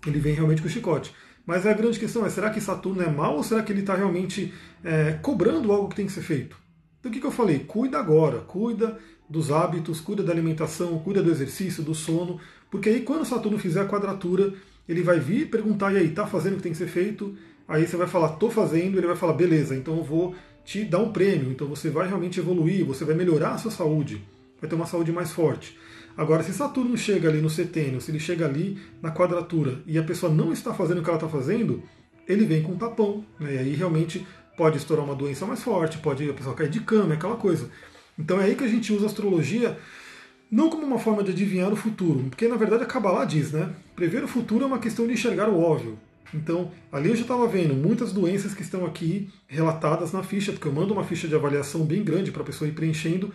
Ele 0.07 0.19
vem 0.19 0.35
realmente 0.35 0.63
com 0.63 0.69
o 0.69 0.71
chicote. 0.71 1.15
Mas 1.47 1.67
a 1.67 1.73
grande 1.73 1.99
questão 1.99 2.25
é, 2.25 2.31
será 2.31 2.51
que 2.51 2.61
Saturno 2.61 3.03
é 3.03 3.11
mal 3.11 3.37
ou 3.37 3.43
será 3.43 3.63
que 3.63 3.73
ele 3.73 3.81
está 3.81 3.95
realmente 3.95 4.53
é, 4.83 5.13
cobrando 5.23 5.73
algo 5.73 5.89
que 5.89 5.97
tem 5.97 6.07
que 6.07 6.13
ser 6.13 6.23
feito? 6.23 6.57
Então 6.99 7.11
o 7.11 7.15
que, 7.15 7.21
que 7.21 7.27
eu 7.27 7.31
falei? 7.31 7.61
Cuida 7.61 7.99
agora, 7.99 8.39
cuida 8.41 8.99
dos 9.29 9.51
hábitos, 9.51 10.01
cuida 10.01 10.23
da 10.23 10.33
alimentação, 10.33 10.99
cuida 10.99 11.23
do 11.23 11.31
exercício, 11.31 11.83
do 11.83 11.95
sono, 11.95 12.41
porque 12.71 12.89
aí 12.89 13.01
quando 13.03 13.25
Saturno 13.25 13.59
fizer 13.59 13.81
a 13.81 13.87
quadratura, 13.87 14.53
ele 14.89 15.03
vai 15.03 15.21
vir 15.21 15.49
perguntar, 15.49 15.93
e 15.93 15.99
aí, 15.99 16.11
tá 16.11 16.27
fazendo 16.27 16.55
o 16.55 16.57
que 16.57 16.65
tem 16.65 16.73
que 16.73 16.79
ser 16.79 16.89
feito? 16.89 17.37
Aí 17.71 17.87
você 17.87 17.97
vai 17.97 18.09
falar, 18.09 18.31
tô 18.31 18.51
fazendo, 18.51 18.99
ele 18.99 19.07
vai 19.07 19.15
falar, 19.15 19.33
beleza, 19.33 19.77
então 19.77 19.97
eu 19.97 20.03
vou 20.03 20.35
te 20.65 20.85
dar 20.85 20.99
um 20.99 21.13
prêmio, 21.13 21.53
então 21.53 21.69
você 21.69 21.89
vai 21.89 22.09
realmente 22.09 22.41
evoluir, 22.41 22.85
você 22.85 23.05
vai 23.05 23.15
melhorar 23.15 23.51
a 23.51 23.59
sua 23.59 23.71
saúde, 23.71 24.27
vai 24.61 24.69
ter 24.69 24.75
uma 24.75 24.87
saúde 24.87 25.13
mais 25.13 25.31
forte. 25.31 25.79
Agora, 26.17 26.43
se 26.43 26.53
Saturno 26.53 26.97
chega 26.97 27.29
ali 27.29 27.41
no 27.41 27.49
setênio, 27.49 28.01
se 28.01 28.11
ele 28.11 28.19
chega 28.19 28.45
ali 28.45 28.77
na 29.01 29.13
quadratura 29.13 29.83
e 29.87 29.97
a 29.97 30.03
pessoa 30.03 30.33
não 30.33 30.53
está 30.53 30.75
fazendo 30.75 30.99
o 30.99 31.05
que 31.05 31.11
ela 31.11 31.17
está 31.17 31.29
fazendo, 31.29 31.81
ele 32.27 32.45
vem 32.45 32.61
com 32.61 32.73
um 32.73 32.77
tapão, 32.77 33.25
né? 33.39 33.55
e 33.55 33.59
aí 33.59 33.75
realmente 33.77 34.27
pode 34.57 34.77
estourar 34.77 35.05
uma 35.05 35.15
doença 35.15 35.47
mais 35.47 35.63
forte, 35.63 35.99
pode 35.99 36.29
a 36.29 36.35
pessoa 36.35 36.57
cair 36.57 36.71
de 36.71 36.81
cama, 36.81 37.15
aquela 37.15 37.37
coisa. 37.37 37.71
Então 38.19 38.41
é 38.41 38.47
aí 38.47 38.57
que 38.57 38.65
a 38.65 38.69
gente 38.69 38.93
usa 38.93 39.05
a 39.05 39.07
astrologia 39.07 39.79
não 40.51 40.69
como 40.69 40.85
uma 40.85 40.99
forma 40.99 41.23
de 41.23 41.31
adivinhar 41.31 41.73
o 41.73 41.77
futuro, 41.77 42.25
porque 42.31 42.49
na 42.49 42.57
verdade 42.57 42.83
a 42.83 42.87
Kabbalah 42.87 43.25
diz, 43.25 43.53
né? 43.53 43.73
Prever 43.95 44.25
o 44.25 44.29
futuro 44.29 44.65
é 44.65 44.67
uma 44.67 44.81
questão 44.81 45.07
de 45.07 45.13
enxergar 45.13 45.49
o 45.49 45.63
óbvio. 45.63 45.97
Então, 46.33 46.71
ali 46.93 47.09
eu 47.09 47.17
já 47.17 47.23
estava 47.23 47.47
vendo 47.47 47.75
muitas 47.75 48.13
doenças 48.13 48.55
que 48.55 48.63
estão 48.63 48.87
aqui 48.87 49.29
relatadas 49.47 50.13
na 50.13 50.23
ficha, 50.23 50.53
porque 50.53 50.69
eu 50.69 50.73
mando 50.73 50.93
uma 50.93 51.05
ficha 51.05 51.27
de 51.27 51.35
avaliação 51.35 51.85
bem 51.85 52.05
grande 52.05 52.31
para 52.31 52.43
a 52.43 52.45
pessoa 52.45 52.69
ir 52.69 52.73
preenchendo, 52.73 53.33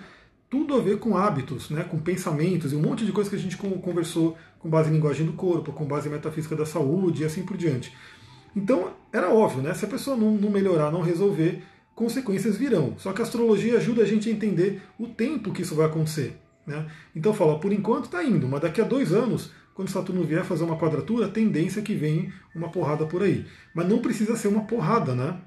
tudo 0.50 0.76
a 0.76 0.80
ver 0.80 1.00
com 1.00 1.18
hábitos, 1.18 1.70
né, 1.70 1.84
com 1.84 2.00
pensamentos 2.00 2.72
e 2.72 2.76
um 2.76 2.82
monte 2.82 3.06
de 3.06 3.12
coisa 3.12 3.30
que 3.30 3.36
a 3.36 3.40
gente 3.40 3.58
conversou 3.58 4.38
com 4.60 4.70
base 4.70 4.90
em 4.90 4.94
linguagem 4.94 5.26
do 5.26 5.34
corpo, 5.34 5.74
com 5.74 5.86
base 5.86 6.08
em 6.08 6.12
metafísica 6.12 6.56
da 6.56 6.66
saúde 6.66 7.24
e 7.24 7.26
assim 7.26 7.44
por 7.44 7.58
diante. 7.58 7.94
Então, 8.56 8.94
era 9.12 9.30
óbvio, 9.30 9.62
né? 9.62 9.74
Se 9.74 9.84
a 9.84 9.88
pessoa 9.88 10.16
não, 10.16 10.32
não 10.32 10.50
melhorar, 10.50 10.92
não 10.92 11.02
resolver, 11.02 11.62
consequências 11.94 12.56
virão. 12.56 12.96
Só 12.98 13.12
que 13.12 13.22
a 13.22 13.26
astrologia 13.26 13.78
ajuda 13.78 14.04
a 14.04 14.06
gente 14.06 14.30
a 14.30 14.32
entender 14.32 14.82
o 14.98 15.08
tempo 15.08 15.52
que 15.52 15.62
isso 15.62 15.76
vai 15.76 15.88
acontecer. 15.88 16.38
Né? 16.66 16.86
Então 17.16 17.34
fala, 17.34 17.60
por 17.60 17.72
enquanto 17.72 18.06
está 18.06 18.24
indo, 18.24 18.48
mas 18.48 18.62
daqui 18.62 18.82
a 18.82 18.86
dois 18.86 19.14
anos 19.14 19.52
quando 19.76 19.90
Saturno 19.90 20.24
vier 20.24 20.46
fazer 20.46 20.64
uma 20.64 20.78
quadratura, 20.78 21.26
a 21.26 21.30
tendência 21.30 21.82
é 21.82 21.84
que 21.84 21.94
vem 21.94 22.32
uma 22.56 22.70
porrada 22.70 23.06
por 23.06 23.22
aí. 23.22 23.46
Mas 23.74 23.88
não 23.90 24.00
precisa 24.00 24.38
ser 24.38 24.48
uma 24.48 24.64
porrada, 24.64 25.14
né? 25.14 25.38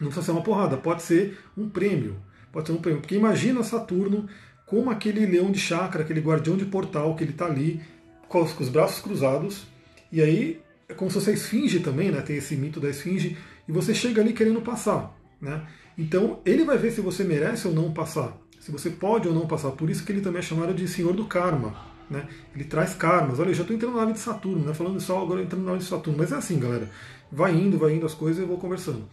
Não 0.00 0.08
precisa 0.08 0.26
ser 0.26 0.32
uma 0.32 0.42
porrada, 0.42 0.76
pode 0.76 1.02
ser 1.02 1.38
um 1.56 1.68
prêmio. 1.68 2.16
Pode 2.50 2.66
ser 2.66 2.72
um 2.72 2.78
prêmio. 2.78 3.00
Porque 3.00 3.14
imagina 3.14 3.62
Saturno 3.62 4.28
como 4.66 4.90
aquele 4.90 5.24
leão 5.24 5.52
de 5.52 5.60
chakra, 5.60 6.02
aquele 6.02 6.20
guardião 6.20 6.56
de 6.56 6.64
portal 6.64 7.14
que 7.14 7.22
ele 7.22 7.30
está 7.30 7.46
ali 7.46 7.80
com 8.28 8.42
os, 8.42 8.68
braços 8.68 9.00
cruzados. 9.00 9.68
E 10.10 10.20
aí 10.20 10.60
é 10.88 10.94
como 10.94 11.08
se 11.08 11.14
fosse 11.14 11.30
a 11.30 11.32
esfinge 11.32 11.78
também, 11.78 12.10
né? 12.10 12.22
Tem 12.22 12.36
esse 12.36 12.56
mito 12.56 12.80
da 12.80 12.90
esfinge. 12.90 13.38
E 13.68 13.72
você 13.72 13.94
chega 13.94 14.20
ali 14.20 14.32
querendo 14.32 14.62
passar. 14.62 15.16
Né? 15.40 15.64
Então 15.96 16.40
ele 16.44 16.64
vai 16.64 16.76
ver 16.76 16.90
se 16.90 17.00
você 17.00 17.22
merece 17.22 17.68
ou 17.68 17.72
não 17.72 17.92
passar. 17.92 18.36
Se 18.58 18.72
você 18.72 18.90
pode 18.90 19.28
ou 19.28 19.34
não 19.34 19.46
passar. 19.46 19.70
Por 19.70 19.88
isso 19.88 20.04
que 20.04 20.10
ele 20.10 20.20
também 20.20 20.40
é 20.40 20.42
chamado 20.42 20.74
de 20.74 20.88
Senhor 20.88 21.12
do 21.12 21.26
Karma. 21.26 21.93
Né? 22.10 22.26
Ele 22.54 22.64
traz 22.64 22.94
karmas. 22.94 23.38
Olha, 23.38 23.48
eu 23.48 23.54
já 23.54 23.62
estou 23.62 23.74
entrando 23.74 23.94
na 23.94 24.00
nave 24.00 24.12
de 24.12 24.18
Saturno, 24.18 24.64
né? 24.64 24.74
falando 24.74 25.00
só 25.00 25.22
agora 25.22 25.42
entrando 25.42 25.62
na 25.62 25.72
nave 25.72 25.82
de 25.82 25.88
Saturno. 25.88 26.18
Mas 26.18 26.32
é 26.32 26.36
assim, 26.36 26.58
galera. 26.58 26.90
Vai 27.30 27.54
indo, 27.54 27.78
vai 27.78 27.94
indo 27.94 28.06
as 28.06 28.14
coisas 28.14 28.38
e 28.38 28.42
eu 28.42 28.48
vou 28.48 28.58
conversando. 28.58 29.04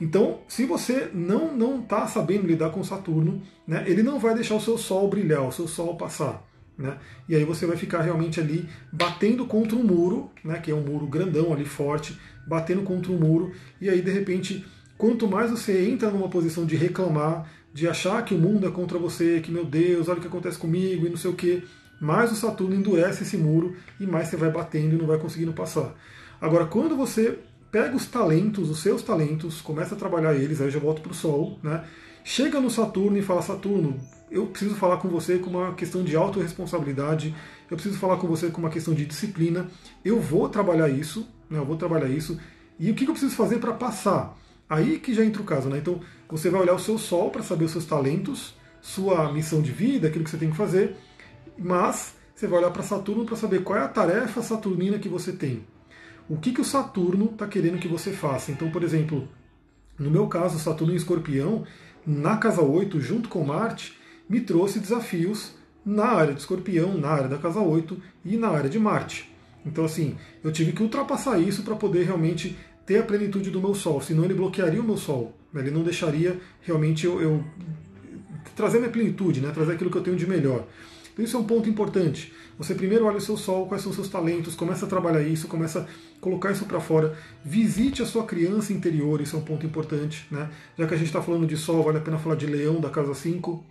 Então, 0.00 0.40
se 0.48 0.66
você 0.66 1.08
não 1.14 1.56
não 1.56 1.80
está 1.80 2.06
sabendo 2.06 2.46
lidar 2.46 2.70
com 2.70 2.82
Saturno, 2.82 3.40
né, 3.66 3.84
ele 3.86 4.02
não 4.02 4.18
vai 4.18 4.34
deixar 4.34 4.56
o 4.56 4.60
seu 4.60 4.76
Sol 4.76 5.08
brilhar, 5.08 5.46
o 5.46 5.52
seu 5.52 5.68
Sol 5.68 5.96
passar. 5.96 6.44
Né? 6.76 6.98
E 7.28 7.36
aí 7.36 7.44
você 7.44 7.66
vai 7.66 7.76
ficar 7.76 8.02
realmente 8.02 8.40
ali 8.40 8.68
batendo 8.92 9.46
contra 9.46 9.76
um 9.76 9.84
muro, 9.84 10.30
né, 10.42 10.58
que 10.58 10.70
é 10.70 10.74
um 10.74 10.82
muro 10.82 11.06
grandão 11.06 11.52
ali, 11.52 11.64
forte, 11.64 12.18
batendo 12.46 12.82
contra 12.82 13.12
um 13.12 13.18
muro, 13.18 13.52
e 13.80 13.88
aí 13.88 14.02
de 14.02 14.10
repente, 14.10 14.64
quanto 14.98 15.28
mais 15.28 15.50
você 15.50 15.88
entra 15.88 16.10
numa 16.10 16.28
posição 16.28 16.66
de 16.66 16.74
reclamar, 16.74 17.48
de 17.72 17.88
achar 17.88 18.24
que 18.24 18.34
o 18.34 18.38
mundo 18.38 18.66
é 18.66 18.70
contra 18.70 18.98
você, 18.98 19.40
que 19.40 19.50
meu 19.50 19.64
Deus, 19.64 20.08
olha 20.08 20.18
o 20.18 20.20
que 20.20 20.26
acontece 20.26 20.58
comigo 20.58 21.06
e 21.06 21.08
não 21.08 21.16
sei 21.16 21.30
o 21.30 21.34
que, 21.34 21.62
mais 22.00 22.32
o 22.32 22.36
Saturno 22.36 22.74
endurece 22.74 23.22
esse 23.22 23.36
muro 23.36 23.76
e 23.98 24.06
mais 24.06 24.28
você 24.28 24.36
vai 24.36 24.50
batendo 24.50 24.94
e 24.94 24.98
não 24.98 25.06
vai 25.06 25.18
conseguindo 25.18 25.52
passar. 25.52 25.94
Agora, 26.40 26.66
quando 26.66 26.96
você 26.96 27.38
pega 27.70 27.96
os 27.96 28.06
talentos, 28.06 28.70
os 28.70 28.80
seus 28.80 29.02
talentos, 29.02 29.60
começa 29.60 29.94
a 29.94 29.98
trabalhar 29.98 30.34
eles, 30.34 30.60
aí 30.60 30.68
eu 30.68 30.70
já 30.70 30.78
volto 30.78 31.02
para 31.02 31.12
o 31.12 31.14
Sol, 31.14 31.58
né? 31.62 31.84
chega 32.24 32.58
no 32.58 32.70
Saturno 32.70 33.18
e 33.18 33.22
fala: 33.22 33.42
Saturno, 33.42 34.00
eu 34.30 34.46
preciso 34.46 34.74
falar 34.74 34.96
com 34.96 35.08
você 35.08 35.38
com 35.38 35.50
uma 35.50 35.74
questão 35.74 36.02
de 36.02 36.16
autorresponsabilidade, 36.16 37.34
eu 37.70 37.76
preciso 37.76 37.98
falar 37.98 38.16
com 38.16 38.26
você 38.26 38.48
com 38.48 38.60
uma 38.60 38.70
questão 38.70 38.94
de 38.94 39.04
disciplina, 39.04 39.68
eu 40.04 40.20
vou 40.20 40.48
trabalhar 40.48 40.88
isso, 40.88 41.28
né? 41.48 41.58
eu 41.58 41.64
vou 41.64 41.76
trabalhar 41.76 42.08
isso, 42.08 42.40
e 42.78 42.90
o 42.90 42.94
que 42.94 43.04
eu 43.04 43.12
preciso 43.12 43.36
fazer 43.36 43.58
para 43.58 43.72
passar? 43.72 44.36
Aí 44.68 44.98
que 44.98 45.12
já 45.12 45.24
entra 45.24 45.42
o 45.42 45.44
caso, 45.44 45.68
né? 45.68 45.78
Então 45.78 46.00
você 46.28 46.48
vai 46.48 46.62
olhar 46.62 46.74
o 46.74 46.78
seu 46.78 46.98
Sol 46.98 47.30
para 47.30 47.42
saber 47.42 47.66
os 47.66 47.72
seus 47.72 47.84
talentos, 47.84 48.54
sua 48.80 49.32
missão 49.32 49.60
de 49.60 49.70
vida, 49.70 50.08
aquilo 50.08 50.24
que 50.24 50.30
você 50.30 50.38
tem 50.38 50.50
que 50.50 50.56
fazer, 50.56 50.96
mas 51.58 52.14
você 52.34 52.46
vai 52.46 52.58
olhar 52.58 52.70
para 52.70 52.82
Saturno 52.82 53.24
para 53.24 53.36
saber 53.36 53.62
qual 53.62 53.78
é 53.78 53.82
a 53.82 53.88
tarefa 53.88 54.42
saturnina 54.42 54.98
que 54.98 55.08
você 55.08 55.32
tem. 55.32 55.64
O 56.28 56.36
que, 56.36 56.52
que 56.52 56.60
o 56.60 56.64
Saturno 56.64 57.26
está 57.26 57.46
querendo 57.46 57.78
que 57.78 57.88
você 57.88 58.10
faça. 58.12 58.50
Então, 58.50 58.70
por 58.70 58.82
exemplo, 58.82 59.28
no 59.98 60.10
meu 60.10 60.26
caso, 60.26 60.58
Saturno 60.58 60.92
em 60.92 60.96
Escorpião, 60.96 61.64
na 62.06 62.36
casa 62.36 62.62
8, 62.62 63.00
junto 63.00 63.28
com 63.28 63.44
Marte, 63.44 63.96
me 64.28 64.40
trouxe 64.40 64.80
desafios 64.80 65.54
na 65.84 66.06
área 66.06 66.34
de 66.34 66.40
Escorpião, 66.40 66.96
na 66.96 67.08
área 67.08 67.28
da 67.28 67.38
casa 67.38 67.60
8 67.60 68.00
e 68.24 68.36
na 68.36 68.48
área 68.48 68.70
de 68.70 68.78
Marte. 68.78 69.32
Então, 69.64 69.84
assim, 69.84 70.16
eu 70.42 70.50
tive 70.50 70.72
que 70.72 70.82
ultrapassar 70.82 71.38
isso 71.38 71.62
para 71.62 71.76
poder 71.76 72.04
realmente 72.04 72.56
ter 72.84 72.98
a 72.98 73.02
plenitude 73.02 73.50
do 73.50 73.60
meu 73.60 73.74
Sol, 73.74 74.00
senão 74.00 74.24
ele 74.24 74.34
bloquearia 74.34 74.80
o 74.80 74.84
meu 74.84 74.96
Sol. 74.96 75.34
Ele 75.54 75.70
não 75.70 75.82
deixaria 75.82 76.38
realmente 76.62 77.06
eu, 77.06 77.20
eu 77.20 77.44
trazer 78.56 78.78
minha 78.78 78.90
plenitude, 78.90 79.40
né? 79.40 79.50
trazer 79.52 79.72
aquilo 79.72 79.90
que 79.90 79.96
eu 79.96 80.02
tenho 80.02 80.16
de 80.16 80.26
melhor. 80.26 80.66
Então 81.14 81.24
isso 81.24 81.36
é 81.36 81.40
um 81.40 81.44
ponto 81.44 81.70
importante. 81.70 82.32
Você 82.58 82.74
primeiro 82.74 83.06
olha 83.06 83.16
o 83.18 83.20
seu 83.20 83.36
sol, 83.36 83.66
quais 83.66 83.82
são 83.82 83.90
os 83.90 83.96
seus 83.96 84.08
talentos, 84.08 84.56
começa 84.56 84.84
a 84.84 84.88
trabalhar 84.88 85.22
isso, 85.22 85.46
começa 85.46 85.80
a 85.80 86.20
colocar 86.20 86.50
isso 86.50 86.66
para 86.66 86.80
fora. 86.80 87.16
Visite 87.44 88.02
a 88.02 88.06
sua 88.06 88.24
criança 88.24 88.72
interior, 88.72 89.20
isso 89.20 89.36
é 89.36 89.38
um 89.38 89.44
ponto 89.44 89.64
importante. 89.64 90.26
Né? 90.30 90.50
Já 90.76 90.86
que 90.86 90.94
a 90.94 90.96
gente 90.96 91.06
está 91.06 91.22
falando 91.22 91.46
de 91.46 91.56
sol, 91.56 91.84
vale 91.84 91.98
a 91.98 92.00
pena 92.00 92.18
falar 92.18 92.34
de 92.34 92.46
leão 92.46 92.80
da 92.80 92.90
casa 92.90 93.14
5. 93.14 93.64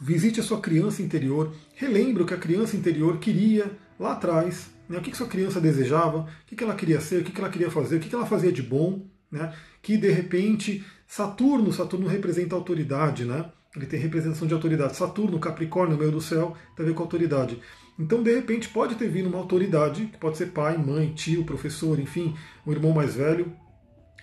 Visite 0.00 0.40
a 0.40 0.42
sua 0.42 0.60
criança 0.60 1.02
interior, 1.02 1.52
relembre 1.74 2.22
o 2.22 2.26
que 2.26 2.32
a 2.32 2.38
criança 2.38 2.76
interior 2.76 3.18
queria 3.18 3.70
lá 3.98 4.12
atrás, 4.12 4.70
né? 4.88 4.96
o 4.96 5.00
que, 5.02 5.10
que 5.10 5.16
sua 5.16 5.26
criança 5.26 5.60
desejava, 5.60 6.20
o 6.20 6.56
que, 6.56 6.64
ela 6.64 6.74
queria 6.74 7.00
ser, 7.00 7.20
o 7.20 7.24
que, 7.24 7.38
ela 7.38 7.50
queria 7.50 7.70
fazer, 7.70 7.96
o 7.96 8.00
que 8.00 8.14
ela 8.14 8.24
fazia 8.24 8.50
de 8.50 8.62
bom, 8.62 9.04
né? 9.30 9.52
que 9.82 9.98
de 9.98 10.10
repente 10.10 10.82
Saturno, 11.06 11.72
Saturno 11.72 12.06
representa 12.06 12.54
autoridade, 12.54 13.24
né? 13.24 13.50
Ele 13.76 13.86
tem 13.86 14.00
representação 14.00 14.48
de 14.48 14.54
autoridade. 14.54 14.96
Saturno, 14.96 15.38
Capricórnio, 15.38 15.94
no 15.94 16.00
meio 16.00 16.12
do 16.12 16.20
céu, 16.20 16.56
tem 16.76 16.84
a 16.84 16.88
ver 16.88 16.94
com 16.94 17.02
autoridade. 17.02 17.60
Então, 17.98 18.22
de 18.22 18.34
repente, 18.34 18.68
pode 18.68 18.94
ter 18.94 19.08
vindo 19.08 19.28
uma 19.28 19.38
autoridade, 19.38 20.06
que 20.06 20.18
pode 20.18 20.36
ser 20.38 20.46
pai, 20.46 20.76
mãe, 20.76 21.12
tio, 21.12 21.44
professor, 21.44 22.00
enfim, 22.00 22.34
um 22.66 22.72
irmão 22.72 22.92
mais 22.92 23.14
velho. 23.14 23.52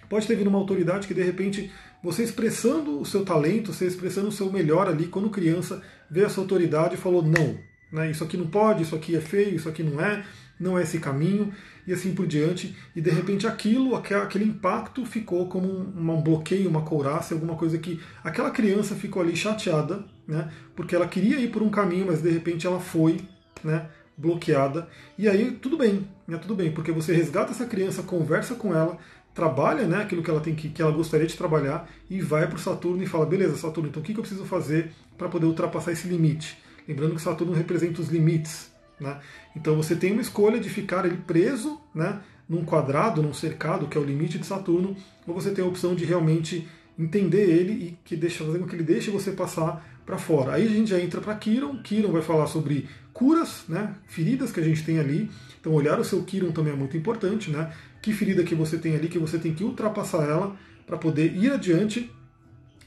Pode 0.10 0.26
ter 0.26 0.36
vindo 0.36 0.48
uma 0.48 0.58
autoridade 0.58 1.08
que, 1.08 1.14
de 1.14 1.22
repente, 1.22 1.72
você 2.04 2.24
expressando 2.24 3.00
o 3.00 3.06
seu 3.06 3.24
talento, 3.24 3.74
você 3.74 3.86
expressando 3.86 4.30
o 4.30 4.32
seu 4.32 4.52
melhor 4.52 4.88
ali, 4.88 5.08
quando 5.08 5.30
criança, 5.30 5.82
vê 6.10 6.24
essa 6.24 6.42
autoridade 6.42 6.96
e 6.96 6.98
falou: 6.98 7.22
não, 7.22 7.58
né, 7.92 8.10
isso 8.12 8.24
aqui 8.24 8.36
não 8.36 8.48
pode, 8.48 8.84
isso 8.84 8.96
aqui 8.96 9.16
é 9.16 9.22
feio, 9.22 9.56
isso 9.56 9.70
aqui 9.70 9.84
não 9.84 10.02
é, 10.02 10.26
não 10.60 10.78
é 10.78 10.84
esse 10.84 11.00
caminho, 11.00 11.54
e 11.86 11.94
assim 11.94 12.14
por 12.14 12.28
diante. 12.28 12.76
E 12.96 13.02
de 13.02 13.10
repente 13.10 13.48
aquilo, 13.48 13.96
aquele 13.96 14.46
impacto 14.46 15.06
ficou 15.06 15.48
como 15.48 15.68
um, 15.68 16.22
bloqueio, 16.22 16.70
uma 16.70 16.82
couraça, 16.82 17.34
alguma 17.34 17.56
coisa 17.56 17.78
que 17.78 18.00
aquela 18.24 18.52
criança 18.52 18.96
ficou 18.96 19.22
ali 19.22 19.36
chateada, 19.36 20.04
né? 20.28 20.52
Porque 20.76 20.96
ela 20.96 21.08
queria 21.08 21.40
ir 21.40 21.50
por 21.50 21.64
um 21.64 21.70
caminho, 21.70 22.08
mas 22.08 22.22
de 22.22 22.30
repente 22.30 22.68
ela 22.68 22.80
foi 22.80 23.22
né, 23.64 23.88
bloqueada. 24.18 24.88
E 25.18 25.28
aí 25.28 25.52
tudo 25.52 25.78
bem, 25.78 26.08
né, 26.28 26.38
tudo 26.38 26.56
bem, 26.56 26.72
porque 26.72 26.92
você 26.92 27.14
resgata 27.14 27.52
essa 27.52 27.66
criança, 27.66 28.04
conversa 28.04 28.56
com 28.56 28.76
ela, 28.76 28.98
trabalha 29.34 29.86
né, 29.88 30.02
aquilo 30.02 30.24
que 30.24 30.30
ela 30.30 30.42
tem 30.42 30.56
que, 30.56 30.70
que 30.70 30.82
ela 30.82 30.92
gostaria 30.92 31.28
de 31.28 31.38
trabalhar 31.38 31.88
e 32.10 32.20
vai 32.20 32.48
para 32.48 32.56
o 32.56 32.60
Saturno 32.60 33.04
e 33.04 33.06
fala, 33.06 33.26
beleza, 33.26 33.56
Saturno, 33.56 33.90
então 33.90 34.02
o 34.02 34.06
que, 34.06 34.14
que 34.14 34.20
eu 34.20 34.24
preciso 34.24 34.46
fazer 34.46 34.92
para 35.18 35.30
poder 35.30 35.46
ultrapassar 35.46 35.92
esse 35.92 36.08
limite? 36.08 36.58
Lembrando 36.88 37.16
que 37.16 37.22
Saturno 37.22 37.54
representa 37.54 38.02
os 38.02 38.10
limites. 38.10 38.72
Né? 39.00 39.20
Então 39.56 39.76
você 39.76 39.96
tem 39.96 40.12
uma 40.12 40.22
escolha 40.22 40.60
de 40.60 40.70
ficar 40.70 41.06
ele 41.06 41.18
preso 41.18 41.80
né, 41.94 42.20
num 42.48 42.64
quadrado, 42.64 43.22
num 43.22 43.34
cercado, 43.34 43.88
que 43.88 43.98
é 43.98 44.02
o 44.02 44.04
limite 44.04 44.38
de 44.38 44.46
Saturno, 44.46 44.96
ou 45.26 45.34
você 45.34 45.52
tem 45.52 45.64
a 45.64 45.68
opção 45.68 45.96
de 45.96 46.06
realmente 46.06 46.68
entender 46.98 47.50
ele 47.50 47.72
e 47.74 47.98
que 48.04 48.16
deixa, 48.16 48.44
fazer 48.44 48.60
com 48.60 48.66
que 48.66 48.76
ele 48.76 48.84
deixe 48.84 49.12
você 49.12 49.32
passar 49.32 49.86
para 50.06 50.18
fora. 50.18 50.54
Aí 50.54 50.66
a 50.66 50.70
gente 50.70 50.90
já 50.90 51.00
entra 51.00 51.22
para 51.22 51.36
Kiron. 51.36 51.82
Kiron 51.84 52.12
vai 52.12 52.22
falar 52.22 52.48
sobre 52.48 52.88
curas, 53.14 53.66
né, 53.68 53.96
feridas 54.08 54.52
que 54.52 54.60
a 54.60 54.64
gente 54.64 54.84
tem 54.84 55.00
ali. 55.00 55.30
Então 55.60 55.74
olhar 55.74 56.00
o 56.00 56.04
seu 56.04 56.24
Kiron 56.24 56.52
também 56.52 56.74
é 56.74 56.76
muito 56.76 56.96
importante, 56.96 57.52
né? 57.52 57.72
Que 58.02 58.14
ferida 58.14 58.44
que 58.44 58.56
você 58.56 58.78
tem 58.78 58.96
ali 58.96 59.10
que 59.10 59.20
você 59.20 59.38
tem 59.38 59.54
que 59.54 59.64
ultrapassar 59.64 60.24
ela 60.24 60.56
para 60.86 60.98
poder 60.98 61.36
ir 61.36 61.52
adiante. 61.52 62.10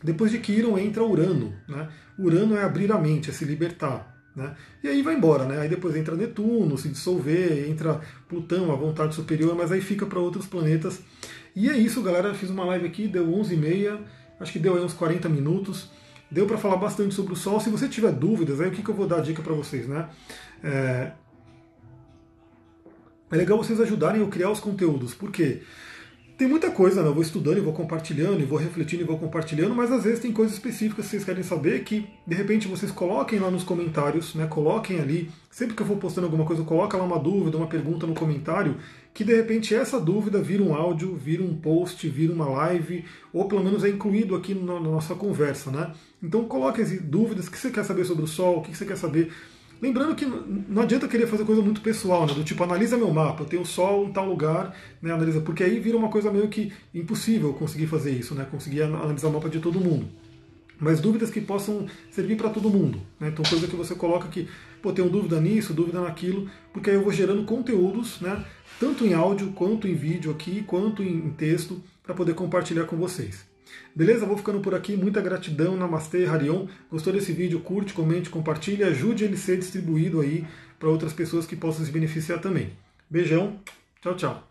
Depois 0.02 0.30
de 0.30 0.38
Kiron 0.38 0.78
entra 0.78 1.04
Urano, 1.04 1.52
né? 1.68 1.88
Urano 2.18 2.56
é 2.56 2.64
abrir 2.64 2.90
a 2.90 2.98
mente, 2.98 3.28
é 3.28 3.32
se 3.32 3.44
libertar. 3.44 4.09
Né? 4.34 4.54
E 4.82 4.88
aí 4.88 5.02
vai 5.02 5.14
embora, 5.14 5.44
né? 5.44 5.60
Aí 5.60 5.68
depois 5.68 5.96
entra 5.96 6.14
Netuno, 6.14 6.78
se 6.78 6.88
dissolver, 6.88 7.68
entra 7.68 8.00
Plutão, 8.28 8.70
a 8.70 8.76
vontade 8.76 9.14
superior, 9.14 9.54
mas 9.56 9.72
aí 9.72 9.80
fica 9.80 10.06
para 10.06 10.20
outros 10.20 10.46
planetas. 10.46 11.00
E 11.54 11.68
é 11.68 11.76
isso, 11.76 12.02
galera. 12.02 12.32
Fiz 12.34 12.50
uma 12.50 12.64
live 12.64 12.86
aqui, 12.86 13.08
deu 13.08 13.26
11h30, 13.26 13.98
acho 14.38 14.52
que 14.52 14.58
deu 14.58 14.76
aí 14.76 14.82
uns 14.82 14.94
40 14.94 15.28
minutos. 15.28 15.90
Deu 16.30 16.46
para 16.46 16.58
falar 16.58 16.76
bastante 16.76 17.14
sobre 17.14 17.32
o 17.32 17.36
Sol. 17.36 17.58
Se 17.58 17.70
você 17.70 17.88
tiver 17.88 18.12
dúvidas, 18.12 18.60
aí 18.60 18.68
o 18.68 18.70
que, 18.70 18.82
que 18.82 18.88
eu 18.88 18.94
vou 18.94 19.06
dar 19.06 19.20
dica 19.20 19.42
para 19.42 19.52
vocês, 19.52 19.88
né? 19.88 20.08
É... 20.62 21.12
é 23.32 23.36
legal 23.36 23.58
vocês 23.58 23.80
ajudarem 23.80 24.20
eu 24.20 24.28
criar 24.28 24.50
os 24.50 24.60
conteúdos, 24.60 25.12
porque 25.12 25.62
tem 26.40 26.48
muita 26.48 26.70
coisa, 26.70 27.02
né? 27.02 27.08
Eu 27.10 27.12
vou 27.12 27.22
estudando 27.22 27.58
e 27.58 27.60
vou 27.60 27.74
compartilhando, 27.74 28.40
e 28.40 28.46
vou 28.46 28.58
refletindo 28.58 29.02
e 29.02 29.06
vou 29.06 29.18
compartilhando, 29.18 29.74
mas 29.74 29.92
às 29.92 30.04
vezes 30.04 30.20
tem 30.20 30.32
coisas 30.32 30.54
específicas 30.54 31.04
que 31.04 31.10
vocês 31.10 31.22
querem 31.22 31.42
saber 31.42 31.84
que 31.84 32.08
de 32.26 32.34
repente 32.34 32.66
vocês 32.66 32.90
coloquem 32.90 33.38
lá 33.38 33.50
nos 33.50 33.62
comentários, 33.62 34.34
né? 34.34 34.46
Coloquem 34.46 35.00
ali, 35.00 35.30
sempre 35.50 35.76
que 35.76 35.82
eu 35.82 35.86
for 35.86 35.98
postando 35.98 36.26
alguma 36.26 36.46
coisa, 36.46 36.64
coloca 36.64 36.96
lá 36.96 37.04
uma 37.04 37.18
dúvida, 37.18 37.58
uma 37.58 37.66
pergunta 37.66 38.06
no 38.06 38.14
comentário, 38.14 38.76
que 39.12 39.22
de 39.22 39.36
repente 39.36 39.74
essa 39.74 40.00
dúvida 40.00 40.40
vira 40.40 40.62
um 40.62 40.74
áudio, 40.74 41.14
vira 41.14 41.42
um 41.42 41.54
post, 41.54 42.08
vira 42.08 42.32
uma 42.32 42.48
live, 42.48 43.04
ou 43.34 43.46
pelo 43.46 43.62
menos 43.62 43.84
é 43.84 43.90
incluído 43.90 44.34
aqui 44.34 44.54
na 44.54 44.80
nossa 44.80 45.14
conversa, 45.14 45.70
né? 45.70 45.92
Então 46.22 46.44
coloque 46.44 46.80
as 46.80 46.90
dúvidas 47.02 47.50
que 47.50 47.58
você 47.58 47.70
quer 47.70 47.84
saber 47.84 48.06
sobre 48.06 48.24
o 48.24 48.26
Sol, 48.26 48.60
o 48.60 48.62
que 48.62 48.74
você 48.74 48.86
quer 48.86 48.96
saber 48.96 49.30
Lembrando 49.80 50.14
que 50.14 50.26
não 50.26 50.82
adianta 50.82 51.08
querer 51.08 51.26
fazer 51.26 51.44
coisa 51.44 51.62
muito 51.62 51.80
pessoal, 51.80 52.26
né? 52.26 52.34
do 52.34 52.44
tipo, 52.44 52.62
analisa 52.62 52.98
meu 52.98 53.10
mapa, 53.10 53.42
eu 53.42 53.46
tenho 53.46 53.64
sol 53.64 54.06
em 54.06 54.12
tal 54.12 54.28
lugar, 54.28 54.76
né? 55.00 55.10
analisa, 55.10 55.40
porque 55.40 55.64
aí 55.64 55.80
vira 55.80 55.96
uma 55.96 56.10
coisa 56.10 56.30
meio 56.30 56.48
que 56.48 56.70
impossível 56.94 57.54
conseguir 57.54 57.86
fazer 57.86 58.10
isso, 58.10 58.34
né? 58.34 58.46
conseguir 58.50 58.82
analisar 58.82 59.28
o 59.28 59.32
mapa 59.32 59.48
de 59.48 59.58
todo 59.58 59.80
mundo. 59.80 60.06
Mas 60.78 61.00
dúvidas 61.00 61.30
que 61.30 61.40
possam 61.40 61.86
servir 62.10 62.36
para 62.36 62.50
todo 62.50 62.68
mundo. 62.68 63.00
Né? 63.18 63.28
Então, 63.28 63.44
coisa 63.44 63.66
que 63.66 63.76
você 63.76 63.94
coloca 63.94 64.28
que, 64.28 64.48
pô, 64.82 64.92
tenho 64.92 65.08
dúvida 65.08 65.40
nisso, 65.40 65.72
dúvida 65.72 66.00
naquilo, 66.00 66.50
porque 66.72 66.90
aí 66.90 66.96
eu 66.96 67.02
vou 67.02 67.12
gerando 67.12 67.44
conteúdos, 67.44 68.20
né? 68.20 68.44
tanto 68.78 69.06
em 69.06 69.14
áudio, 69.14 69.52
quanto 69.52 69.88
em 69.88 69.94
vídeo 69.94 70.30
aqui, 70.30 70.62
quanto 70.66 71.02
em 71.02 71.30
texto, 71.30 71.82
para 72.02 72.14
poder 72.14 72.34
compartilhar 72.34 72.84
com 72.84 72.96
vocês. 72.96 73.49
Beleza? 73.94 74.26
Vou 74.26 74.36
ficando 74.36 74.60
por 74.60 74.74
aqui. 74.74 74.96
Muita 74.96 75.20
gratidão. 75.20 75.76
Namastê, 75.76 76.26
Harion. 76.26 76.66
Gostou 76.90 77.12
desse 77.12 77.32
vídeo? 77.32 77.60
Curte, 77.60 77.92
comente, 77.92 78.30
compartilhe. 78.30 78.84
Ajude 78.84 79.24
ele 79.24 79.34
a 79.34 79.38
ser 79.38 79.58
distribuído 79.58 80.20
aí 80.20 80.46
para 80.78 80.88
outras 80.88 81.12
pessoas 81.12 81.46
que 81.46 81.56
possam 81.56 81.84
se 81.84 81.90
beneficiar 81.90 82.40
também. 82.40 82.72
Beijão. 83.08 83.60
Tchau, 84.00 84.16
tchau. 84.16 84.48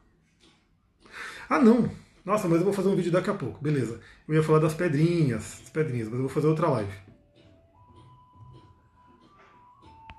Ah, 1.49 1.59
não. 1.59 1.89
Nossa, 2.23 2.47
mas 2.47 2.59
eu 2.59 2.65
vou 2.65 2.73
fazer 2.73 2.89
um 2.89 2.95
vídeo 2.95 3.11
daqui 3.11 3.29
a 3.29 3.33
pouco. 3.33 3.61
Beleza. 3.63 3.99
Eu 4.27 4.35
ia 4.35 4.43
falar 4.43 4.59
das 4.59 4.75
pedrinhas, 4.75 5.57
das 5.61 5.69
pedrinhas, 5.69 6.07
mas 6.07 6.15
eu 6.15 6.21
vou 6.21 6.29
fazer 6.29 6.47
outra 6.47 6.69
live. 6.69 7.08